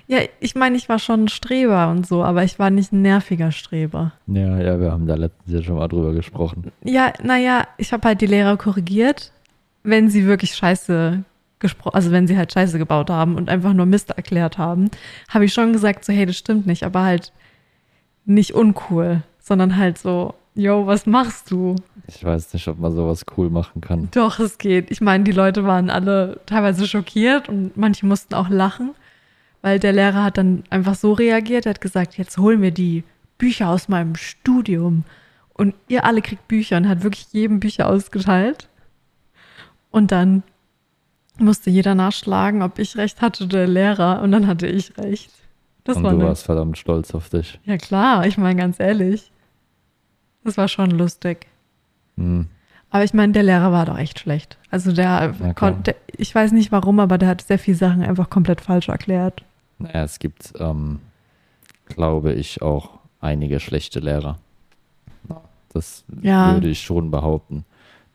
Ja, 0.07 0.19
ich 0.39 0.55
meine, 0.55 0.75
ich 0.75 0.89
war 0.89 0.99
schon 0.99 1.25
ein 1.25 1.27
Streber 1.29 1.89
und 1.89 2.05
so, 2.07 2.23
aber 2.23 2.43
ich 2.43 2.59
war 2.59 2.69
nicht 2.69 2.91
ein 2.91 3.01
nerviger 3.01 3.51
Streber. 3.51 4.13
Ja, 4.27 4.59
ja, 4.59 4.79
wir 4.79 4.91
haben 4.91 5.07
da 5.07 5.15
letztens 5.15 5.53
ja 5.53 5.63
schon 5.63 5.77
mal 5.77 5.87
drüber 5.87 6.13
gesprochen. 6.13 6.71
Ja, 6.83 7.13
naja, 7.23 7.67
ich 7.77 7.93
habe 7.93 8.07
halt 8.07 8.21
die 8.21 8.25
Lehrer 8.25 8.57
korrigiert, 8.57 9.31
wenn 9.83 10.09
sie 10.09 10.25
wirklich 10.25 10.55
scheiße 10.55 11.23
gesprochen, 11.59 11.95
also 11.95 12.11
wenn 12.11 12.27
sie 12.27 12.37
halt 12.37 12.53
Scheiße 12.53 12.77
gebaut 12.77 13.09
haben 13.09 13.35
und 13.35 13.49
einfach 13.49 13.73
nur 13.73 13.85
Mist 13.85 14.11
erklärt 14.11 14.57
haben, 14.57 14.89
habe 15.29 15.45
ich 15.45 15.53
schon 15.53 15.73
gesagt, 15.73 16.05
so, 16.05 16.13
hey, 16.13 16.25
das 16.25 16.37
stimmt 16.37 16.67
nicht, 16.67 16.83
aber 16.83 17.03
halt 17.03 17.31
nicht 18.27 18.53
uncool, 18.53 19.23
sondern 19.39 19.77
halt 19.77 19.97
so, 19.97 20.35
yo, 20.53 20.85
was 20.85 21.05
machst 21.05 21.51
du? 21.51 21.75
Ich 22.07 22.23
weiß 22.23 22.53
nicht, 22.53 22.67
ob 22.67 22.79
man 22.79 22.93
sowas 22.93 23.25
cool 23.37 23.49
machen 23.49 23.81
kann. 23.81 24.09
Doch, 24.11 24.39
es 24.39 24.57
geht. 24.57 24.91
Ich 24.91 25.01
meine, 25.01 25.23
die 25.23 25.31
Leute 25.31 25.63
waren 25.63 25.89
alle 25.89 26.39
teilweise 26.45 26.87
schockiert 26.87 27.49
und 27.49 27.77
manche 27.77 28.05
mussten 28.05 28.33
auch 28.33 28.49
lachen, 28.49 28.93
weil 29.61 29.79
der 29.79 29.93
Lehrer 29.93 30.23
hat 30.23 30.37
dann 30.37 30.63
einfach 30.69 30.95
so 30.95 31.13
reagiert, 31.13 31.65
er 31.65 31.71
hat 31.71 31.81
gesagt, 31.81 32.17
jetzt 32.17 32.37
holen 32.37 32.61
wir 32.61 32.71
die 32.71 33.03
Bücher 33.37 33.69
aus 33.69 33.87
meinem 33.87 34.15
Studium 34.15 35.03
und 35.53 35.73
ihr 35.87 36.05
alle 36.05 36.21
kriegt 36.21 36.47
Bücher 36.47 36.77
und 36.77 36.87
hat 36.87 37.03
wirklich 37.03 37.27
jedem 37.31 37.59
Bücher 37.59 37.87
ausgeteilt. 37.87 38.69
Und 39.89 40.11
dann 40.11 40.43
musste 41.39 41.69
jeder 41.69 41.95
nachschlagen, 41.95 42.61
ob 42.61 42.79
ich 42.79 42.97
recht 42.97 43.21
hatte, 43.21 43.47
der 43.47 43.67
Lehrer, 43.67 44.21
und 44.21 44.31
dann 44.31 44.47
hatte 44.47 44.67
ich 44.67 44.97
recht. 44.97 45.31
Das 45.87 45.97
und 45.97 46.03
war 46.03 46.11
du 46.11 46.17
eine- 46.17 46.27
warst 46.27 46.43
verdammt 46.45 46.77
stolz 46.77 47.15
auf 47.15 47.29
dich. 47.29 47.59
ja 47.65 47.77
klar, 47.77 48.25
ich 48.27 48.37
meine 48.37 48.59
ganz 48.59 48.79
ehrlich. 48.79 49.31
Das 50.43 50.57
war 50.57 50.67
schon 50.67 50.91
lustig. 50.91 51.47
Hm. 52.17 52.47
Aber 52.89 53.03
ich 53.03 53.13
meine, 53.13 53.33
der 53.33 53.43
Lehrer 53.43 53.71
war 53.71 53.85
doch 53.85 53.97
echt 53.97 54.19
schlecht. 54.19 54.57
Also 54.71 54.91
der 54.93 55.33
Ja, 55.41 55.53
konnte, 55.53 55.95
ich 56.07 56.33
weiß 56.33 56.51
nicht 56.53 56.71
warum, 56.71 56.99
aber 56.99 57.17
der 57.17 57.27
hat 57.29 57.41
sehr 57.41 57.59
viele 57.59 57.75
Sachen 57.77 58.01
einfach 58.01 58.29
komplett 58.29 58.61
falsch 58.61 58.87
erklärt. 58.87 59.43
Naja, 59.77 60.03
es 60.03 60.19
gibt, 60.19 60.53
ähm, 60.59 60.99
glaube 61.85 62.33
ich, 62.33 62.61
auch 62.61 62.99
einige 63.19 63.59
schlechte 63.59 63.99
Lehrer. 63.99 64.37
Das 65.73 66.05
Ja. 66.21 66.53
würde 66.53 66.69
ich 66.69 66.81
schon 66.81 67.11
behaupten, 67.11 67.65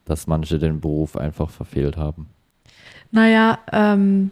dass 0.05 0.27
manche 0.27 0.59
den 0.59 0.81
Beruf 0.81 1.17
einfach 1.17 1.51
verfehlt 1.51 1.97
haben. 1.97 2.29
Naja, 3.11 3.59
ähm, 3.71 4.31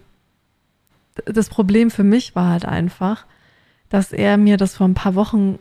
das 1.26 1.48
Problem 1.48 1.90
für 1.90 2.04
mich 2.04 2.34
war 2.34 2.50
halt 2.50 2.64
einfach, 2.64 3.26
dass 3.88 4.12
er 4.12 4.36
mir 4.36 4.56
das 4.56 4.76
vor 4.76 4.86
ein 4.86 4.94
paar 4.94 5.14
Wochen 5.14 5.58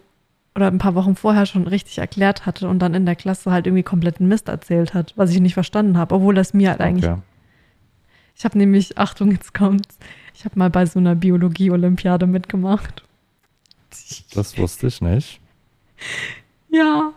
oder 0.55 0.67
ein 0.67 0.77
paar 0.77 0.95
Wochen 0.95 1.15
vorher 1.15 1.45
schon 1.45 1.67
richtig 1.67 1.99
erklärt 1.99 2.45
hatte 2.45 2.67
und 2.67 2.79
dann 2.79 2.93
in 2.93 3.05
der 3.05 3.15
Klasse 3.15 3.51
halt 3.51 3.67
irgendwie 3.67 3.83
kompletten 3.83 4.27
Mist 4.27 4.49
erzählt 4.49 4.93
hat, 4.93 5.13
was 5.15 5.31
ich 5.31 5.39
nicht 5.39 5.53
verstanden 5.53 5.97
habe, 5.97 6.15
obwohl 6.15 6.35
das 6.35 6.53
mir 6.53 6.71
halt 6.71 6.81
eigentlich 6.81 7.09
Okay. 7.09 7.21
Ich 8.39 8.45
habe 8.45 8.57
nämlich, 8.57 8.97
Achtung, 8.97 9.31
jetzt 9.31 9.53
kommt's. 9.53 9.97
Ich 10.33 10.45
habe 10.45 10.57
mal 10.57 10.69
bei 10.69 10.85
so 10.85 10.97
einer 10.97 11.13
Biologie-Olympiade 11.13 12.25
mitgemacht. 12.25 13.03
Das 14.33 14.57
wusste 14.57 14.87
ich 14.87 15.01
nicht. 15.01 15.41
Ja. 16.69 17.11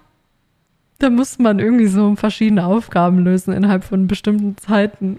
Da 0.98 1.10
musste 1.10 1.40
man 1.42 1.60
irgendwie 1.60 1.86
so 1.86 2.16
verschiedene 2.16 2.66
Aufgaben 2.66 3.18
lösen 3.18 3.54
innerhalb 3.54 3.84
von 3.84 4.08
bestimmten 4.08 4.56
Zeiten. 4.56 5.18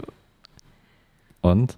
Und 1.40 1.78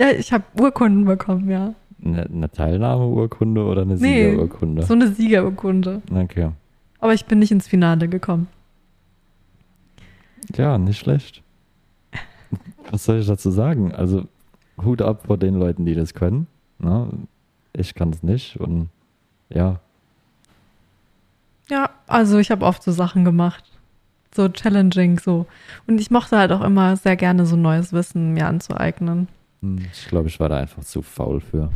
Ja, 0.00 0.10
ich 0.12 0.32
habe 0.32 0.44
Urkunden 0.58 1.04
bekommen, 1.04 1.50
ja. 1.50 1.74
eine, 2.02 2.22
eine 2.22 2.50
Teilnahmeurkunde 2.50 3.62
oder 3.62 3.82
eine 3.82 3.96
Nee, 3.96 4.30
Siegerurkunde? 4.30 4.82
So 4.84 4.94
eine 4.94 5.08
Siegerurkunde. 5.12 6.00
Okay. 6.10 6.52
Aber 7.00 7.12
ich 7.12 7.26
bin 7.26 7.38
nicht 7.38 7.52
ins 7.52 7.68
Finale 7.68 8.08
gekommen. 8.08 8.48
Ja, 10.56 10.78
nicht 10.78 10.98
schlecht. 10.98 11.42
Was 12.90 13.04
soll 13.04 13.18
ich 13.18 13.26
dazu 13.26 13.50
sagen? 13.50 13.92
Also, 13.92 14.24
Hut 14.82 15.02
ab 15.02 15.26
vor 15.26 15.36
den 15.36 15.54
Leuten, 15.54 15.84
die 15.84 15.94
das 15.94 16.14
können. 16.14 16.46
Ne? 16.78 17.08
Ich 17.74 17.94
kann 17.94 18.08
es 18.10 18.22
nicht 18.22 18.58
und 18.58 18.88
ja, 19.50 19.80
Ja, 21.68 21.90
also 22.06 22.38
ich 22.38 22.50
habe 22.50 22.64
oft 22.64 22.82
so 22.82 22.90
Sachen 22.90 23.24
gemacht. 23.26 23.64
So 24.34 24.48
challenging, 24.48 25.18
so. 25.18 25.46
Und 25.86 26.00
ich 26.00 26.10
mochte 26.10 26.38
halt 26.38 26.52
auch 26.52 26.62
immer 26.62 26.96
sehr 26.96 27.16
gerne 27.16 27.44
so 27.44 27.56
neues 27.56 27.92
Wissen 27.92 28.32
mir 28.32 28.46
anzueignen. 28.46 29.28
Hm, 29.62 29.78
ich 29.92 30.06
glaube, 30.08 30.28
ich 30.28 30.38
war 30.40 30.48
da 30.48 30.58
einfach 30.58 30.84
zu 30.84 31.02
faul 31.02 31.40
für. 31.40 31.70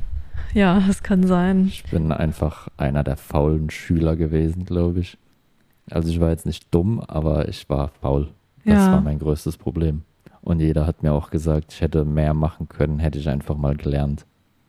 Ja, 0.53 0.80
das 0.87 1.03
kann 1.03 1.26
sein. 1.26 1.66
Ich 1.68 1.85
bin 1.85 2.11
einfach 2.12 2.68
einer 2.76 3.05
der 3.05 3.16
faulen 3.16 3.70
Schüler 3.70 4.16
gewesen, 4.16 4.64
glaube 4.64 5.01
ich. 5.01 5.16
Also 5.91 6.09
ich 6.09 6.20
war 6.20 6.30
jetzt 6.30 6.47
nicht 6.47 6.72
dumm, 6.74 7.01
aber 7.01 7.49
ich 7.49 7.68
war 7.68 7.89
faul. 8.01 8.28
Das 8.64 8.74
Ja. 8.87 8.93
war 8.93 9.01
mein 9.01 9.18
größtes 9.18 9.57
Problem. 9.59 10.03
Und 10.43 10.61
jeder 10.61 10.87
hat 10.87 11.03
mir 11.03 11.12
auch 11.12 11.30
gesagt, 11.30 11.72
ich 11.72 11.80
hätte 11.80 12.05
mehr 12.05 12.35
machen 12.35 12.68
können, 12.68 12.99
hätte 12.99 13.18
ich 13.18 13.28
einfach 13.28 13.57
mal 13.57 13.76
gelernt. 13.76 14.24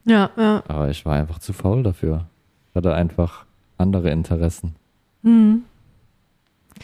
Ja, 0.06 0.30
ja. 0.38 0.64
Aber 0.68 0.90
ich 0.90 1.06
war 1.06 1.16
einfach 1.16 1.40
zu 1.40 1.52
faul 1.54 1.84
dafür. 1.84 2.26
Ich 2.70 2.76
hatte 2.76 2.94
einfach 2.94 3.46
andere 3.78 4.10
Interessen. 4.12 4.76
Hm. 5.24 5.64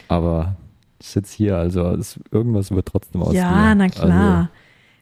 Aber 0.08 0.56
ich 1.00 1.06
sitze 1.08 1.36
hier, 1.36 1.56
also 1.56 1.88
es, 1.90 2.18
irgendwas 2.30 2.70
wird 2.70 2.86
trotzdem 2.86 3.22
aus 3.22 3.34
Ja, 3.34 3.74
na 3.74 3.88
klar. 3.88 4.50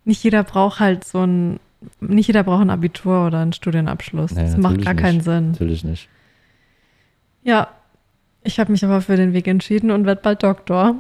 Nicht 0.05 0.23
jeder 0.25 0.43
braucht 0.45 0.81
halt 0.81 1.05
so 1.05 1.25
ein, 1.27 1.61
nicht 2.01 2.27
jeder 2.27 2.43
braucht 2.43 2.63
ein 2.63 2.71
Abitur 2.71 3.27
oder 3.27 3.39
einen 3.41 3.53
Studienabschluss. 3.53 4.33
Nee, 4.33 4.43
das 4.43 4.57
macht 4.57 4.83
gar 4.85 4.95
keinen 4.95 5.17
nicht. 5.17 5.25
Sinn. 5.25 5.35
Also 5.35 5.51
natürlich 5.53 5.85
nicht. 5.85 6.09
Ja, 7.43 7.69
ich 8.43 8.59
habe 8.61 8.73
mich 8.73 8.85
aber 8.85 9.01
für 9.01 9.17
den 9.17 9.33
Weg 9.33 9.47
entschieden 9.47 9.91
und 9.91 10.07
werde 10.07 10.21
bald 10.23 10.43
Doktor. 10.43 10.97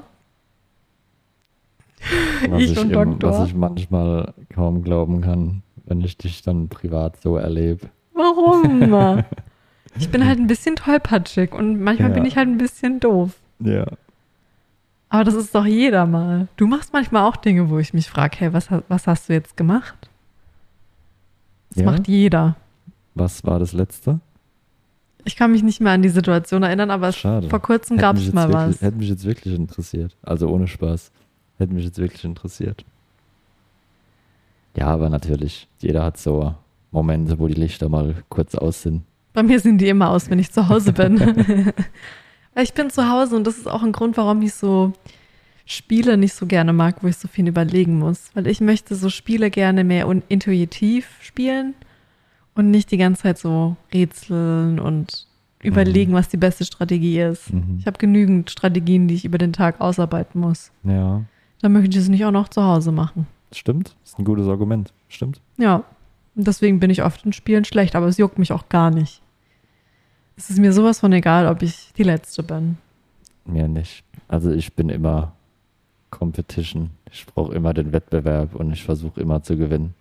Was 2.49 2.63
Ich 2.63 2.79
und 2.79 2.87
im- 2.87 2.93
Doktor. 2.93 3.31
Was 3.33 3.49
ich 3.49 3.55
manchmal 3.55 4.33
kaum 4.55 4.83
glauben 4.83 5.21
kann, 5.21 5.63
wenn 5.85 6.01
ich 6.01 6.17
dich 6.17 6.43
dann 6.43 6.69
privat 6.69 7.21
so 7.21 7.37
erlebe. 7.37 7.89
Warum? 8.15 9.23
ich 9.99 10.11
bin 10.11 10.27
halt 10.27 10.39
ein 10.39 10.47
bisschen 10.47 10.77
tollpatschig 10.77 11.53
und 11.53 11.81
manchmal 11.81 12.09
Ja. 12.11 12.15
bin 12.15 12.25
ich 12.25 12.37
halt 12.37 12.49
ein 12.49 12.59
bisschen 12.59 13.01
doof. 13.01 13.33
Ja. 13.61 13.87
Aber 15.11 15.25
das 15.25 15.35
ist 15.35 15.55
doch 15.55 15.67
jeder 15.67 16.07
mal. 16.07 16.47
Du 16.57 16.67
machst 16.67 16.93
manchmal 16.93 17.25
auch 17.29 17.37
Dinge, 17.37 17.69
wo 17.69 17.79
ich 17.79 17.93
mich 17.93 18.09
frage, 18.09 18.37
hey, 18.39 18.53
was, 18.53 18.69
was 18.89 19.07
hast 19.07 19.29
du 19.29 19.33
jetzt 19.33 19.57
gemacht? 19.57 20.09
Das 21.71 21.85
Ja? 21.85 21.91
macht 21.91 22.09
jeder. 22.09 22.57
Was 23.15 23.45
war 23.45 23.59
das 23.59 23.73
letzte? 23.73 24.21
Ich 25.25 25.37
kann 25.37 25.51
mich 25.53 25.63
nicht 25.63 25.81
mehr 25.81 25.93
an 25.93 26.03
die 26.03 26.09
Situation 26.09 26.63
erinnern, 26.63 26.91
aber 26.91 27.13
Schade. 27.13 27.49
vor 27.51 27.61
kurzem 27.61 27.99
gab 27.99 28.17
es 28.17 28.33
mal 28.33 28.49
wirklich, 28.49 28.77
was. 28.77 28.83
Hätte 28.83 28.97
mich 28.97 29.09
jetzt 29.09 29.25
wirklich 29.25 29.55
interessiert. 29.55 30.17
Also 30.23 30.49
ohne 30.49 30.67
Spaß. 30.67 31.11
Hätte 31.59 31.75
mich 31.75 31.85
jetzt 31.85 31.99
wirklich 31.99 32.25
interessiert. 32.25 32.85
Ja, 34.77 34.87
aber 34.87 35.11
natürlich. 35.11 35.69
Jeder 35.81 36.05
hat 36.05 36.17
so 36.19 36.55
Momente, 36.93 37.39
wo 37.39 37.49
die 37.49 37.55
Lichter 37.55 37.89
mal 37.89 38.15
kurz 38.29 38.55
aus 38.55 38.83
sind. 38.83 39.03
Bei 39.33 39.43
mir 39.43 39.61
sind 39.61 39.79
die 39.79 39.89
immer 39.89 40.09
aus, 40.11 40.31
wenn 40.31 40.39
ich 40.39 40.53
zu 40.53 40.69
Hause 40.69 40.93
bin. 40.93 41.19
Ich 42.57 42.75
bin 42.75 42.91
zu 42.91 43.09
Hause 43.09 43.37
und 43.37 43.47
das 43.47 43.59
ist 43.59 43.69
auch 43.69 43.83
ein 43.83 43.93
Grund, 43.93 44.17
warum 44.17 44.43
ich 44.43 44.55
so 44.55 44.93
Spiele 45.65 46.17
nicht 46.17 46.35
so 46.35 46.47
gerne 46.47 46.73
mag, 46.73 47.03
wo 47.03 47.07
ich 47.07 47.17
so 47.17 47.29
viel 47.29 47.47
überlegen 47.47 47.99
muss. 47.99 48.31
Weil 48.35 48.47
ich 48.49 48.61
möchte 48.61 48.95
so 48.97 49.09
Spiele 49.09 49.51
gerne 49.51 49.85
mehr 49.85 50.07
intuitiv 50.29 51.09
spielen 51.21 51.75
und 52.55 52.71
nicht 52.71 52.91
die 52.91 52.97
ganze 52.97 53.23
Zeit 53.23 53.39
so 53.39 53.77
rätseln 53.95 54.81
und 54.81 55.27
überlegen, 55.63 56.13
was 56.13 56.29
die 56.29 56.39
beste 56.39 56.65
Strategie 56.65 57.21
ist. 57.21 57.53
Mhm. 57.53 57.77
Ich 57.79 57.87
habe 57.87 57.99
genügend 57.99 58.51
Strategien, 58.51 59.09
die 59.09 59.15
ich 59.15 59.25
über 59.25 59.39
den 59.39 59.53
Tag 59.53 59.81
ausarbeiten 59.81 60.41
muss. 60.41 60.73
Ja, 60.85 61.23
Dann 61.61 61.73
möchte 61.73 61.91
ich 61.91 61.97
es 62.03 62.09
nicht 62.09 62.25
auch 62.25 62.31
noch 62.31 62.49
zu 62.49 62.63
Hause 62.65 62.93
machen. 62.93 63.27
stimmt. 63.53 63.95
Ist 64.05 64.19
ein 64.19 64.25
gutes 64.25 64.49
Argument. 64.49 64.93
Stimmt. 65.09 65.41
Ja. 65.59 65.85
Und 66.35 66.47
deswegen 66.47 66.81
bin 66.81 66.91
ich 66.91 67.03
oft 67.03 67.25
in 67.27 67.33
Spielen 67.33 67.65
schlecht, 67.65 67.95
aber 67.95 68.07
es 68.07 68.17
juckt 68.17 68.39
mich 68.39 68.53
auch 68.53 68.69
gar 68.69 68.91
nicht. 68.91 69.21
Es 70.41 70.49
ist 70.49 70.59
mir 70.59 70.73
sowas 70.73 71.01
von 71.01 71.13
egal, 71.13 71.47
ob 71.47 71.61
ich 71.61 71.93
die 71.99 72.03
Letzte 72.03 72.43
bin. 72.43 72.79
Mir 73.45 73.69
nicht. 73.69 74.03
Also 74.27 74.51
ich 74.51 74.73
bin 74.73 74.89
immer 74.89 75.33
Competition. 76.09 76.89
Ich 77.13 77.27
brauche 77.27 77.55
immer 77.55 77.75
den 77.75 77.93
Wettbewerb 77.93 78.55
und 78.55 78.73
ich 78.73 78.83
versuche 78.83 79.21
immer 79.21 79.43
zu 79.43 79.59
gewinnen. 79.59 79.93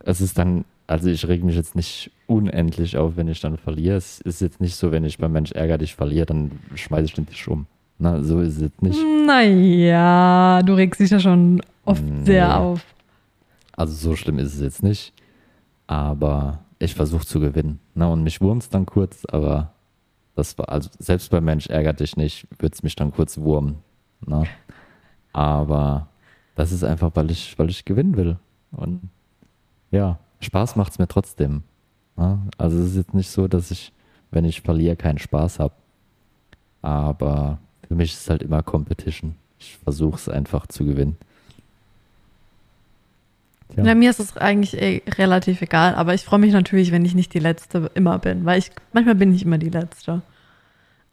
Es 0.00 0.20
ist 0.20 0.36
dann, 0.36 0.66
also 0.86 1.08
ich 1.08 1.26
reg 1.26 1.42
mich 1.42 1.56
jetzt 1.56 1.74
nicht 1.74 2.10
unendlich 2.26 2.98
auf, 2.98 3.16
wenn 3.16 3.28
ich 3.28 3.40
dann 3.40 3.56
verliere. 3.56 3.96
Es 3.96 4.20
ist 4.20 4.42
jetzt 4.42 4.60
nicht 4.60 4.76
so, 4.76 4.92
wenn 4.92 5.04
ich 5.04 5.16
beim 5.16 5.32
Mensch 5.32 5.52
ärger 5.52 5.78
dich 5.78 5.94
verliere, 5.94 6.26
dann 6.26 6.50
schmeiße 6.74 7.06
ich 7.06 7.14
den 7.14 7.26
Tisch 7.26 7.48
um. 7.48 7.64
Na, 7.98 8.22
so 8.22 8.40
ist 8.40 8.60
es 8.60 8.70
nicht. 8.82 8.98
Naja, 9.26 10.60
du 10.62 10.74
regst 10.74 11.00
dich 11.00 11.08
ja 11.10 11.18
schon 11.18 11.62
oft 11.86 12.04
Nee. 12.04 12.26
sehr 12.26 12.58
auf. 12.60 12.84
Also 13.74 13.94
so 13.94 14.16
schlimm 14.16 14.38
ist 14.38 14.54
es 14.54 14.60
jetzt 14.60 14.82
nicht. 14.82 15.14
Aber 15.86 16.58
ich 16.78 16.94
versuche 16.94 17.26
zu 17.26 17.40
gewinnen. 17.40 17.80
Na, 17.94 18.08
und 18.08 18.22
mich 18.22 18.40
wurmt 18.40 18.72
dann 18.74 18.86
kurz, 18.86 19.24
aber 19.26 19.72
das 20.34 20.58
war, 20.58 20.68
also 20.68 20.90
selbst 20.98 21.30
beim 21.30 21.44
Mensch 21.44 21.68
ärgert 21.68 22.00
dich 22.00 22.16
nicht, 22.16 22.46
wird 22.58 22.74
es 22.74 22.82
mich 22.82 22.96
dann 22.96 23.12
kurz 23.12 23.38
wurmen. 23.38 23.76
Na? 24.26 24.44
Aber 25.32 26.08
das 26.54 26.72
ist 26.72 26.84
einfach, 26.84 27.10
weil 27.14 27.30
ich, 27.30 27.58
weil 27.58 27.70
ich 27.70 27.84
gewinnen 27.84 28.16
will. 28.16 28.38
Und 28.72 29.08
ja, 29.90 30.18
Spaß 30.40 30.76
macht 30.76 30.92
es 30.92 30.98
mir 30.98 31.08
trotzdem. 31.08 31.62
Na? 32.16 32.40
Also 32.58 32.78
es 32.78 32.90
ist 32.90 32.96
jetzt 32.96 33.14
nicht 33.14 33.30
so, 33.30 33.48
dass 33.48 33.70
ich, 33.70 33.92
wenn 34.30 34.44
ich 34.44 34.62
verliere, 34.62 34.96
keinen 34.96 35.18
Spaß 35.18 35.60
habe. 35.60 35.74
Aber 36.82 37.58
für 37.86 37.94
mich 37.94 38.12
ist 38.12 38.22
es 38.22 38.30
halt 38.30 38.42
immer 38.42 38.62
Competition. 38.62 39.36
Ich 39.58 39.76
versuche 39.76 40.16
es 40.16 40.28
einfach 40.28 40.66
zu 40.66 40.84
gewinnen. 40.84 41.16
Tja. 43.74 43.82
Na, 43.84 43.94
mir 43.94 44.10
ist 44.10 44.20
es 44.20 44.36
eigentlich 44.36 44.80
eh 44.80 45.02
relativ 45.18 45.60
egal, 45.62 45.94
aber 45.94 46.14
ich 46.14 46.24
freue 46.24 46.38
mich 46.38 46.52
natürlich, 46.52 46.92
wenn 46.92 47.04
ich 47.04 47.14
nicht 47.14 47.34
die 47.34 47.40
Letzte 47.40 47.90
immer 47.94 48.18
bin, 48.18 48.44
weil 48.44 48.58
ich 48.58 48.70
manchmal 48.92 49.14
bin 49.16 49.34
ich 49.34 49.44
immer 49.44 49.58
die 49.58 49.70
Letzte. 49.70 50.22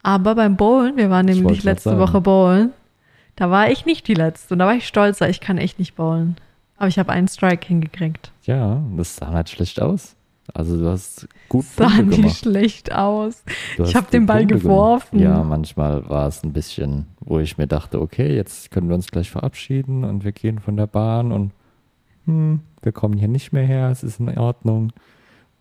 Aber 0.04 0.36
beim 0.36 0.58
Bowlen, 0.58 0.98
wir 0.98 1.10
waren 1.10 1.28
Ich 1.28 1.38
nämlich 1.38 1.64
letzte. 1.64 1.98
Woche 2.00 2.22
bowlen, 2.22 2.72
da 3.36 3.50
war 3.50 3.70
ich 3.70 3.86
nicht 3.86 4.08
die 4.08 4.14
Letzte 4.14 4.54
und 4.54 4.60
da 4.60 4.66
war 4.68 4.76
ich 4.76 4.88
stolz, 4.88 5.22
weil 5.22 5.32
ich 5.32 5.42
kann 5.42 5.58
echt 5.58 5.80
nicht 5.80 5.96
bowlen. 5.96 6.38
Aber 6.78 6.88
ich 6.88 6.98
habe 6.98 7.12
einen 7.12 7.28
Strike 7.28 7.68
hingekriegt. 7.68 8.32
Ja, 8.44 8.82
das 8.98 9.16
sah 9.16 9.32
nicht 9.32 9.50
schlecht 9.50 9.82
aus. 9.82 10.16
Also 10.54 10.78
du 10.78 10.90
hast 10.90 11.28
gut 11.48 11.64
Sah 11.64 11.88
Punkte 11.88 12.22
nicht 12.22 12.40
schlecht 12.40 12.92
aus. 12.92 13.44
Du 13.78 13.84
Ich 13.84 13.90
hast 13.90 13.96
hab 13.96 14.12
den 14.12 14.26
Ball 14.26 14.40
Punkte 14.40 14.60
geworfen. 14.60 15.20
Gemacht. 15.20 15.38
Ja, 15.38 15.44
manchmal 15.44 16.10
war 16.10 16.28
es 16.28 16.44
ein 16.44 16.52
bisschen, 16.52 17.06
wo 17.20 17.40
ich 17.40 17.58
mir 17.58 17.68
dachte, 17.68 18.02
okay, 18.02 18.36
jetzt 18.36 18.72
können 18.72 18.90
wir 18.90 18.96
uns 18.96 19.12
gleich 19.12 19.30
verabschieden 19.30 20.04
und 20.04 20.24
wir 20.24 20.32
gehen 20.32 20.60
von 20.60 20.76
der 20.76 20.88
Bahn 20.88 21.32
und 21.32 21.52
hm, 22.26 22.60
wir 22.82 22.92
kommen 22.92 23.18
hier 23.18 23.28
nicht 23.28 23.52
mehr 23.54 23.66
her, 23.66 23.90
es 23.90 24.04
ist 24.04 24.20
in 24.20 24.38
Ordnung. 24.38 24.92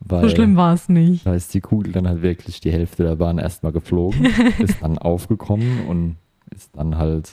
Weil, 0.00 0.22
So 0.22 0.28
schlimm 0.30 0.56
war 0.56 0.72
es 0.74 0.88
nicht. 0.88 1.26
Da 1.26 1.34
ist 1.34 1.52
die 1.52 1.60
Kugel 1.60 1.92
dann 1.92 2.08
halt 2.08 2.22
wirklich 2.22 2.60
die 2.60 2.72
Hälfte 2.72 3.02
der 3.04 3.16
Bahn 3.16 3.38
erstmal 3.38 3.72
geflogen, 3.72 4.26
ist 4.58 4.82
dann 4.82 4.96
aufgekommen 4.98 5.86
und 5.88 6.16
ist 6.50 6.70
dann 6.76 6.96
halt 6.96 7.30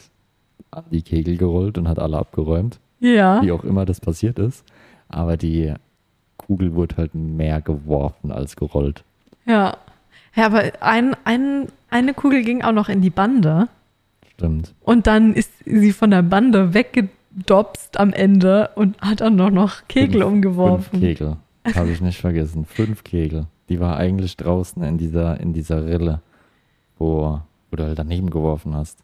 an 0.71 0.84
die 0.91 1.01
Kegel 1.01 1.38
gerollt 1.38 1.78
und 1.78 1.88
hat 1.88 1.97
alle 1.99 2.17
abgeräumt 2.17 2.80
Ja. 2.99 3.41
wie 3.41 3.51
auch 3.53 3.63
immer 3.63 3.86
das 3.86 4.01
passiert 4.01 4.38
ist. 4.38 4.65
Aber 5.07 5.38
die 5.38 5.73
Kugel 6.36 6.75
wurde 6.75 6.97
halt 6.97 7.15
mehr 7.15 7.61
geworfen 7.61 8.32
als 8.34 8.55
gerollt. 8.57 9.03
Ja. 9.45 9.78
Ja, 10.36 10.45
aber 10.45 10.63
ein, 10.82 11.15
ein, 11.23 11.67
eine 11.89 12.13
Kugel 12.13 12.43
ging 12.43 12.61
auch 12.63 12.73
noch 12.73 12.89
in 12.89 13.01
die 13.01 13.09
Bande. 13.09 13.69
Stimmt. 14.34 14.75
Und 14.82 15.07
dann 15.07 15.34
ist 15.34 15.51
sie 15.65 15.93
von 15.93 16.11
der 16.11 16.21
Bande 16.21 16.73
weggedopst 17.32 17.99
am 17.99 18.13
Ende 18.13 18.69
und 18.75 18.99
hat 19.01 19.21
dann 19.21 19.36
noch, 19.36 19.49
noch 19.49 19.88
Kegel 19.88 20.21
Fünf- 20.21 20.34
umgeworfen. 20.34 20.89
Fünf 20.99 21.01
Kegel. 21.03 21.38
Habe 21.75 21.91
ich 21.91 22.01
nicht 22.01 22.19
vergessen. 22.19 22.65
Fünf 22.65 23.03
Kegel. 23.03 23.47
Die 23.69 23.80
war 23.80 23.97
eigentlich 23.97 24.38
draußen 24.38 24.82
in 24.84 24.97
dieser, 24.97 25.39
in 25.39 25.53
dieser 25.53 25.86
Rille, 25.86 26.21
wo, 26.97 27.41
wo 27.69 27.75
du 27.75 27.84
halt 27.84 27.99
daneben 27.99 28.30
geworfen 28.30 28.73
hast. 28.75 29.03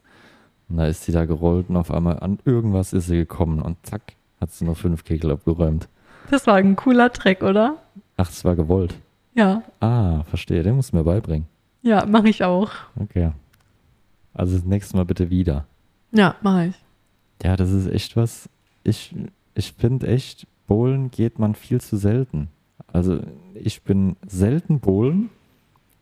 Und 0.68 0.78
da 0.78 0.86
ist 0.86 1.04
sie 1.04 1.12
da 1.12 1.26
gerollt 1.26 1.68
und 1.68 1.76
auf 1.76 1.90
einmal 1.90 2.20
an 2.20 2.38
irgendwas 2.46 2.94
ist 2.94 3.06
sie 3.06 3.16
gekommen 3.16 3.60
und 3.60 3.76
zack, 3.82 4.14
hat 4.40 4.50
sie 4.50 4.64
nur 4.64 4.76
fünf 4.76 5.04
Kegel 5.04 5.30
abgeräumt. 5.30 5.88
Das 6.30 6.46
war 6.46 6.54
ein 6.54 6.74
cooler 6.74 7.12
Trick, 7.12 7.42
oder? 7.42 7.76
Ach, 8.16 8.30
es 8.30 8.44
war 8.46 8.56
gewollt. 8.56 8.94
Ja. 9.34 9.62
Ah, 9.80 10.22
verstehe. 10.24 10.62
Den 10.62 10.76
musst 10.76 10.92
du 10.92 10.96
mir 10.96 11.04
beibringen. 11.04 11.46
Ja, 11.82 12.06
mache 12.06 12.30
ich 12.30 12.42
auch. 12.44 12.70
Okay. 12.98 13.32
Also 14.32 14.56
das 14.56 14.64
nächste 14.64 14.96
Mal 14.96 15.04
bitte 15.04 15.28
wieder. 15.28 15.66
Ja, 16.12 16.34
mache 16.40 16.66
ich. 16.68 16.74
Ja, 17.42 17.56
das 17.56 17.70
ist 17.70 17.86
echt 17.86 18.16
was. 18.16 18.48
Ich, 18.82 19.14
ich 19.54 19.72
finde 19.72 20.06
echt, 20.06 20.46
Bowlen 20.66 21.10
geht 21.10 21.38
man 21.38 21.54
viel 21.54 21.80
zu 21.80 21.96
selten. 21.96 22.48
Also 22.92 23.20
ich 23.54 23.82
bin 23.82 24.16
selten 24.26 24.80
Bowlen, 24.80 25.30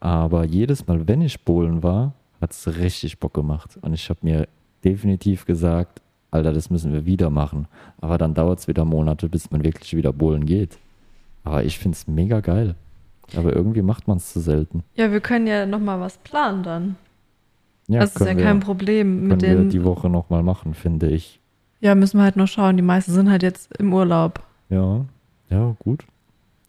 aber 0.00 0.44
jedes 0.44 0.86
Mal, 0.86 1.06
wenn 1.08 1.22
ich 1.22 1.44
Bowlen 1.44 1.82
war, 1.82 2.14
hat 2.40 2.52
es 2.52 2.78
richtig 2.78 3.18
Bock 3.18 3.34
gemacht. 3.34 3.78
Und 3.82 3.94
ich 3.94 4.08
habe 4.10 4.20
mir 4.22 4.48
definitiv 4.84 5.46
gesagt, 5.46 6.02
Alter, 6.30 6.52
das 6.52 6.70
müssen 6.70 6.92
wir 6.92 7.06
wieder 7.06 7.30
machen. 7.30 7.68
Aber 8.00 8.18
dann 8.18 8.34
dauert 8.34 8.58
es 8.58 8.68
wieder 8.68 8.84
Monate, 8.84 9.28
bis 9.28 9.50
man 9.50 9.64
wirklich 9.64 9.94
wieder 9.96 10.12
Bowlen 10.12 10.46
geht. 10.46 10.78
Aber 11.44 11.64
ich 11.64 11.78
finde 11.78 11.96
es 11.96 12.08
mega 12.08 12.40
geil. 12.40 12.74
Aber 13.36 13.54
irgendwie 13.54 13.82
macht 13.82 14.08
man 14.08 14.16
es 14.16 14.32
zu 14.32 14.40
selten. 14.40 14.82
Ja, 14.94 15.10
wir 15.12 15.20
können 15.20 15.46
ja 15.46 15.66
noch 15.66 15.80
mal 15.80 16.00
was 16.00 16.18
planen 16.18 16.62
dann. 16.62 16.96
Ja, 17.88 18.00
das 18.00 18.14
ist 18.16 18.20
ja 18.26 18.36
wir- 18.36 18.42
kein 18.44 18.60
Problem 18.60 19.22
mit 19.28 19.40
können 19.40 19.42
wir 19.42 19.56
den. 19.64 19.70
die 19.70 19.84
Woche 19.84 20.08
nochmal 20.08 20.42
machen, 20.42 20.74
finde 20.74 21.08
ich. 21.10 21.40
Ja, 21.80 21.94
müssen 21.94 22.18
wir 22.18 22.24
halt 22.24 22.36
noch 22.36 22.46
schauen. 22.46 22.76
Die 22.76 22.82
meisten 22.82 23.12
sind 23.12 23.28
halt 23.30 23.42
jetzt 23.42 23.76
im 23.78 23.92
Urlaub. 23.92 24.40
Ja, 24.70 25.04
ja, 25.50 25.74
gut. 25.80 26.04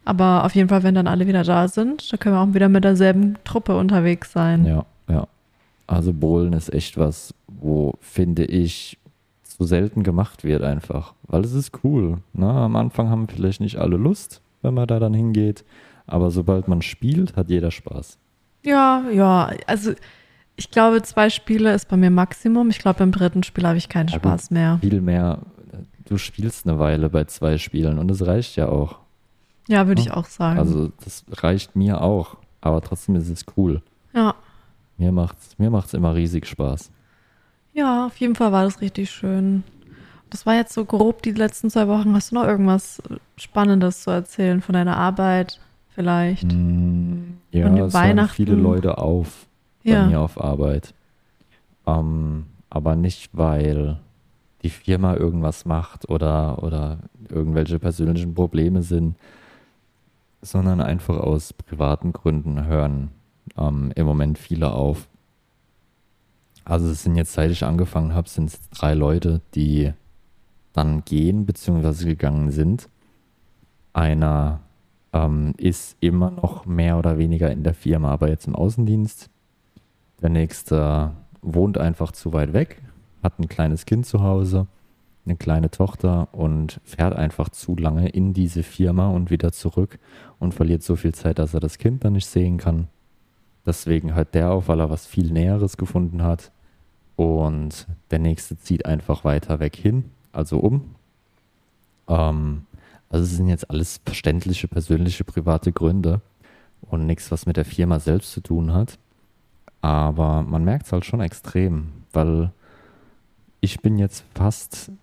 Aber 0.05 0.43
auf 0.43 0.53
jeden 0.55 0.67
Fall, 0.69 0.83
wenn 0.83 0.95
dann 0.95 1.07
alle 1.07 1.27
wieder 1.27 1.43
da 1.43 1.67
sind, 1.67 2.11
dann 2.11 2.19
können 2.19 2.35
wir 2.35 2.41
auch 2.41 2.53
wieder 2.53 2.67
mit 2.67 2.83
derselben 2.83 3.37
Truppe 3.45 3.77
unterwegs 3.77 4.31
sein. 4.33 4.65
Ja, 4.65 4.85
ja. 5.07 5.27
Also 5.87 6.11
Bowlen 6.13 6.53
ist 6.53 6.73
echt 6.73 6.97
was, 6.97 7.33
wo, 7.47 7.93
finde 8.01 8.45
ich, 8.45 8.97
zu 9.43 9.63
selten 9.65 10.01
gemacht 10.03 10.43
wird 10.43 10.63
einfach. 10.63 11.13
Weil 11.27 11.45
es 11.45 11.53
ist 11.53 11.71
cool. 11.83 12.17
Ne? 12.33 12.49
Am 12.49 12.75
Anfang 12.75 13.09
haben 13.09 13.27
vielleicht 13.27 13.61
nicht 13.61 13.77
alle 13.77 13.97
Lust, 13.97 14.41
wenn 14.63 14.73
man 14.73 14.87
da 14.87 14.99
dann 14.99 15.13
hingeht. 15.13 15.63
Aber 16.07 16.31
sobald 16.31 16.67
man 16.67 16.81
spielt, 16.81 17.35
hat 17.37 17.49
jeder 17.49 17.71
Spaß. 17.71 18.17
Ja, 18.65 19.03
ja. 19.13 19.51
Also 19.67 19.91
ich 20.55 20.69
glaube, 20.71 21.01
zwei 21.01 21.29
Spiele 21.29 21.73
ist 21.73 21.87
bei 21.87 21.97
mir 21.97 22.09
Maximum. 22.11 22.69
Ich 22.69 22.79
glaube, 22.79 23.03
im 23.03 23.11
dritten 23.11 23.43
Spiel 23.43 23.65
habe 23.65 23.77
ich 23.77 23.89
keinen 23.89 24.07
Ja, 24.09 24.17
gut. 24.17 24.23
Spaß 24.29 24.51
mehr. 24.51 24.77
Viel 24.81 25.01
mehr, 25.01 25.39
du 26.05 26.17
spielst 26.17 26.67
eine 26.67 26.79
Weile 26.79 27.09
bei 27.09 27.23
zwei 27.25 27.57
Spielen 27.57 27.97
und 27.99 28.09
es 28.11 28.25
reicht 28.25 28.55
ja 28.55 28.69
auch. 28.69 28.99
Ja, 29.67 29.87
würde 29.87 30.01
Ja. 30.01 30.07
ich 30.07 30.13
auch 30.13 30.25
sagen. 30.25 30.59
Also 30.59 30.91
das 31.03 31.23
reicht 31.31 31.75
mir 31.75 32.01
auch. 32.01 32.37
Aber 32.61 32.81
trotzdem 32.81 33.15
ist 33.15 33.29
es 33.29 33.45
cool. 33.57 33.81
ja. 34.13 34.35
Mir 34.97 35.11
macht's, 35.11 35.57
mir 35.57 35.71
macht's 35.71 35.95
immer 35.95 36.13
riesig 36.13 36.45
Spaß. 36.45 36.91
ja, 37.73 38.05
auf 38.05 38.15
jeden 38.17 38.35
Fall 38.35 38.51
war 38.51 38.63
das 38.63 38.79
richtig 38.79 39.09
schön. 39.09 39.63
Das 40.29 40.45
war 40.45 40.53
jetzt 40.55 40.73
so 40.73 40.85
grob 40.85 41.23
die 41.23 41.31
letzten 41.31 41.69
zwei 41.71 41.87
Wochen. 41.87 42.13
Hast 42.13 42.29
du 42.31 42.35
noch 42.35 42.45
irgendwas 42.45 43.01
Spannendes 43.35 44.03
zu 44.03 44.11
erzählen 44.11 44.61
von 44.61 44.73
deiner 44.73 44.95
Arbeit 44.97 45.59
vielleicht? 45.89 46.53
Mm, 46.53 47.37
Ja, 47.51 47.75
es 47.85 47.93
Weihnachten. 47.93 48.33
viele 48.35 48.53
Leute 48.55 48.99
auf. 48.99 49.47
Bei 49.83 49.91
Ja. 49.91 50.07
mir 50.07 50.19
auf 50.21 50.39
Arbeit. 50.41 50.93
Ähm, 51.85 52.45
aber 52.69 52.95
nicht, 52.95 53.29
weil 53.33 53.99
die 54.63 54.69
Firma 54.69 55.15
irgendwas 55.15 55.65
macht 55.65 56.09
oder, 56.09 56.63
oder 56.63 56.99
irgendwelche 57.29 57.79
persönlichen 57.79 58.33
Probleme 58.33 58.81
sind, 58.81 59.15
sondern 60.41 60.81
einfach 60.81 61.17
aus 61.17 61.53
privaten 61.53 62.13
Gründen 62.13 62.65
hören 62.65 63.11
ähm, 63.57 63.91
im 63.95 64.05
Moment 64.05 64.37
viele 64.37 64.71
auf. 64.71 65.07
Also 66.65 66.89
es 66.89 67.03
sind 67.03 67.15
jetzt, 67.17 67.33
seit 67.33 67.51
ich 67.51 67.63
angefangen 67.63 68.13
habe, 68.13 68.29
sind 68.29 68.45
es 68.49 68.69
drei 68.69 68.93
Leute, 68.93 69.41
die 69.53 69.91
dann 70.71 71.03
gehen 71.03 71.45
bzw. 71.45 72.05
gegangen 72.05 72.51
sind. 72.51 72.87
Einer 73.91 74.61
ähm, 75.11 75.53
ist 75.57 75.97
immer 75.99 76.31
noch 76.31 76.65
mehr 76.65 76.97
oder 76.97 77.17
weniger 77.17 77.51
in 77.51 77.63
der 77.63 77.73
Firma, 77.73 78.11
aber 78.11 78.29
jetzt 78.29 78.47
im 78.47 78.55
Außendienst. 78.55 79.29
Der 80.23 80.29
nächste 80.29 81.11
wohnt 81.41 81.77
einfach 81.77 82.13
zu 82.13 82.31
weit 82.31 82.53
weg, 82.53 82.81
hat 83.21 83.39
ein 83.39 83.49
kleines 83.49 83.85
Kind 83.85 84.05
zu 84.05 84.23
Hause, 84.23 84.67
eine 85.25 85.35
kleine 85.35 85.69
Tochter 85.69 86.29
und 86.31 86.79
fährt 86.85 87.13
einfach 87.13 87.49
zu 87.49 87.75
lange 87.75 88.07
in 88.07 88.33
diese 88.33 88.63
Firma 88.63 89.09
und 89.09 89.31
wieder 89.31 89.51
zurück 89.51 89.99
und 90.39 90.53
verliert 90.53 90.81
so 90.81 90.95
viel 90.95 91.13
Zeit, 91.13 91.39
dass 91.39 91.53
er 91.53 91.59
das 91.59 91.77
Kind 91.77 92.05
dann 92.05 92.13
nicht 92.13 92.25
sehen 92.25 92.57
kann. 92.57 92.87
Deswegen 93.65 94.15
hört 94.15 94.33
der 94.33 94.51
auf, 94.51 94.69
weil 94.69 94.79
er 94.79 94.89
was 94.89 95.05
viel 95.05 95.29
Näheres 95.29 95.75
gefunden 95.75 96.23
hat. 96.23 96.51
Und 97.17 97.87
der 98.09 98.19
nächste 98.19 98.57
zieht 98.57 98.85
einfach 98.85 99.25
weiter 99.25 99.59
weg 99.59 99.75
hin, 99.75 100.05
also 100.31 100.57
um. 100.57 100.95
Ähm, 102.07 102.65
also 103.09 103.25
es 103.25 103.35
sind 103.35 103.49
jetzt 103.49 103.69
alles 103.69 103.99
verständliche, 104.05 104.69
persönliche, 104.69 105.25
private 105.25 105.73
Gründe 105.73 106.21
und 106.81 107.05
nichts, 107.05 107.29
was 107.29 107.45
mit 107.45 107.57
der 107.57 107.65
Firma 107.65 107.99
selbst 107.99 108.31
zu 108.31 108.39
tun 108.39 108.73
hat. 108.73 108.97
Aber 109.83 110.43
man 110.43 110.63
merkt 110.63 110.85
es 110.85 110.93
halt 110.93 111.03
schon 111.03 111.19
extrem, 111.19 111.89
weil 112.13 112.51
ich 113.59 113.81
bin 113.81 113.97
jetzt 113.97 114.23
fast 114.33 114.93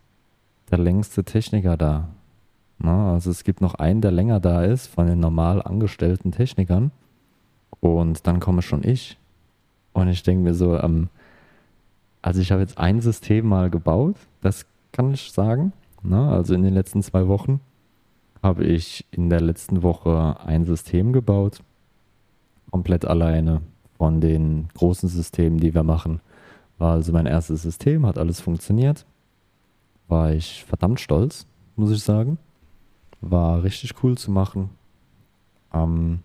der 0.70 0.78
längste 0.78 1.22
Techniker 1.22 1.76
da. 1.76 2.08
Na, 2.78 3.12
also 3.12 3.30
es 3.30 3.44
gibt 3.44 3.60
noch 3.60 3.74
einen, 3.74 4.00
der 4.00 4.10
länger 4.10 4.40
da 4.40 4.64
ist 4.64 4.86
von 4.86 5.06
den 5.06 5.20
normal 5.20 5.60
angestellten 5.60 6.32
Technikern. 6.32 6.92
Und 7.80 8.26
dann 8.26 8.40
komme 8.40 8.62
schon 8.62 8.82
ich. 8.82 9.18
Und 9.92 10.08
ich 10.08 10.22
denke 10.22 10.44
mir 10.44 10.54
so, 10.54 10.78
ähm, 10.78 11.10
also 12.22 12.40
ich 12.40 12.50
habe 12.50 12.62
jetzt 12.62 12.78
ein 12.78 13.02
System 13.02 13.46
mal 13.46 13.68
gebaut, 13.68 14.16
das 14.40 14.64
kann 14.92 15.12
ich 15.12 15.30
sagen. 15.30 15.74
Na, 16.02 16.32
also 16.32 16.54
in 16.54 16.62
den 16.62 16.72
letzten 16.72 17.02
zwei 17.02 17.28
Wochen 17.28 17.60
habe 18.42 18.64
ich 18.64 19.04
in 19.10 19.28
der 19.28 19.42
letzten 19.42 19.82
Woche 19.82 20.38
ein 20.42 20.64
System 20.64 21.12
gebaut, 21.12 21.62
komplett 22.70 23.04
alleine 23.04 23.60
von 24.00 24.22
den 24.22 24.70
großen 24.72 25.10
Systemen, 25.10 25.60
die 25.60 25.74
wir 25.74 25.82
machen. 25.82 26.20
War 26.78 26.92
also 26.92 27.12
mein 27.12 27.26
erstes 27.26 27.60
System, 27.60 28.06
hat 28.06 28.16
alles 28.16 28.40
funktioniert. 28.40 29.04
War 30.08 30.32
ich 30.32 30.64
verdammt 30.64 31.00
stolz, 31.00 31.44
muss 31.76 31.90
ich 31.90 32.02
sagen. 32.02 32.38
War 33.20 33.62
richtig 33.62 34.02
cool 34.02 34.16
zu 34.16 34.30
machen. 34.30 34.70
Ähm, 35.74 36.20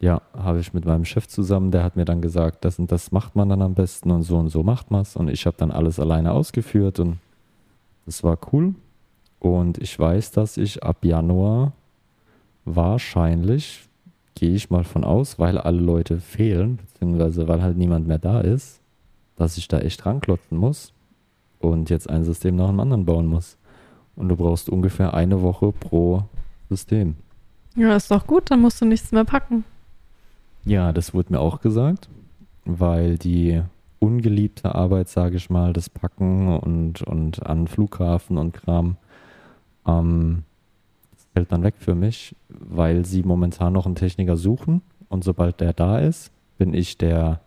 ja, 0.00 0.22
habe 0.32 0.60
ich 0.60 0.72
mit 0.72 0.86
meinem 0.86 1.04
Chef 1.04 1.28
zusammen, 1.28 1.70
der 1.70 1.84
hat 1.84 1.96
mir 1.96 2.06
dann 2.06 2.22
gesagt, 2.22 2.64
das 2.64 2.78
und 2.78 2.90
das 2.90 3.12
macht 3.12 3.36
man 3.36 3.50
dann 3.50 3.60
am 3.60 3.74
besten 3.74 4.10
und 4.10 4.22
so 4.22 4.38
und 4.38 4.48
so 4.48 4.62
macht 4.62 4.90
man 4.90 5.02
es. 5.02 5.14
Und 5.14 5.28
ich 5.28 5.44
habe 5.44 5.58
dann 5.58 5.70
alles 5.70 6.00
alleine 6.00 6.32
ausgeführt 6.32 6.98
und 6.98 7.18
das 8.06 8.24
war 8.24 8.38
cool. 8.54 8.74
Und 9.38 9.76
ich 9.76 9.98
weiß, 9.98 10.30
dass 10.30 10.56
ich 10.56 10.82
ab 10.82 11.04
Januar 11.04 11.72
wahrscheinlich, 12.64 13.86
gehe 14.34 14.54
ich 14.54 14.70
mal 14.70 14.84
von 14.84 15.04
aus, 15.04 15.38
weil 15.38 15.58
alle 15.58 15.80
Leute 15.80 16.20
fehlen, 16.20 16.76
beziehungsweise 16.78 17.48
weil 17.48 17.62
halt 17.62 17.76
niemand 17.76 18.06
mehr 18.06 18.18
da 18.18 18.40
ist, 18.40 18.80
dass 19.36 19.58
ich 19.58 19.68
da 19.68 19.78
echt 19.78 20.04
ranklotzen 20.06 20.56
muss 20.56 20.92
und 21.58 21.90
jetzt 21.90 22.08
ein 22.08 22.24
System 22.24 22.56
nach 22.56 22.68
dem 22.68 22.80
anderen 22.80 23.04
bauen 23.04 23.26
muss. 23.26 23.56
Und 24.16 24.28
du 24.28 24.36
brauchst 24.36 24.68
ungefähr 24.68 25.14
eine 25.14 25.42
Woche 25.42 25.72
pro 25.72 26.24
System. 26.68 27.16
Ja, 27.76 27.96
ist 27.96 28.10
doch 28.10 28.26
gut, 28.26 28.50
dann 28.50 28.60
musst 28.60 28.80
du 28.80 28.84
nichts 28.84 29.12
mehr 29.12 29.24
packen. 29.24 29.64
Ja, 30.64 30.92
das 30.92 31.14
wurde 31.14 31.32
mir 31.32 31.40
auch 31.40 31.60
gesagt, 31.60 32.08
weil 32.64 33.16
die 33.16 33.62
ungeliebte 33.98 34.74
Arbeit, 34.74 35.08
sage 35.08 35.36
ich 35.36 35.48
mal, 35.48 35.72
das 35.72 35.88
Packen 35.88 36.56
und, 36.56 37.02
und 37.02 37.46
an 37.46 37.66
Flughafen 37.68 38.36
und 38.36 38.52
Kram, 38.52 38.96
Ähm, 39.86 40.44
fällt 41.32 41.52
dann 41.52 41.62
weg 41.62 41.74
für 41.78 41.94
mich, 41.94 42.36
weil 42.48 43.04
sie 43.04 43.22
momentan 43.22 43.72
noch 43.72 43.86
einen 43.86 43.94
Techniker 43.94 44.36
suchen 44.36 44.82
und 45.08 45.24
sobald 45.24 45.60
der 45.60 45.72
da 45.72 45.98
ist, 45.98 46.32
bin 46.58 46.74
ich 46.74 46.98
der 46.98 47.40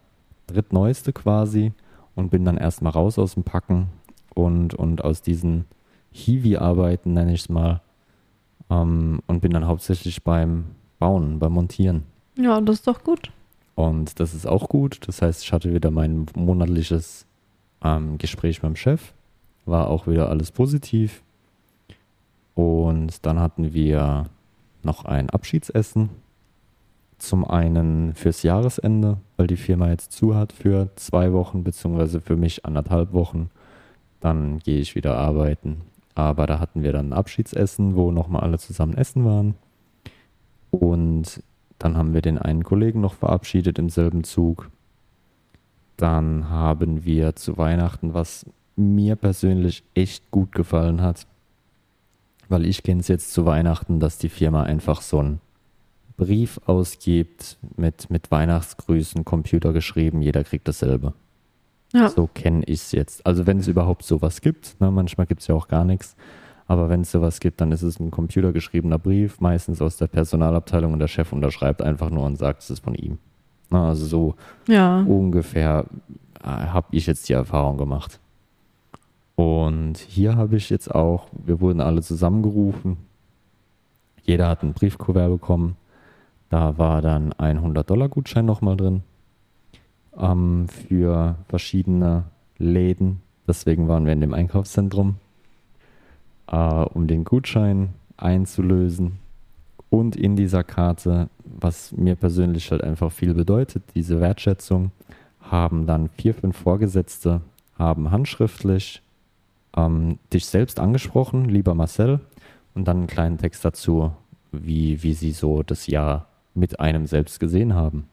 drittneueste 0.48 1.14
quasi 1.14 1.74
und 2.16 2.30
bin 2.30 2.46
dann 2.46 2.58
erstmal 2.58 2.92
raus 2.92 3.20
aus 3.20 3.34
dem 3.36 3.44
Packen 3.44 3.88
und, 4.34 4.74
und 4.74 5.04
aus 5.04 5.22
diesen 5.22 5.66
Hiwi-Arbeiten, 6.12 7.14
nenne 7.14 7.34
ich 7.34 7.42
es 7.42 7.50
mal, 7.50 7.82
ähm, 8.70 9.20
und 9.28 9.42
bin 9.42 9.52
dann 9.52 9.68
hauptsächlich 9.68 10.24
beim 10.24 10.66
Bauen, 11.00 11.40
beim 11.40 11.54
Montieren. 11.54 12.04
Ja, 12.38 12.60
das 12.62 12.78
ist 12.78 12.88
doch 12.88 13.04
gut. 13.04 13.32
Und 13.76 14.20
das 14.20 14.34
ist 14.34 14.48
auch 14.48 14.70
gut. 14.70 15.00
Das 15.08 15.22
heißt, 15.22 15.44
ich 15.44 15.52
hatte 15.52 15.74
wieder 15.74 15.92
mein 15.92 16.26
monatliches 16.36 17.26
ähm, 17.84 18.18
Gespräch 18.18 18.62
beim 18.62 18.76
Chef. 18.76 19.14
War 19.66 19.88
auch 19.88 20.08
wieder 20.08 20.30
alles 20.30 20.52
positiv. 20.52 21.24
Und 22.56 23.26
dann 23.26 23.40
hatten 23.40 23.74
wir 23.74 24.26
noch 24.82 25.06
ein 25.06 25.30
Abschiedsessen. 25.30 26.10
Zum 27.18 27.46
einen 27.46 28.14
fürs 28.14 28.44
Jahresende, 28.44 29.18
weil 29.38 29.48
die 29.48 29.58
Firma 29.58 29.90
jetzt 29.90 30.12
zu 30.12 30.36
hat 30.36 30.52
für 30.54 30.90
zwei 30.96 31.32
Wochen, 31.34 31.64
beziehungsweise 31.64 32.22
für 32.22 32.36
mich 32.36 32.66
anderthalb 32.66 33.14
Wochen. 33.14 33.50
Dann 34.20 34.60
gehe 34.60 34.80
ich 34.80 34.96
wieder 34.96 35.18
arbeiten. 35.18 35.82
Aber 36.14 36.48
da 36.48 36.60
hatten 36.60 36.82
wir 36.82 36.94
dann 36.94 37.10
ein 37.10 37.14
Abschiedsessen, 37.14 37.96
wo 37.96 38.12
nochmal 38.12 38.42
alle 38.42 38.58
zusammen 38.58 38.96
essen 38.96 39.26
waren. 39.26 39.56
Und 40.72 41.44
dann 41.78 41.98
haben 41.98 42.14
wir 42.14 42.22
den 42.22 42.38
einen 42.38 42.64
Kollegen 42.64 43.02
noch 43.02 43.14
verabschiedet 43.14 43.78
im 43.80 43.90
selben 43.90 44.24
Zug. 44.24 44.72
Dann 45.98 46.50
haben 46.50 47.06
wir 47.06 47.36
zu 47.36 47.58
Weihnachten, 47.58 48.14
was 48.14 48.46
mir 48.76 49.16
persönlich 49.16 49.84
echt 49.94 50.32
gut 50.32 50.52
gefallen 50.52 51.02
hat, 51.02 51.28
weil 52.50 52.66
ich 52.66 52.84
kenne 52.84 53.02
es 53.02 53.08
jetzt 53.08 53.34
zu 53.34 53.46
Weihnachten, 53.46 54.00
dass 54.00 54.18
die 54.18 54.30
Firma 54.30 54.64
einfach 54.64 55.02
so 55.02 55.20
einen 55.20 55.42
Brief 56.18 56.60
ausgibt 56.66 57.58
mit, 57.76 58.10
mit 58.10 58.32
Weihnachtsgrüßen, 58.32 59.26
Computer 59.26 59.74
geschrieben, 59.74 60.22
jeder 60.22 60.44
kriegt 60.44 60.68
dasselbe. 60.68 61.14
Ja. 61.94 62.10
So 62.10 62.28
kenne 62.28 62.64
ich 62.66 62.82
es 62.82 62.92
jetzt. 62.92 63.26
Also 63.26 63.46
wenn 63.48 63.60
es 63.60 63.68
überhaupt 63.68 64.04
sowas 64.04 64.42
gibt, 64.42 64.80
ne, 64.80 64.92
manchmal 64.92 65.28
gibt 65.28 65.42
es 65.42 65.48
ja 65.48 65.56
auch 65.56 65.68
gar 65.68 65.86
nichts, 65.86 66.16
aber 66.68 66.90
wenn 66.90 67.02
es 67.02 67.12
sowas 67.12 67.40
gibt, 67.40 67.62
dann 67.62 67.72
ist 67.72 67.84
es 67.84 68.00
ein 68.00 68.12
computergeschriebener 68.12 68.98
Brief, 68.98 69.40
meistens 69.40 69.82
aus 69.82 69.98
der 69.98 70.08
Personalabteilung 70.08 70.94
und 70.94 71.00
der 71.00 71.08
Chef 71.08 71.32
unterschreibt 71.32 71.82
einfach 71.82 72.10
nur 72.10 72.26
und 72.26 72.38
sagt, 72.38 72.64
es 72.64 72.70
ist 72.70 72.84
von 72.84 72.96
ihm. 72.96 73.20
Na, 73.70 73.90
also 73.90 74.06
so 74.06 74.36
ja. 74.68 75.02
ungefähr 75.02 75.86
äh, 76.44 76.48
habe 76.48 76.88
ich 76.92 77.08
jetzt 77.08 77.30
die 77.30 77.34
Erfahrung 77.34 77.78
gemacht. 77.78 78.20
Und 79.36 79.98
hier 79.98 80.36
habe 80.36 80.56
ich 80.56 80.70
jetzt 80.70 80.94
auch, 80.94 81.28
wir 81.34 81.60
wurden 81.60 81.82
alle 81.82 82.02
zusammengerufen. 82.02 82.98
Jeder 84.24 84.48
hat 84.48 84.64
einen 84.64 84.74
Briefkuvert 84.74 85.30
bekommen. 85.30 85.76
Da 86.50 86.78
war 86.78 87.02
dann 87.02 87.34
ein 87.34 87.60
100-Dollar-Gutschein 87.60 88.46
nochmal 88.46 88.78
drin 88.78 89.04
ähm, 90.18 90.68
für 90.70 91.36
verschiedene 91.48 92.26
Läden. 92.58 93.22
Deswegen 93.48 93.88
waren 93.88 94.06
wir 94.06 94.14
in 94.14 94.22
dem 94.22 94.34
Einkaufszentrum 94.34 95.16
äh, 96.48 96.56
um 96.56 97.08
den 97.08 97.24
Gutschein 97.24 97.94
einzulösen. 98.18 99.20
Und 99.90 100.16
in 100.16 100.36
dieser 100.36 100.64
Karte, 100.64 101.30
was 101.44 101.92
mir 101.92 102.16
persönlich 102.16 102.72
halt 102.72 102.84
einfach 102.84 103.12
viel 103.12 103.34
bedeutet, 103.34 103.84
diese 103.94 104.20
Wertschätzung, 104.20 104.92
haben 105.42 105.86
dann 105.86 106.10
vier, 106.10 106.34
fünf 106.34 106.58
Vorgesetzte, 106.58 107.42
haben 107.78 108.12
handschriftlich 108.12 109.02
ähm, 109.76 110.20
dich 110.34 110.46
selbst 110.46 110.80
angesprochen, 110.80 111.46
lieber 111.46 111.74
Marcel, 111.74 112.20
und 112.74 112.88
dann 112.88 112.98
einen 112.98 113.08
kleinen 113.08 113.38
Text 113.38 113.64
dazu, 113.64 114.12
wie, 114.52 115.02
wie 115.04 115.14
sie 115.14 115.32
so 115.32 115.64
das 115.64 115.88
Jahr 115.88 116.28
mit 116.54 116.80
einem 116.80 117.06
selbst 117.06 117.40
gesehen 117.40 117.74
haben. 117.74 118.08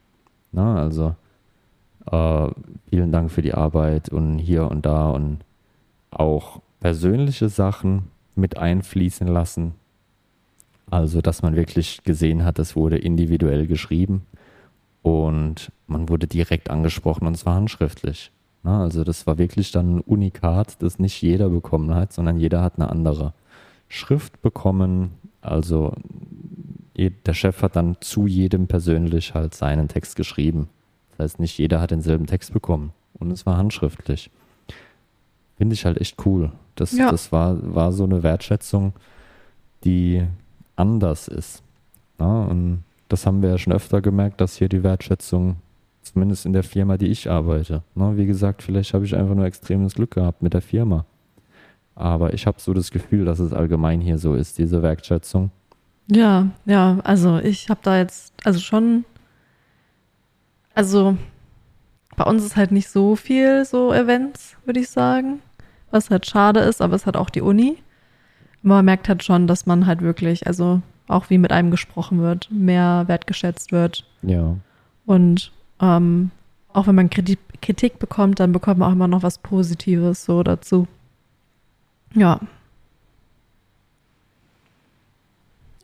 Na, 0.53 0.77
also 0.77 1.15
äh, 2.11 2.49
vielen 2.91 3.13
Dank 3.13 3.31
für 3.31 3.43
die 3.43 3.55
Arbeit 3.55 4.09
und 4.09 4.39
hier 4.39 4.71
und 4.71 4.87
da 4.87 5.11
und 5.11 5.39
auch 6.11 6.61
persönliche 6.81 7.49
Sachen, 7.49 8.11
mit 8.35 8.57
einfließen 8.57 9.27
lassen. 9.27 9.75
Also, 10.91 11.21
dass 11.21 11.43
man 11.43 11.55
wirklich 11.55 12.03
gesehen 12.05 12.45
hat, 12.45 12.59
es 12.59 12.77
wurde 12.77 12.99
individuell 12.99 13.67
geschrieben 13.67 14.27
und 15.03 15.71
man 15.87 16.09
wurde 16.09 16.27
direkt 16.27 16.71
angesprochen 16.71 17.27
und 17.27 17.37
zwar 17.37 17.55
handschriftlich. 17.55 18.31
Also, 18.63 19.05
das 19.05 19.27
war 19.27 19.39
wirklich 19.39 19.73
dann 19.73 19.97
ein 19.97 20.01
Unikat, 20.01 20.83
das 20.83 20.99
nicht 20.99 21.21
jeder 21.21 21.49
bekommen 21.49 21.95
hat, 21.95 22.13
sondern 22.13 22.39
jeder 22.39 22.63
hat 22.63 22.77
eine 22.77 22.91
andere 22.91 23.35
Schrift 23.89 24.41
bekommen. 24.43 25.13
Also, 25.41 25.93
der 26.97 27.35
Chef 27.35 27.63
hat 27.63 27.77
dann 27.77 27.97
zu 28.01 28.27
jedem 28.27 28.67
persönlich 28.67 29.35
halt 29.35 29.55
seinen 29.55 29.89
Text 29.89 30.17
geschrieben. 30.17 30.69
Das 31.13 31.25
heißt, 31.25 31.41
nicht 31.41 31.59
jeder 31.59 31.81
hat 31.81 31.91
denselben 31.91 32.27
Text 32.27 32.53
bekommen 32.53 32.93
und 33.19 33.31
es 33.31 33.47
war 33.47 33.57
handschriftlich. 33.57 34.31
Finde 35.57 35.75
ich 35.75 35.85
halt 35.85 36.01
echt 36.01 36.25
cool. 36.27 36.53
Das, 36.75 36.93
ja. 36.93 37.11
das 37.11 37.33
war, 37.33 37.75
war 37.75 37.93
so 37.93 38.05
eine 38.05 38.23
Wertschätzung, 38.23 38.93
die 39.85 40.25
anders 40.77 41.29
ist. 41.29 41.63
Ja, 42.19 42.45
und 42.45 42.85
das 43.09 43.27
haben 43.27 43.43
wir 43.43 43.51
ja 43.51 43.59
schon 43.59 43.73
öfter 43.73 44.01
gemerkt, 44.01 44.41
dass 44.41 44.57
hier 44.57 44.69
die 44.69 44.83
Wertschätzung, 44.83 45.57
zumindest 46.03 46.47
in 46.47 46.53
der 46.53 46.63
Firma, 46.63 46.97
die 46.97 47.07
ich 47.07 47.31
arbeite. 47.31 47.83
Na, 47.95 48.17
wie 48.17 48.27
gesagt, 48.27 48.63
vielleicht 48.63 48.95
habe 48.95 49.05
ich 49.05 49.15
einfach 49.17 49.35
nur 49.35 49.45
extremes 49.45 49.95
Glück 49.95 50.13
gehabt 50.13 50.43
mit 50.43 50.55
der 50.55 50.63
Firma. 50.63 51.05
Aber 51.95 52.33
ich 52.35 52.47
habe 52.47 52.61
so 52.61 52.73
das 52.75 52.91
Gefühl, 52.91 53.25
dass 53.25 53.39
es 53.39 53.53
allgemein 53.53 54.01
hier 54.01 54.19
so 54.19 54.35
ist, 54.35 54.59
diese 54.59 54.83
Wertschätzung. 54.83 55.51
Ja, 56.09 56.49
ja, 56.65 56.99
also 57.05 57.39
ich 57.39 57.69
habe 57.69 57.81
da 57.83 57.99
jetzt, 57.99 58.33
also 58.45 58.59
schon, 58.61 59.05
also 60.75 61.17
bei 62.17 62.25
uns 62.25 62.45
ist 62.45 62.57
halt 62.57 62.73
nicht 62.73 62.89
so 62.89 63.17
viel 63.17 63.65
so 63.65 63.93
Events, 63.93 64.57
würde 64.65 64.81
ich 64.81 64.91
sagen 64.91 65.41
was 65.93 66.11
halt 66.11 66.27
schade 66.27 66.61
ist, 66.61 66.83
aber 66.83 66.97
es 66.97 67.07
hat 67.07 67.17
auch 67.17 67.31
die 67.31 67.43
Uni. 67.43 67.77
Man 68.63 68.85
merkt 68.85 69.09
halt 69.09 69.23
schon, 69.23 69.47
dass 69.47 69.67
man 69.67 69.87
halt 69.87 70.03
wirklich, 70.03 70.47
also 70.47 70.81
auch 71.07 71.31
wie 71.31 71.39
mit 71.39 71.53
einem 71.53 71.71
gesprochen 71.71 72.21
wird, 72.21 72.49
mehr 72.51 73.05
wertgeschätzt 73.07 73.71
wird. 73.73 74.05
Ja. 74.23 74.57
Und 75.05 75.53
ähm, 75.83 76.31
auch 76.73 76.87
wenn 76.87 76.95
man 76.95 77.11
Kritik, 77.11 77.39
Kritik 77.61 77.99
bekommt, 77.99 78.41
dann 78.41 78.53
bekommt 78.53 78.79
man 78.79 78.89
auch 78.89 78.95
immer 78.95 79.09
noch 79.09 79.23
was 79.23 79.39
Positives 79.39 80.25
so 80.25 80.43
dazu. 80.43 80.89
Ja. 82.15 82.41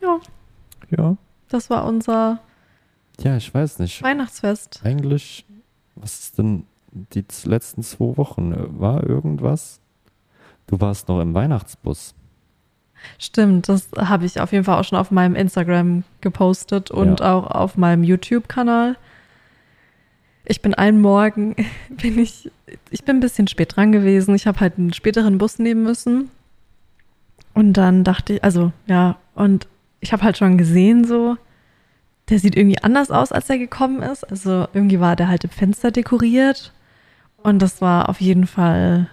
Ja. 0.01 0.19
Ja. 0.89 1.17
Das 1.49 1.69
war 1.69 1.85
unser 1.85 2.39
ja, 3.23 3.35
ich 3.35 3.53
weiß 3.53 3.79
nicht. 3.79 4.01
Weihnachtsfest. 4.01 4.81
Eigentlich, 4.83 5.45
was 5.95 6.19
ist 6.19 6.37
denn 6.37 6.65
die 6.91 7.25
letzten 7.43 7.83
zwei 7.83 8.17
Wochen? 8.17 8.53
War 8.79 9.03
irgendwas? 9.03 9.79
Du 10.67 10.79
warst 10.79 11.07
noch 11.09 11.19
im 11.19 11.33
Weihnachtsbus. 11.33 12.13
Stimmt, 13.17 13.69
das 13.69 13.89
habe 13.97 14.25
ich 14.25 14.41
auf 14.41 14.51
jeden 14.51 14.65
Fall 14.65 14.79
auch 14.79 14.83
schon 14.83 14.97
auf 14.97 15.09
meinem 15.09 15.35
Instagram 15.35 16.03
gepostet 16.21 16.91
und 16.91 17.21
ja. 17.21 17.33
auch 17.33 17.47
auf 17.47 17.77
meinem 17.77 18.03
YouTube-Kanal. 18.03 18.97
Ich 20.45 20.61
bin 20.61 20.73
einen 20.73 21.01
Morgen, 21.01 21.55
bin 21.89 22.19
ich, 22.19 22.51
ich 22.89 23.03
bin 23.03 23.17
ein 23.17 23.21
bisschen 23.21 23.47
spät 23.47 23.75
dran 23.75 23.91
gewesen. 23.91 24.35
Ich 24.35 24.47
habe 24.47 24.59
halt 24.59 24.77
einen 24.77 24.93
späteren 24.93 25.37
Bus 25.37 25.59
nehmen 25.59 25.83
müssen. 25.83 26.29
Und 27.53 27.73
dann 27.73 28.03
dachte 28.03 28.33
ich, 28.33 28.43
also 28.43 28.71
ja, 28.87 29.17
und 29.35 29.67
ich 29.99 30.13
habe 30.13 30.23
halt 30.23 30.37
schon 30.37 30.57
gesehen, 30.57 31.03
so, 31.03 31.37
der 32.29 32.39
sieht 32.39 32.55
irgendwie 32.55 32.81
anders 32.81 33.11
aus, 33.11 33.31
als 33.31 33.49
er 33.49 33.57
gekommen 33.57 34.01
ist. 34.01 34.23
Also 34.23 34.67
irgendwie 34.73 34.99
war 34.99 35.15
der 35.15 35.27
halt 35.27 35.43
im 35.43 35.49
Fenster 35.49 35.91
dekoriert. 35.91 36.73
Und 37.41 37.61
das 37.61 37.81
war 37.81 38.09
auf 38.09 38.21
jeden 38.21 38.47
Fall 38.47 39.09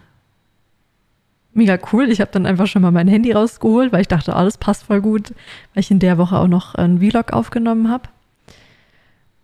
mega 1.56 1.78
cool. 1.92 2.10
Ich 2.10 2.20
habe 2.20 2.30
dann 2.30 2.46
einfach 2.46 2.66
schon 2.66 2.82
mal 2.82 2.90
mein 2.90 3.08
Handy 3.08 3.32
rausgeholt, 3.32 3.92
weil 3.92 4.02
ich 4.02 4.08
dachte, 4.08 4.36
alles 4.36 4.58
passt 4.58 4.84
voll 4.84 5.00
gut, 5.00 5.30
weil 5.74 5.80
ich 5.80 5.90
in 5.90 5.98
der 5.98 6.18
Woche 6.18 6.38
auch 6.38 6.48
noch 6.48 6.74
einen 6.74 7.00
Vlog 7.00 7.32
aufgenommen 7.32 7.90
habe. 7.90 8.08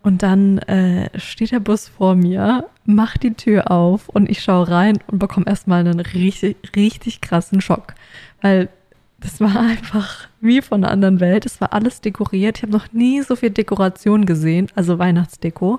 Und 0.02 0.22
dann 0.22 0.58
äh, 0.58 1.08
steht 1.18 1.52
der 1.52 1.60
Bus 1.60 1.88
vor 1.88 2.16
mir, 2.16 2.66
macht 2.84 3.22
die 3.22 3.34
Tür 3.34 3.70
auf 3.70 4.08
und 4.08 4.28
ich 4.28 4.42
schaue 4.42 4.68
rein 4.68 4.98
und 5.06 5.20
bekomme 5.20 5.46
erstmal 5.46 5.80
einen 5.80 6.00
richtig, 6.00 6.56
richtig 6.74 7.20
krassen 7.20 7.60
Schock. 7.60 7.94
Weil 8.40 8.68
das 9.20 9.40
war 9.40 9.60
einfach 9.60 10.26
wie 10.40 10.60
von 10.60 10.82
einer 10.82 10.92
anderen 10.92 11.20
Welt. 11.20 11.46
Es 11.46 11.60
war 11.60 11.72
alles 11.72 12.00
dekoriert. 12.00 12.58
Ich 12.58 12.62
habe 12.62 12.72
noch 12.72 12.92
nie 12.92 13.22
so 13.22 13.36
viel 13.36 13.50
Dekoration 13.50 14.26
gesehen, 14.26 14.66
also 14.74 14.98
Weihnachtsdeko. 14.98 15.78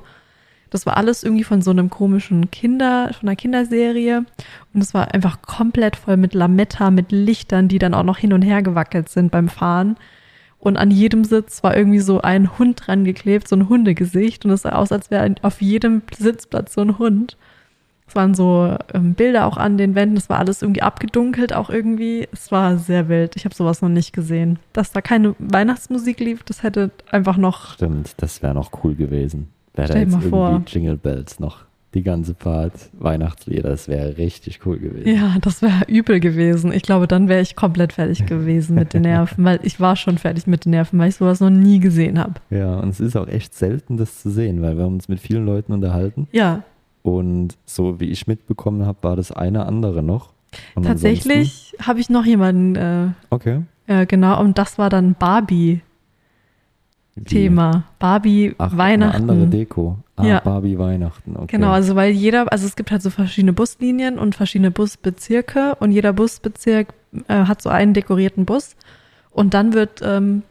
Das 0.70 0.86
war 0.86 0.98
alles 0.98 1.24
irgendwie 1.24 1.44
von 1.44 1.62
so 1.62 1.70
einem 1.70 1.90
komischen 1.90 2.50
Kinder, 2.50 3.12
von 3.14 3.28
einer 3.30 3.36
Kinderserie. 3.36 4.26
Und 4.74 4.82
es 4.82 4.94
war 4.94 5.14
einfach 5.14 5.42
komplett 5.42 5.98
voll 5.98 6.18
mit 6.18 6.34
Lametta, 6.34 6.90
mit 6.90 7.12
Lichtern, 7.12 7.68
die 7.68 7.78
dann 7.78 7.94
auch 7.94 8.04
noch 8.04 8.18
hin 8.18 8.34
und 8.34 8.42
her 8.42 8.64
gewackelt 8.64 9.10
sind 9.10 9.32
beim 9.32 9.50
Fahren. 9.50 9.98
Und 10.64 10.78
an 10.78 10.92
jedem 10.92 11.26
Sitz 11.26 11.62
war 11.62 11.76
irgendwie 11.76 12.00
so 12.00 12.22
ein 12.22 12.58
Hund 12.58 12.88
dran 12.88 13.04
geklebt, 13.04 13.50
so 13.50 13.58
ein 13.58 13.68
Hundegesicht. 13.68 14.46
Und 14.46 14.52
es 14.52 14.62
sah 14.62 14.72
aus, 14.72 14.94
als 14.94 15.12
wäre 15.12 15.36
auf 15.42 15.62
jedem 15.62 16.04
Sitzplatz 16.18 16.74
so 16.76 16.80
ein 16.80 16.98
Hund. 16.98 17.36
Es 18.08 18.16
waren 18.16 18.34
so 18.34 18.78
ähm, 18.94 19.14
Bilder 19.14 19.46
auch 19.46 19.58
an 19.58 19.78
den 19.78 19.94
Wänden. 19.94 20.16
Es 20.16 20.30
war 20.30 20.40
alles 20.40 20.62
irgendwie 20.62 20.82
abgedunkelt, 20.82 21.52
auch 21.52 21.70
irgendwie. 21.70 22.30
Es 22.32 22.50
war 22.50 22.78
sehr 22.78 23.10
wild. 23.10 23.36
Ich 23.36 23.44
habe 23.44 23.54
sowas 23.54 23.82
noch 23.82 23.90
nicht 23.90 24.14
gesehen. 24.14 24.58
Dass 24.72 24.94
da 24.94 25.02
keine 25.02 25.36
Weihnachtsmusik 25.38 26.22
lief, 26.22 26.44
das 26.44 26.64
hätte 26.64 26.92
einfach 27.12 27.36
noch. 27.36 27.74
Stimmt, 27.74 28.14
das 28.18 28.42
wäre 28.42 28.54
noch 28.54 28.72
cool 28.86 28.96
gewesen. 28.96 29.50
Wäre 29.74 29.90
da 29.90 29.94
Stell 29.94 30.06
dir 30.06 30.12
jetzt 30.14 30.24
mal 30.24 30.30
vor. 30.30 30.50
irgendwie 30.52 30.72
Jingle 30.72 30.98
Bells 30.98 31.42
noch 31.42 31.66
die 31.94 32.04
ganze 32.04 32.34
Fahrt, 32.36 32.74
Weihnachtslieder, 32.94 33.70
das 33.70 33.88
wäre 33.88 34.18
richtig 34.18 34.60
cool 34.66 34.80
gewesen. 34.80 35.08
Ja, 35.16 35.38
das 35.42 35.62
wäre 35.62 35.84
übel 35.88 36.20
gewesen. 36.20 36.72
Ich 36.74 36.84
glaube, 36.84 37.08
dann 37.08 37.28
wäre 37.30 37.42
ich 37.42 37.56
komplett 37.56 37.94
fertig 37.94 38.26
gewesen 38.26 38.76
mit 38.76 38.94
den 38.94 39.02
Nerven, 39.04 39.44
weil 39.46 39.60
ich 39.64 39.80
war 39.80 39.96
schon 39.96 40.18
fertig 40.18 40.48
mit 40.48 40.66
den 40.66 40.72
Nerven, 40.72 40.98
weil 41.00 41.10
ich 41.10 41.16
sowas 41.16 41.40
noch 41.40 41.50
nie 41.50 41.80
gesehen 41.80 42.18
habe. 42.20 42.34
Ja, 42.50 42.80
und 42.80 42.90
es 42.90 43.00
ist 43.00 43.16
auch 43.16 43.28
echt 43.28 43.54
selten, 43.54 43.98
das 43.98 44.22
zu 44.22 44.30
sehen, 44.30 44.62
weil 44.62 44.78
wir 44.78 44.84
haben 44.86 44.94
uns 44.96 45.08
mit 45.08 45.20
vielen 45.20 45.46
Leuten 45.46 45.72
unterhalten 45.74 46.28
Ja, 46.32 46.64
und 47.04 47.58
so 47.66 48.00
wie 48.00 48.06
ich 48.10 48.28
mitbekommen 48.28 48.86
habe, 48.86 48.98
war 49.02 49.16
das 49.16 49.32
eine 49.32 49.66
andere 49.66 50.02
noch. 50.02 50.32
Und 50.76 50.84
tatsächlich 50.86 51.76
habe 51.82 52.00
ich 52.00 52.10
noch 52.10 52.26
jemanden, 52.26 52.76
äh, 52.76 53.08
Okay. 53.30 53.62
äh, 53.88 54.06
genau, 54.06 54.40
und 54.40 54.58
das 54.58 54.78
war 54.78 54.90
dann 54.90 55.16
Barbie-Thema. 55.20 55.82
Wie? 57.16 57.50
Barbie 58.00 58.56
Ach, 58.58 58.76
Weihnachten. 58.76 59.24
Eine 59.24 59.32
andere 59.32 59.48
Deko. 59.48 59.98
Ah, 60.16 60.26
Ja. 60.26 60.40
Barbie 60.40 60.78
Weihnachten. 60.78 61.36
Okay. 61.36 61.48
Genau, 61.58 61.72
also 61.72 61.96
weil 61.96 62.12
jeder, 62.12 62.52
also 62.52 62.66
es 62.66 62.76
gibt 62.76 62.92
halt 62.92 63.02
so 63.02 63.10
verschiedene 63.10 63.54
Buslinien 63.54 64.18
und 64.18 64.36
verschiedene 64.36 64.72
Busbezirke 64.72 65.76
und 65.80 65.92
jeder 65.92 66.14
Busbezirk 66.14 66.94
äh, 67.28 67.46
hat 67.46 67.62
so 67.62 67.70
einen 67.70 67.94
dekorierten 67.94 68.46
Bus 68.46 68.76
und 69.32 69.54
dann 69.54 69.74
wird, 69.74 70.02
ähm, 70.04 70.42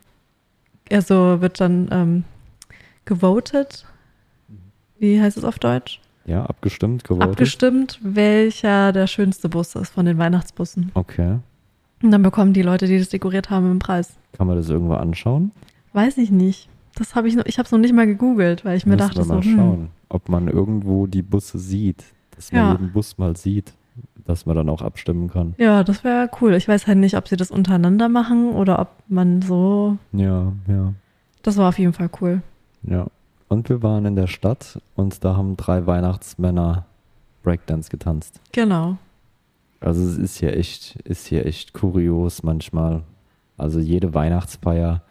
also 0.91 1.41
wird 1.41 1.61
dann 1.61 1.89
ähm, 1.91 2.25
gewotet. 3.05 3.85
Wie 4.99 5.21
heißt 5.21 5.37
es 5.37 5.45
auf 5.45 5.59
Deutsch? 5.59 6.01
Ja, 6.27 6.45
abgestimmt, 6.47 7.03
gewotet. 7.03 7.31
Abgestimmt, 7.31 7.99
welcher 8.03 8.93
der 8.93 9.09
schönste 9.09 9.49
Bus 9.49 9.75
ist 9.75 9.93
von 9.93 10.07
den 10.07 10.19
Weihnachtsbussen. 10.19 10.93
Okay. 10.95 11.39
Und 12.03 12.11
dann 12.13 12.23
bekommen 12.23 12.53
die 12.53 12.63
Leute, 12.63 12.87
die 12.87 12.99
das 12.99 13.09
dekoriert 13.09 13.51
haben, 13.51 13.67
einen 13.67 13.79
Preis. 13.81 14.15
Kann 14.33 14.47
man 14.47 14.57
das 14.57 14.69
irgendwo 14.69 14.95
anschauen? 14.95 15.51
Weiß 15.93 16.19
ich 16.19 16.31
nicht. 16.31 16.69
Das 16.95 17.15
habe 17.15 17.29
ich 17.29 17.37
noch, 17.37 17.45
ich 17.47 17.59
habe 17.59 17.67
es 17.67 17.73
noch 17.73 17.79
nicht 17.79 17.95
mal 17.95 18.07
gegoogelt, 18.07 18.65
weil 18.65 18.77
ich 18.77 18.85
mir 18.87 18.97
Müssen 18.97 19.09
dachte 19.09 19.21
wir 19.21 19.25
so, 19.25 19.35
mal 19.35 19.43
hm, 19.43 19.57
schauen, 19.57 19.89
ob 20.09 20.29
man 20.29 20.49
irgendwo 20.49 21.07
die 21.07 21.23
Busse 21.23 21.59
sieht. 21.59 22.05
Dass 22.37 22.53
man 22.53 22.61
Ja. 22.61 22.73
jeden 22.73 22.93
Bus 22.93 23.19
mal 23.19 23.37
sieht, 23.37 23.73
dass 24.27 24.47
man 24.47 24.57
dann 24.57 24.69
auch 24.69 24.83
abstimmen 24.83 25.31
kann. 25.31 25.55
Ja, 25.59 25.85
das 25.85 26.05
wäre 26.05 26.31
cool. 26.41 26.55
Ich 26.55 26.69
weiß 26.69 26.87
halt 26.87 26.99
nicht, 26.99 27.17
ob 27.17 27.29
sie 27.29 27.37
das 27.37 27.51
untereinander 27.51 28.09
machen 28.09 28.51
oder 28.53 28.79
ob 28.79 28.89
man 29.09 29.43
so. 29.43 29.97
Ja, 30.13 30.53
ja, 30.69 30.93
Das 31.43 31.57
war 31.57 31.69
auf 31.69 31.79
jeden 31.79 31.93
Fall 31.93 32.11
cool. 32.21 32.43
ja. 32.83 33.07
Und 33.49 33.69
wir 33.69 33.83
waren 33.83 34.07
in 34.07 34.17
der 34.17 34.29
Stadt 34.29 34.81
und 34.97 35.23
da 35.25 35.37
haben 35.37 35.59
drei 35.59 35.85
Weihnachtsmänner 35.87 36.87
Breakdance 37.43 37.91
getanzt. 37.91 38.41
Genau. 38.53 38.97
Also 39.79 40.03
es 40.03 40.17
ist 40.17 40.39
hier 40.39 40.57
echt, 40.57 40.97
ist 41.05 41.27
hier 41.27 41.45
echt 41.45 41.75
kurios 41.75 42.43
manchmal. 42.43 43.03
Also 43.59 43.79
jede 43.79 44.15
Weihnachtsfeier 44.15 45.03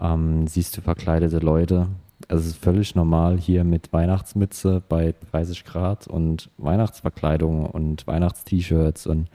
ähm, 0.00 0.46
siehst 0.46 0.76
du 0.76 0.80
verkleidete 0.80 1.38
Leute. 1.38 1.88
Also 2.28 2.42
es 2.42 2.46
ist 2.50 2.62
völlig 2.62 2.94
normal 2.94 3.38
hier 3.38 3.64
mit 3.64 3.92
Weihnachtsmütze 3.92 4.82
bei 4.88 5.14
30 5.32 5.64
Grad 5.64 6.06
und 6.06 6.50
Weihnachtsverkleidung 6.58 7.66
und 7.66 8.06
Weihnachtst-T-Shirts 8.06 9.06
und 9.06 9.28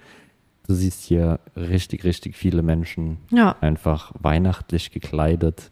du 0.68 0.74
siehst 0.74 1.04
hier 1.04 1.40
richtig, 1.56 2.04
richtig 2.04 2.36
viele 2.36 2.62
Menschen 2.62 3.18
Ja, 3.32 3.56
einfach 3.62 4.12
weihnachtlich 4.20 4.92
gekleidet 4.92 5.72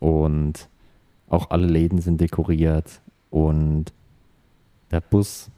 und 0.00 0.68
auch 1.28 1.50
alle 1.50 1.66
Läden 1.66 1.98
sind 1.98 2.20
dekoriert 2.20 3.00
und 3.30 3.86
der 4.90 5.00
Bus 5.00 5.50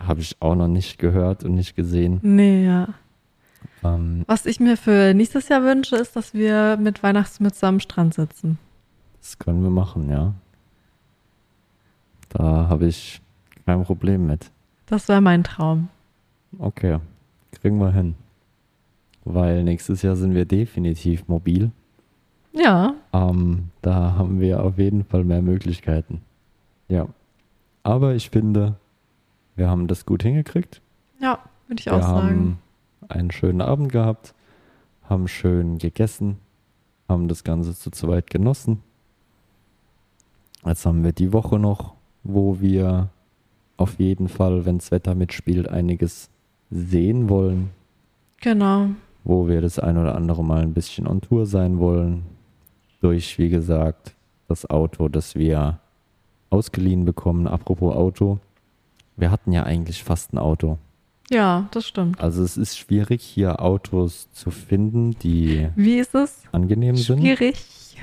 habe 0.00 0.20
ich 0.20 0.36
auch 0.40 0.54
noch 0.54 0.68
nicht 0.68 0.98
gehört 0.98 1.44
und 1.44 1.54
nicht 1.54 1.76
gesehen. 1.76 2.18
nee, 2.22 2.64
ja. 2.64 2.88
Ähm, 3.84 4.24
Was 4.26 4.46
ich 4.46 4.60
mir 4.60 4.76
für 4.76 5.12
nächstes 5.14 5.48
Jahr 5.48 5.62
wünsche, 5.62 5.96
ist, 5.96 6.16
dass 6.16 6.34
wir 6.34 6.76
mit 6.80 7.02
Weihnachtsmütze 7.02 7.66
am 7.66 7.80
Strand 7.80 8.14
sitzen. 8.14 8.58
das 9.20 9.38
können 9.38 9.62
wir 9.62 9.70
machen, 9.70 10.08
ja. 10.10 10.34
Da 12.30 12.68
habe 12.68 12.86
ich 12.86 13.20
kein 13.64 13.84
Problem 13.84 14.26
mit. 14.26 14.50
Das 14.86 15.08
wäre 15.08 15.20
mein 15.20 15.42
Traum. 15.44 15.88
Okay, 16.58 16.98
kriegen 17.52 17.78
wir 17.78 17.92
hin. 17.92 18.14
Weil 19.24 19.64
nächstes 19.64 20.02
Jahr 20.02 20.16
sind 20.16 20.34
wir 20.34 20.44
definitiv 20.44 21.26
mobil. 21.28 21.70
Ja, 22.52 22.94
Ähm, 23.12 23.70
da 23.82 24.14
haben 24.14 24.40
wir 24.40 24.62
auf 24.62 24.78
jeden 24.78 25.04
Fall 25.04 25.24
mehr 25.24 25.42
Möglichkeiten. 25.42 26.22
Ja. 26.88 27.06
Aber 27.82 28.14
ich 28.14 28.30
finde, 28.30 28.76
wir 29.56 29.68
haben 29.68 29.88
das 29.88 30.06
gut 30.06 30.22
hingekriegt. 30.22 30.80
ja, 31.20 31.38
würde 31.68 31.80
ich 31.80 31.86
wir 31.86 31.94
auch 31.96 32.02
sagen. 32.02 32.58
Einen 33.08 33.30
schönen 33.30 33.60
Abend 33.60 33.90
gehabt, 33.92 34.34
haben 35.04 35.28
schön 35.28 35.78
gegessen, 35.78 36.38
haben 37.08 37.28
das 37.28 37.44
Ganze 37.44 37.74
zu 37.74 37.90
zweit 37.90 38.30
genossen. 38.30 38.82
Jetzt 40.64 40.84
haben 40.84 41.04
wir 41.04 41.12
die 41.12 41.32
Woche 41.32 41.58
noch, 41.58 41.94
wo 42.24 42.60
wir 42.60 43.08
auf 43.76 43.98
jeden 43.98 44.28
Fall, 44.28 44.64
wenn 44.66 44.78
das 44.78 44.90
Wetter 44.90 45.14
mitspielt, 45.14 45.68
einiges 45.68 46.30
sehen 46.70 47.28
wollen, 47.28 47.70
Genau. 48.40 48.88
wo 49.22 49.46
wir 49.48 49.60
das 49.60 49.78
ein 49.78 49.96
oder 49.98 50.14
andere 50.16 50.42
Mal 50.42 50.62
ein 50.62 50.74
bisschen 50.74 51.06
on 51.06 51.20
Tour 51.20 51.46
sein 51.46 51.78
wollen. 51.78 52.24
Durch, 53.00 53.38
wie 53.38 53.48
gesagt, 53.50 54.14
das 54.48 54.68
Auto, 54.68 55.08
das 55.08 55.34
wir 55.36 55.78
ausgeliehen 56.50 57.04
bekommen. 57.04 57.46
Apropos 57.46 57.94
Auto. 57.94 58.38
Wir 59.16 59.30
hatten 59.30 59.52
ja 59.52 59.62
eigentlich 59.64 60.02
fast 60.02 60.32
ein 60.32 60.38
Auto. 60.38 60.78
Ja, 61.30 61.68
das 61.72 61.88
stimmt. 61.88 62.20
Also 62.20 62.42
es 62.42 62.56
ist 62.56 62.78
schwierig, 62.78 63.22
hier 63.22 63.60
Autos 63.60 64.28
zu 64.32 64.50
finden, 64.50 65.18
die 65.18 65.68
Wie 65.74 65.98
ist 65.98 66.14
es? 66.14 66.42
angenehm 66.52 66.96
sind. 66.96 67.20
Schwierig. 67.20 67.96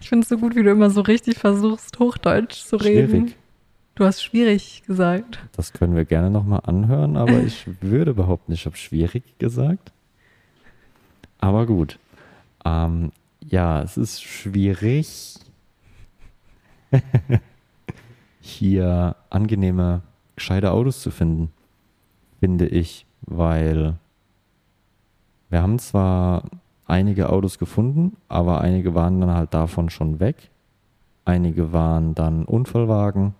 Ich 0.00 0.08
finde 0.08 0.22
es 0.22 0.28
so 0.28 0.38
gut, 0.38 0.54
wie 0.56 0.62
du 0.62 0.70
immer 0.70 0.90
so 0.90 1.02
richtig 1.02 1.38
versuchst, 1.38 1.98
Hochdeutsch 1.98 2.64
zu 2.64 2.76
reden. 2.76 3.08
Schwierig. 3.10 3.36
Du 3.94 4.04
hast 4.04 4.22
schwierig 4.22 4.84
gesagt. 4.86 5.38
Das 5.52 5.72
können 5.72 5.94
wir 5.94 6.06
gerne 6.06 6.30
nochmal 6.30 6.60
anhören, 6.64 7.16
aber 7.16 7.40
ich 7.44 7.66
würde 7.82 8.12
überhaupt 8.12 8.48
nicht, 8.48 8.60
ich 8.60 8.66
habe 8.66 8.76
schwierig 8.76 9.38
gesagt. 9.38 9.92
Aber 11.38 11.66
gut. 11.66 11.98
Ähm, 12.64 13.12
ja, 13.40 13.82
es 13.82 13.96
ist 13.96 14.22
schwierig, 14.22 15.34
hier 18.40 19.16
angenehme, 19.30 20.02
gescheite 20.36 20.70
Autos 20.70 21.02
zu 21.02 21.10
finden, 21.10 21.50
finde 22.42 22.66
ich, 22.66 23.06
weil 23.20 23.94
wir 25.48 25.62
haben 25.62 25.78
zwar 25.78 26.42
einige 26.86 27.30
Autos 27.30 27.56
gefunden, 27.56 28.16
aber 28.28 28.60
einige 28.60 28.96
waren 28.96 29.20
dann 29.20 29.30
halt 29.30 29.54
davon 29.54 29.90
schon 29.90 30.18
weg. 30.18 30.50
Einige 31.24 31.72
waren 31.72 32.16
dann 32.16 32.44
Unfallwagen. 32.44 33.34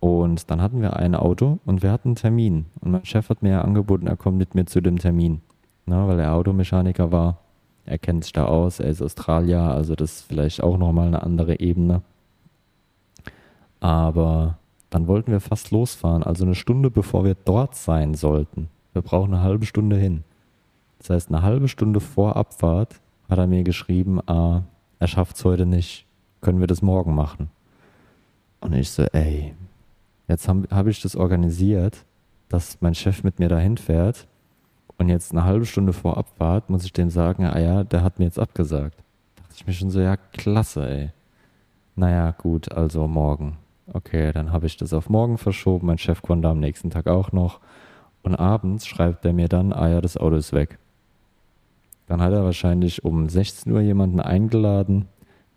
Und 0.00 0.50
dann 0.50 0.60
hatten 0.60 0.82
wir 0.82 0.96
ein 0.96 1.14
Auto 1.14 1.60
und 1.64 1.84
wir 1.84 1.92
hatten 1.92 2.08
einen 2.08 2.16
Termin. 2.16 2.66
Und 2.80 2.90
mein 2.90 3.04
Chef 3.04 3.28
hat 3.28 3.44
mir 3.44 3.50
ja 3.50 3.60
angeboten, 3.60 4.08
er 4.08 4.16
kommt 4.16 4.38
mit 4.38 4.56
mir 4.56 4.66
zu 4.66 4.80
dem 4.80 4.98
Termin. 4.98 5.40
Na, 5.84 6.08
weil 6.08 6.18
er 6.18 6.34
Automechaniker 6.34 7.12
war. 7.12 7.38
Er 7.84 7.98
kennt 7.98 8.24
sich 8.24 8.32
da 8.32 8.46
aus, 8.46 8.80
er 8.80 8.90
ist 8.90 9.00
Australier, 9.00 9.60
also 9.60 9.94
das 9.94 10.10
ist 10.10 10.22
vielleicht 10.22 10.60
auch 10.60 10.76
nochmal 10.76 11.06
eine 11.06 11.22
andere 11.22 11.60
Ebene. 11.60 12.02
Aber 13.78 14.58
dann 14.90 15.06
wollten 15.06 15.32
wir 15.32 15.40
fast 15.40 15.70
losfahren, 15.70 16.22
also 16.22 16.44
eine 16.44 16.54
Stunde 16.54 16.90
bevor 16.90 17.24
wir 17.24 17.34
dort 17.34 17.74
sein 17.74 18.14
sollten. 18.14 18.68
Wir 18.92 19.02
brauchen 19.02 19.34
eine 19.34 19.42
halbe 19.42 19.66
Stunde 19.66 19.96
hin. 19.96 20.24
Das 20.98 21.10
heißt, 21.10 21.28
eine 21.28 21.42
halbe 21.42 21.68
Stunde 21.68 22.00
vor 22.00 22.36
Abfahrt 22.36 23.00
hat 23.28 23.38
er 23.38 23.46
mir 23.46 23.62
geschrieben, 23.62 24.20
ah, 24.28 24.62
er 24.98 25.08
schafft 25.08 25.36
es 25.36 25.44
heute 25.44 25.66
nicht, 25.66 26.06
können 26.40 26.60
wir 26.60 26.66
das 26.66 26.82
morgen 26.82 27.14
machen. 27.14 27.50
Und 28.60 28.72
ich 28.72 28.90
so, 28.90 29.04
ey, 29.12 29.54
jetzt 30.28 30.48
habe 30.48 30.66
hab 30.70 30.86
ich 30.86 31.02
das 31.02 31.16
organisiert, 31.16 32.04
dass 32.48 32.80
mein 32.80 32.94
Chef 32.94 33.22
mit 33.24 33.38
mir 33.38 33.48
dahin 33.48 33.76
fährt 33.76 34.26
und 34.98 35.08
jetzt 35.08 35.32
eine 35.32 35.44
halbe 35.44 35.66
Stunde 35.66 35.92
vor 35.92 36.16
Abfahrt 36.16 36.70
muss 36.70 36.84
ich 36.84 36.92
dem 36.92 37.10
sagen, 37.10 37.44
ah 37.44 37.58
ja, 37.58 37.84
der 37.84 38.02
hat 38.02 38.18
mir 38.18 38.24
jetzt 38.24 38.38
abgesagt. 38.38 38.96
Da 39.36 39.42
dachte 39.42 39.54
ich 39.56 39.66
mir 39.66 39.72
schon 39.72 39.90
so, 39.90 40.00
ja, 40.00 40.16
klasse, 40.16 40.88
ey. 40.88 41.10
Naja, 41.96 42.30
gut, 42.30 42.72
also 42.72 43.06
morgen. 43.06 43.58
Okay, 43.92 44.32
dann 44.32 44.52
habe 44.52 44.66
ich 44.66 44.76
das 44.76 44.92
auf 44.92 45.08
morgen 45.08 45.38
verschoben. 45.38 45.86
Mein 45.86 45.98
Chef 45.98 46.22
konnte 46.22 46.48
am 46.48 46.58
nächsten 46.60 46.90
Tag 46.90 47.06
auch 47.06 47.32
noch. 47.32 47.60
Und 48.22 48.34
abends 48.34 48.86
schreibt 48.86 49.24
er 49.24 49.32
mir 49.32 49.48
dann, 49.48 49.72
ah 49.72 49.88
ja, 49.88 50.00
das 50.00 50.16
Auto 50.16 50.36
ist 50.36 50.52
weg. 50.52 50.78
Dann 52.06 52.20
hat 52.20 52.32
er 52.32 52.44
wahrscheinlich 52.44 53.04
um 53.04 53.28
16 53.28 53.72
Uhr 53.72 53.80
jemanden 53.80 54.20
eingeladen, 54.20 55.06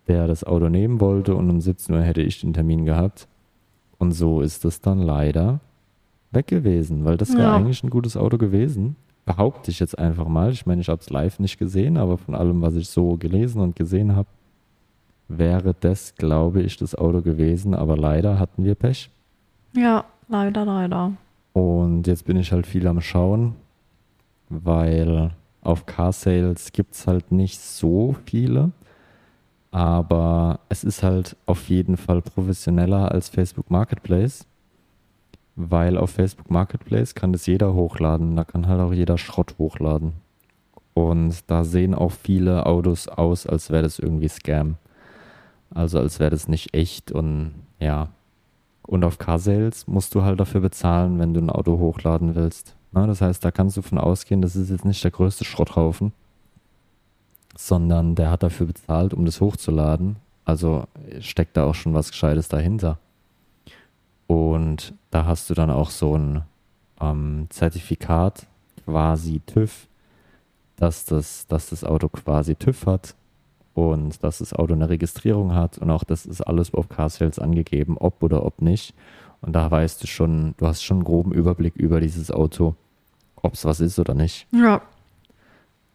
der 0.06 0.26
das 0.26 0.44
Auto 0.44 0.68
nehmen 0.68 1.00
wollte 1.00 1.34
und 1.34 1.50
um 1.50 1.60
17 1.60 1.94
Uhr 1.94 2.02
hätte 2.02 2.22
ich 2.22 2.40
den 2.40 2.52
Termin 2.52 2.84
gehabt. 2.84 3.26
Und 3.98 4.12
so 4.12 4.40
ist 4.40 4.64
es 4.64 4.80
dann 4.80 5.00
leider 5.00 5.60
weg 6.30 6.46
gewesen, 6.46 7.04
weil 7.04 7.16
das 7.16 7.30
wäre 7.32 7.42
Ja. 7.50 7.56
eigentlich 7.56 7.82
ein 7.82 7.90
gutes 7.90 8.16
Auto 8.16 8.38
gewesen. 8.38 8.96
Behaupte 9.26 9.70
ich 9.70 9.80
jetzt 9.80 9.98
einfach 9.98 10.26
mal. 10.28 10.50
Ich 10.52 10.64
meine, 10.66 10.80
ich 10.80 10.88
habe 10.88 11.00
es 11.00 11.10
live 11.10 11.38
nicht 11.40 11.58
gesehen, 11.58 11.96
aber 11.96 12.16
von 12.18 12.34
allem, 12.34 12.62
was 12.62 12.74
ich 12.76 12.88
so 12.88 13.16
gelesen 13.16 13.60
und 13.60 13.76
gesehen 13.76 14.16
habe, 14.16 14.28
wäre 15.38 15.74
das, 15.78 16.14
glaube 16.16 16.62
ich, 16.62 16.76
das 16.76 16.94
Auto 16.94 17.22
gewesen. 17.22 17.74
Aber 17.74 17.96
leider 17.96 18.38
hatten 18.38 18.64
wir 18.64 18.74
Pech. 18.74 19.10
Ja, 19.74 20.04
leider, 20.28 20.64
leider. 20.64 21.12
Und 21.52 22.06
jetzt 22.06 22.24
bin 22.26 22.36
ich 22.36 22.52
halt 22.52 22.66
viel 22.66 22.86
am 22.86 23.00
Schauen, 23.00 23.54
weil 24.48 25.30
auf 25.62 25.86
Car 25.86 26.12
Sales 26.12 26.72
gibt 26.72 26.94
es 26.94 27.06
halt 27.06 27.32
nicht 27.32 27.60
so 27.60 28.16
viele. 28.24 28.72
Aber 29.70 30.60
es 30.68 30.82
ist 30.82 31.02
halt 31.02 31.36
auf 31.46 31.68
jeden 31.68 31.96
Fall 31.96 32.22
professioneller 32.22 33.12
als 33.12 33.28
Facebook 33.28 33.70
Marketplace, 33.70 34.46
weil 35.54 35.96
auf 35.96 36.10
Facebook 36.10 36.50
Marketplace 36.50 37.14
kann 37.14 37.32
das 37.32 37.46
jeder 37.46 37.72
hochladen. 37.74 38.34
Da 38.34 38.42
kann 38.42 38.66
halt 38.66 38.80
auch 38.80 38.92
jeder 38.92 39.16
Schrott 39.16 39.54
hochladen. 39.58 40.14
Und 40.92 41.48
da 41.48 41.62
sehen 41.62 41.94
auch 41.94 42.10
viele 42.10 42.66
Autos 42.66 43.06
aus, 43.06 43.46
als 43.46 43.70
wäre 43.70 43.84
das 43.84 44.00
irgendwie 44.00 44.28
Scam. 44.28 44.76
Also 45.74 45.98
als 45.98 46.18
wäre 46.18 46.30
das 46.30 46.48
nicht 46.48 46.74
echt 46.74 47.12
und 47.12 47.54
ja. 47.78 48.08
Und 48.82 49.04
auf 49.04 49.18
Car 49.18 49.38
Sales 49.38 49.86
musst 49.86 50.14
du 50.14 50.22
halt 50.22 50.40
dafür 50.40 50.60
bezahlen, 50.60 51.18
wenn 51.18 51.32
du 51.32 51.40
ein 51.40 51.50
Auto 51.50 51.78
hochladen 51.78 52.34
willst. 52.34 52.74
Na, 52.92 53.06
das 53.06 53.20
heißt, 53.20 53.44
da 53.44 53.52
kannst 53.52 53.76
du 53.76 53.82
von 53.82 53.98
ausgehen, 53.98 54.42
das 54.42 54.56
ist 54.56 54.70
jetzt 54.70 54.84
nicht 54.84 55.02
der 55.04 55.12
größte 55.12 55.44
Schrotthaufen, 55.44 56.12
sondern 57.56 58.16
der 58.16 58.30
hat 58.30 58.42
dafür 58.42 58.66
bezahlt, 58.66 59.14
um 59.14 59.24
das 59.24 59.40
hochzuladen. 59.40 60.16
Also 60.44 60.84
steckt 61.20 61.56
da 61.56 61.64
auch 61.64 61.74
schon 61.74 61.94
was 61.94 62.10
Gescheites 62.10 62.48
dahinter. 62.48 62.98
Und 64.26 64.94
da 65.10 65.24
hast 65.24 65.50
du 65.50 65.54
dann 65.54 65.70
auch 65.70 65.90
so 65.90 66.16
ein 66.16 66.42
ähm, 67.00 67.46
Zertifikat, 67.50 68.46
quasi 68.84 69.40
TÜV, 69.46 69.86
dass 70.76 71.04
das, 71.04 71.46
dass 71.46 71.70
das 71.70 71.84
Auto 71.84 72.08
quasi 72.08 72.56
TÜV 72.56 72.86
hat 72.86 73.14
und 73.74 74.22
dass 74.22 74.38
das 74.38 74.52
Auto 74.52 74.74
eine 74.74 74.88
Registrierung 74.88 75.54
hat 75.54 75.78
und 75.78 75.90
auch 75.90 76.04
das 76.04 76.26
ist 76.26 76.40
alles 76.40 76.74
auf 76.74 76.88
Car 76.88 77.08
Sales 77.08 77.38
angegeben, 77.38 77.96
ob 77.98 78.22
oder 78.22 78.44
ob 78.44 78.62
nicht. 78.62 78.94
Und 79.42 79.54
da 79.54 79.70
weißt 79.70 80.02
du 80.02 80.06
schon, 80.06 80.54
du 80.58 80.66
hast 80.66 80.82
schon 80.82 80.98
einen 80.98 81.04
groben 81.04 81.32
Überblick 81.32 81.76
über 81.76 82.00
dieses 82.00 82.30
Auto, 82.30 82.74
ob 83.36 83.54
es 83.54 83.64
was 83.64 83.80
ist 83.80 83.98
oder 83.98 84.14
nicht. 84.14 84.46
Ja. 84.52 84.82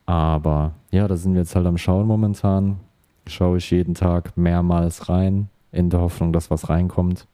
Aber 0.06 0.74
ja, 0.92 1.08
da 1.08 1.16
sind 1.18 1.34
wir 1.34 1.42
jetzt 1.42 1.56
halt 1.56 1.66
am 1.66 1.78
Schauen 1.78 2.08
momentan. 2.08 2.78
Schaue 3.28 3.58
ich 3.58 3.72
jeden 3.72 3.96
Tag 3.96 4.38
mehrmals 4.38 5.10
rein, 5.10 5.50
in 5.72 5.90
der 5.90 6.00
Hoffnung, 6.00 6.32
dass 6.32 6.50
was 6.50 6.70
reinkommt. 6.70 7.28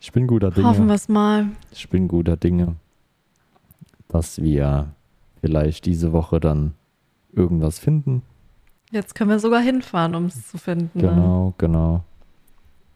Ich 0.00 0.10
bin 0.12 0.26
guter 0.26 0.50
Dinge. 0.50 0.66
Hoffen 0.68 0.86
wir 0.86 0.94
es 0.94 1.08
mal. 1.08 1.48
Ich 1.70 1.88
bin 1.88 2.08
guter 2.08 2.36
Dinge, 2.36 2.74
dass 4.08 4.42
wir 4.42 4.88
vielleicht 5.40 5.86
diese 5.86 6.12
Woche 6.12 6.40
dann 6.40 6.74
irgendwas 7.32 7.78
finden. 7.78 8.22
Jetzt 8.92 9.14
können 9.14 9.30
wir 9.30 9.38
sogar 9.38 9.60
hinfahren, 9.60 10.14
um 10.14 10.26
es 10.26 10.46
zu 10.48 10.58
finden. 10.58 10.98
Ne? 10.98 11.08
Genau, 11.08 11.54
genau. 11.56 12.04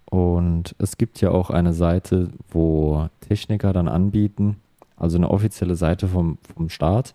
Und 0.05 0.77
es 0.79 0.99
gibt 0.99 1.21
ja 1.23 1.31
auch 1.31 1.49
eine 1.49 1.73
Seite, 1.73 2.29
wo 2.51 3.09
Techniker 3.21 3.73
dann 3.73 3.89
anbieten, 3.89 4.57
also 4.97 5.17
eine 5.17 5.31
offizielle 5.31 5.75
Seite 5.75 6.07
vom, 6.07 6.37
vom 6.55 6.69
Staat, 6.69 7.15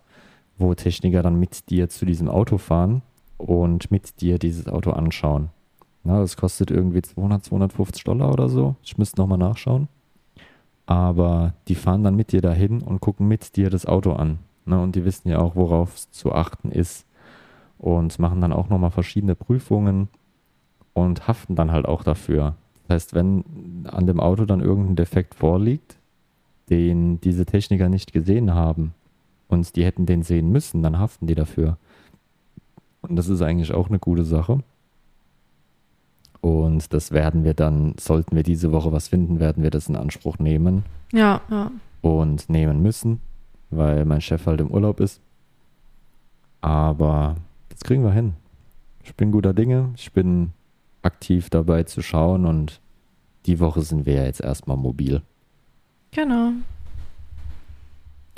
wo 0.57 0.73
Techniker 0.73 1.21
dann 1.21 1.39
mit 1.39 1.69
dir 1.69 1.89
zu 1.89 2.05
diesem 2.05 2.27
Auto 2.27 2.57
fahren 2.57 3.03
und 3.37 3.91
mit 3.91 4.19
dir 4.19 4.39
dieses 4.39 4.67
Auto 4.67 4.91
anschauen. 4.91 5.49
Na, 6.03 6.19
das 6.19 6.35
kostet 6.35 6.71
irgendwie 6.71 7.03
200, 7.03 7.45
250 7.45 8.03
Dollar 8.03 8.33
oder 8.33 8.49
so. 8.49 8.75
Ich 8.81 8.97
müsste 8.97 9.21
nochmal 9.21 9.37
nachschauen. 9.37 9.87
Aber 10.87 11.53
die 11.67 11.75
fahren 11.75 12.03
dann 12.03 12.15
mit 12.15 12.31
dir 12.31 12.41
dahin 12.41 12.81
und 12.81 12.99
gucken 12.99 13.27
mit 13.27 13.55
dir 13.55 13.69
das 13.69 13.85
Auto 13.85 14.13
an. 14.13 14.39
Ne? 14.65 14.81
Und 14.81 14.95
die 14.95 15.05
wissen 15.05 15.29
ja 15.29 15.37
auch, 15.37 15.55
worauf 15.55 15.95
es 15.95 16.11
zu 16.11 16.33
achten 16.33 16.71
ist. 16.71 17.05
Und 17.81 18.19
machen 18.19 18.41
dann 18.41 18.53
auch 18.53 18.69
nochmal 18.69 18.91
verschiedene 18.91 19.33
Prüfungen 19.33 20.07
und 20.93 21.27
haften 21.27 21.55
dann 21.55 21.71
halt 21.71 21.87
auch 21.87 22.03
dafür. 22.03 22.53
Das 22.87 22.93
heißt, 22.95 23.13
wenn 23.15 23.43
an 23.89 24.05
dem 24.05 24.19
Auto 24.19 24.45
dann 24.45 24.61
irgendein 24.61 24.95
Defekt 24.97 25.33
vorliegt, 25.33 25.97
den 26.69 27.19
diese 27.21 27.43
Techniker 27.43 27.89
nicht 27.89 28.13
gesehen 28.13 28.53
haben 28.53 28.93
und 29.47 29.75
die 29.75 29.83
hätten 29.83 30.05
den 30.05 30.21
sehen 30.21 30.51
müssen, 30.51 30.83
dann 30.83 30.99
haften 30.99 31.25
die 31.25 31.33
dafür. 31.33 31.77
Und 33.01 33.15
das 33.15 33.29
ist 33.29 33.41
eigentlich 33.41 33.73
auch 33.73 33.89
eine 33.89 33.97
gute 33.97 34.25
Sache. 34.25 34.59
Und 36.39 36.93
das 36.93 37.11
werden 37.11 37.43
wir 37.43 37.55
dann, 37.55 37.95
sollten 37.99 38.35
wir 38.35 38.43
diese 38.43 38.71
Woche 38.71 38.91
was 38.91 39.07
finden, 39.07 39.39
werden 39.39 39.63
wir 39.63 39.71
das 39.71 39.89
in 39.89 39.95
Anspruch 39.95 40.37
nehmen 40.37 40.83
Ja, 41.11 41.41
ja. 41.49 41.71
und 42.01 42.47
nehmen 42.47 42.83
müssen, 42.83 43.21
weil 43.71 44.05
mein 44.05 44.21
Chef 44.21 44.45
halt 44.45 44.61
im 44.61 44.69
Urlaub 44.69 44.99
ist. 44.99 45.19
Aber 46.61 47.37
das 47.71 47.79
kriegen 47.81 48.03
wir 48.03 48.11
hin. 48.11 48.33
Ich 49.03 49.15
bin 49.15 49.31
guter 49.31 49.53
Dinge, 49.53 49.89
ich 49.95 50.11
bin 50.13 50.51
aktiv 51.01 51.49
dabei 51.49 51.83
zu 51.83 52.01
schauen 52.01 52.45
und 52.45 52.79
die 53.47 53.59
Woche 53.59 53.81
sind 53.81 54.05
wir 54.05 54.13
ja 54.15 54.23
jetzt 54.25 54.41
erstmal 54.41 54.77
mobil. 54.77 55.21
Genau. 56.11 56.51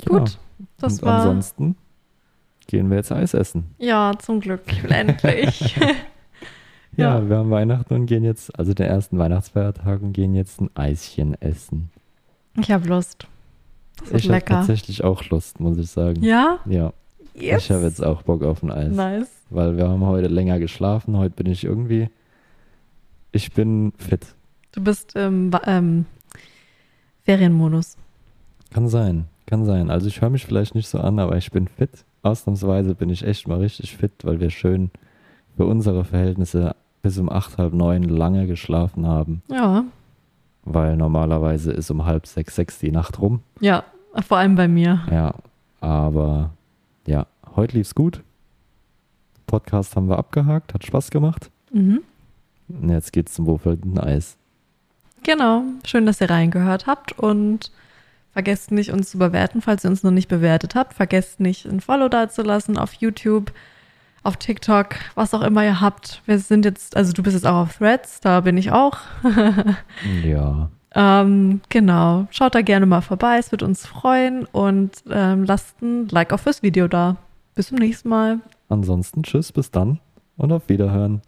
Ja. 0.02 0.08
Gut. 0.08 0.38
Das 0.78 0.94
und 0.94 1.02
war. 1.02 1.20
ansonsten 1.20 1.76
gehen 2.66 2.88
wir 2.88 2.96
jetzt 2.96 3.12
Eis 3.12 3.34
essen. 3.34 3.74
Ja, 3.78 4.12
zum 4.18 4.40
Glück. 4.40 4.62
Endlich. 4.90 5.76
Ja, 6.96 7.18
Ja. 7.18 7.28
wir 7.28 7.38
haben 7.38 7.50
Weihnachten 7.50 7.92
und 7.92 8.06
gehen 8.06 8.22
jetzt, 8.22 8.56
also 8.56 8.72
den 8.72 8.86
ersten 8.86 9.18
Weihnachtsfeiertag 9.18 10.00
und 10.00 10.12
gehen 10.12 10.32
jetzt 10.32 10.60
ein 10.60 10.70
Eischen 10.76 11.34
essen. 11.42 11.90
ich 12.56 12.70
habe 12.70 12.86
Lust. 12.86 13.26
Das 13.98 14.12
wird 14.12 14.20
Ich 14.20 14.26
habe 14.28 14.34
lecker. 14.36 14.54
tatsächlich 14.58 15.02
auch 15.02 15.24
Lust, 15.30 15.58
muss 15.58 15.76
ich 15.76 15.90
sagen. 15.90 16.22
Ja? 16.22 16.60
Ja, 16.66 16.92
Yes. 17.34 17.64
ich 17.64 17.70
habe 17.70 17.82
jetzt 17.84 18.02
auch 18.02 18.22
Bock 18.22 18.42
auf 18.44 18.62
ein 18.62 18.70
Eis. 18.70 18.94
Nice. 18.94 19.30
Weil 19.50 19.76
wir 19.76 19.88
haben 19.88 20.04
heute 20.06 20.28
länger 20.28 20.58
geschlafen. 20.58 21.16
Heute 21.16 21.34
bin 21.34 21.46
ich 21.46 21.64
irgendwie, 21.64 22.08
ich 23.32 23.52
bin 23.52 23.92
fit. 23.98 24.34
Du 24.72 24.82
bist 24.82 25.16
im 25.16 25.50
ähm, 25.66 26.06
Ferienmodus. 27.24 27.96
Kann 28.72 28.88
sein, 28.88 29.26
kann 29.46 29.64
sein. 29.64 29.90
Also 29.90 30.06
ich 30.08 30.20
höre 30.20 30.30
mich 30.30 30.46
vielleicht 30.46 30.74
nicht 30.74 30.88
so 30.88 30.98
an, 30.98 31.18
aber 31.18 31.36
ich 31.36 31.50
bin 31.50 31.68
fit. 31.68 32.04
Ausnahmsweise 32.22 32.94
bin 32.94 33.10
ich 33.10 33.24
echt 33.24 33.46
mal 33.46 33.58
richtig 33.58 33.96
fit, 33.96 34.12
weil 34.22 34.40
wir 34.40 34.50
schön 34.50 34.90
für 35.56 35.66
unsere 35.66 36.04
Verhältnisse 36.04 36.74
bis 37.02 37.18
um 37.18 37.28
acht, 37.28 37.58
halb 37.58 37.74
neun 37.74 38.02
lange 38.02 38.46
geschlafen 38.46 39.06
haben. 39.06 39.42
Ja. 39.48 39.84
Weil 40.64 40.96
normalerweise 40.96 41.70
ist 41.70 41.90
um 41.90 42.06
halb 42.06 42.26
sechs, 42.26 42.54
sechs 42.56 42.78
die 42.78 42.90
Nacht 42.90 43.20
rum. 43.20 43.40
Ja, 43.60 43.84
vor 44.26 44.38
allem 44.38 44.54
bei 44.54 44.68
mir. 44.68 45.02
Ja, 45.10 45.34
aber 45.80 46.53
ja, 47.06 47.26
heute 47.56 47.76
lief's 47.76 47.94
gut. 47.94 48.22
Podcast 49.46 49.96
haben 49.96 50.08
wir 50.08 50.18
abgehakt, 50.18 50.74
hat 50.74 50.84
Spaß 50.84 51.10
gemacht. 51.10 51.50
Mhm. 51.72 52.00
Jetzt 52.88 53.12
geht's 53.12 53.34
zum 53.34 53.46
wohlverdienten 53.46 53.98
Eis. 54.00 54.36
Genau. 55.22 55.62
Schön, 55.84 56.06
dass 56.06 56.20
ihr 56.20 56.30
reingehört 56.30 56.86
habt 56.86 57.18
und 57.18 57.70
vergesst 58.32 58.72
nicht, 58.72 58.90
uns 58.92 59.10
zu 59.10 59.18
bewerten, 59.18 59.62
falls 59.62 59.84
ihr 59.84 59.90
uns 59.90 60.02
noch 60.02 60.10
nicht 60.10 60.28
bewertet 60.28 60.74
habt. 60.74 60.94
Vergesst 60.94 61.40
nicht, 61.40 61.66
ein 61.66 61.80
Follow 61.80 62.08
dazulassen 62.08 62.78
auf 62.78 62.94
YouTube, 62.94 63.52
auf 64.22 64.36
TikTok, 64.36 64.96
was 65.14 65.34
auch 65.34 65.42
immer 65.42 65.64
ihr 65.64 65.80
habt. 65.80 66.22
Wir 66.26 66.38
sind 66.38 66.64
jetzt, 66.64 66.96
also 66.96 67.12
du 67.12 67.22
bist 67.22 67.34
jetzt 67.34 67.46
auch 67.46 67.62
auf 67.62 67.78
Threads, 67.78 68.20
da 68.20 68.40
bin 68.40 68.56
ich 68.56 68.72
auch. 68.72 68.98
Ja, 70.24 70.70
Ähm, 70.94 71.60
genau. 71.68 72.26
Schaut 72.30 72.54
da 72.54 72.62
gerne 72.62 72.86
mal 72.86 73.00
vorbei, 73.00 73.38
es 73.38 73.50
wird 73.50 73.62
uns 73.62 73.86
freuen 73.86 74.46
und 74.46 74.92
ähm, 75.10 75.44
lasst 75.44 75.80
ein 75.82 76.08
Like 76.08 76.32
auf 76.32 76.44
das 76.44 76.62
Video 76.62 76.88
da. 76.88 77.16
Bis 77.54 77.68
zum 77.68 77.78
nächsten 77.78 78.08
Mal. 78.08 78.40
ansonsten 78.68 79.22
tschüss, 79.22 79.52
bis 79.52 79.70
dann 79.70 80.00
und 80.36 80.52
auf 80.52 80.68
Wiederhören. 80.68 81.22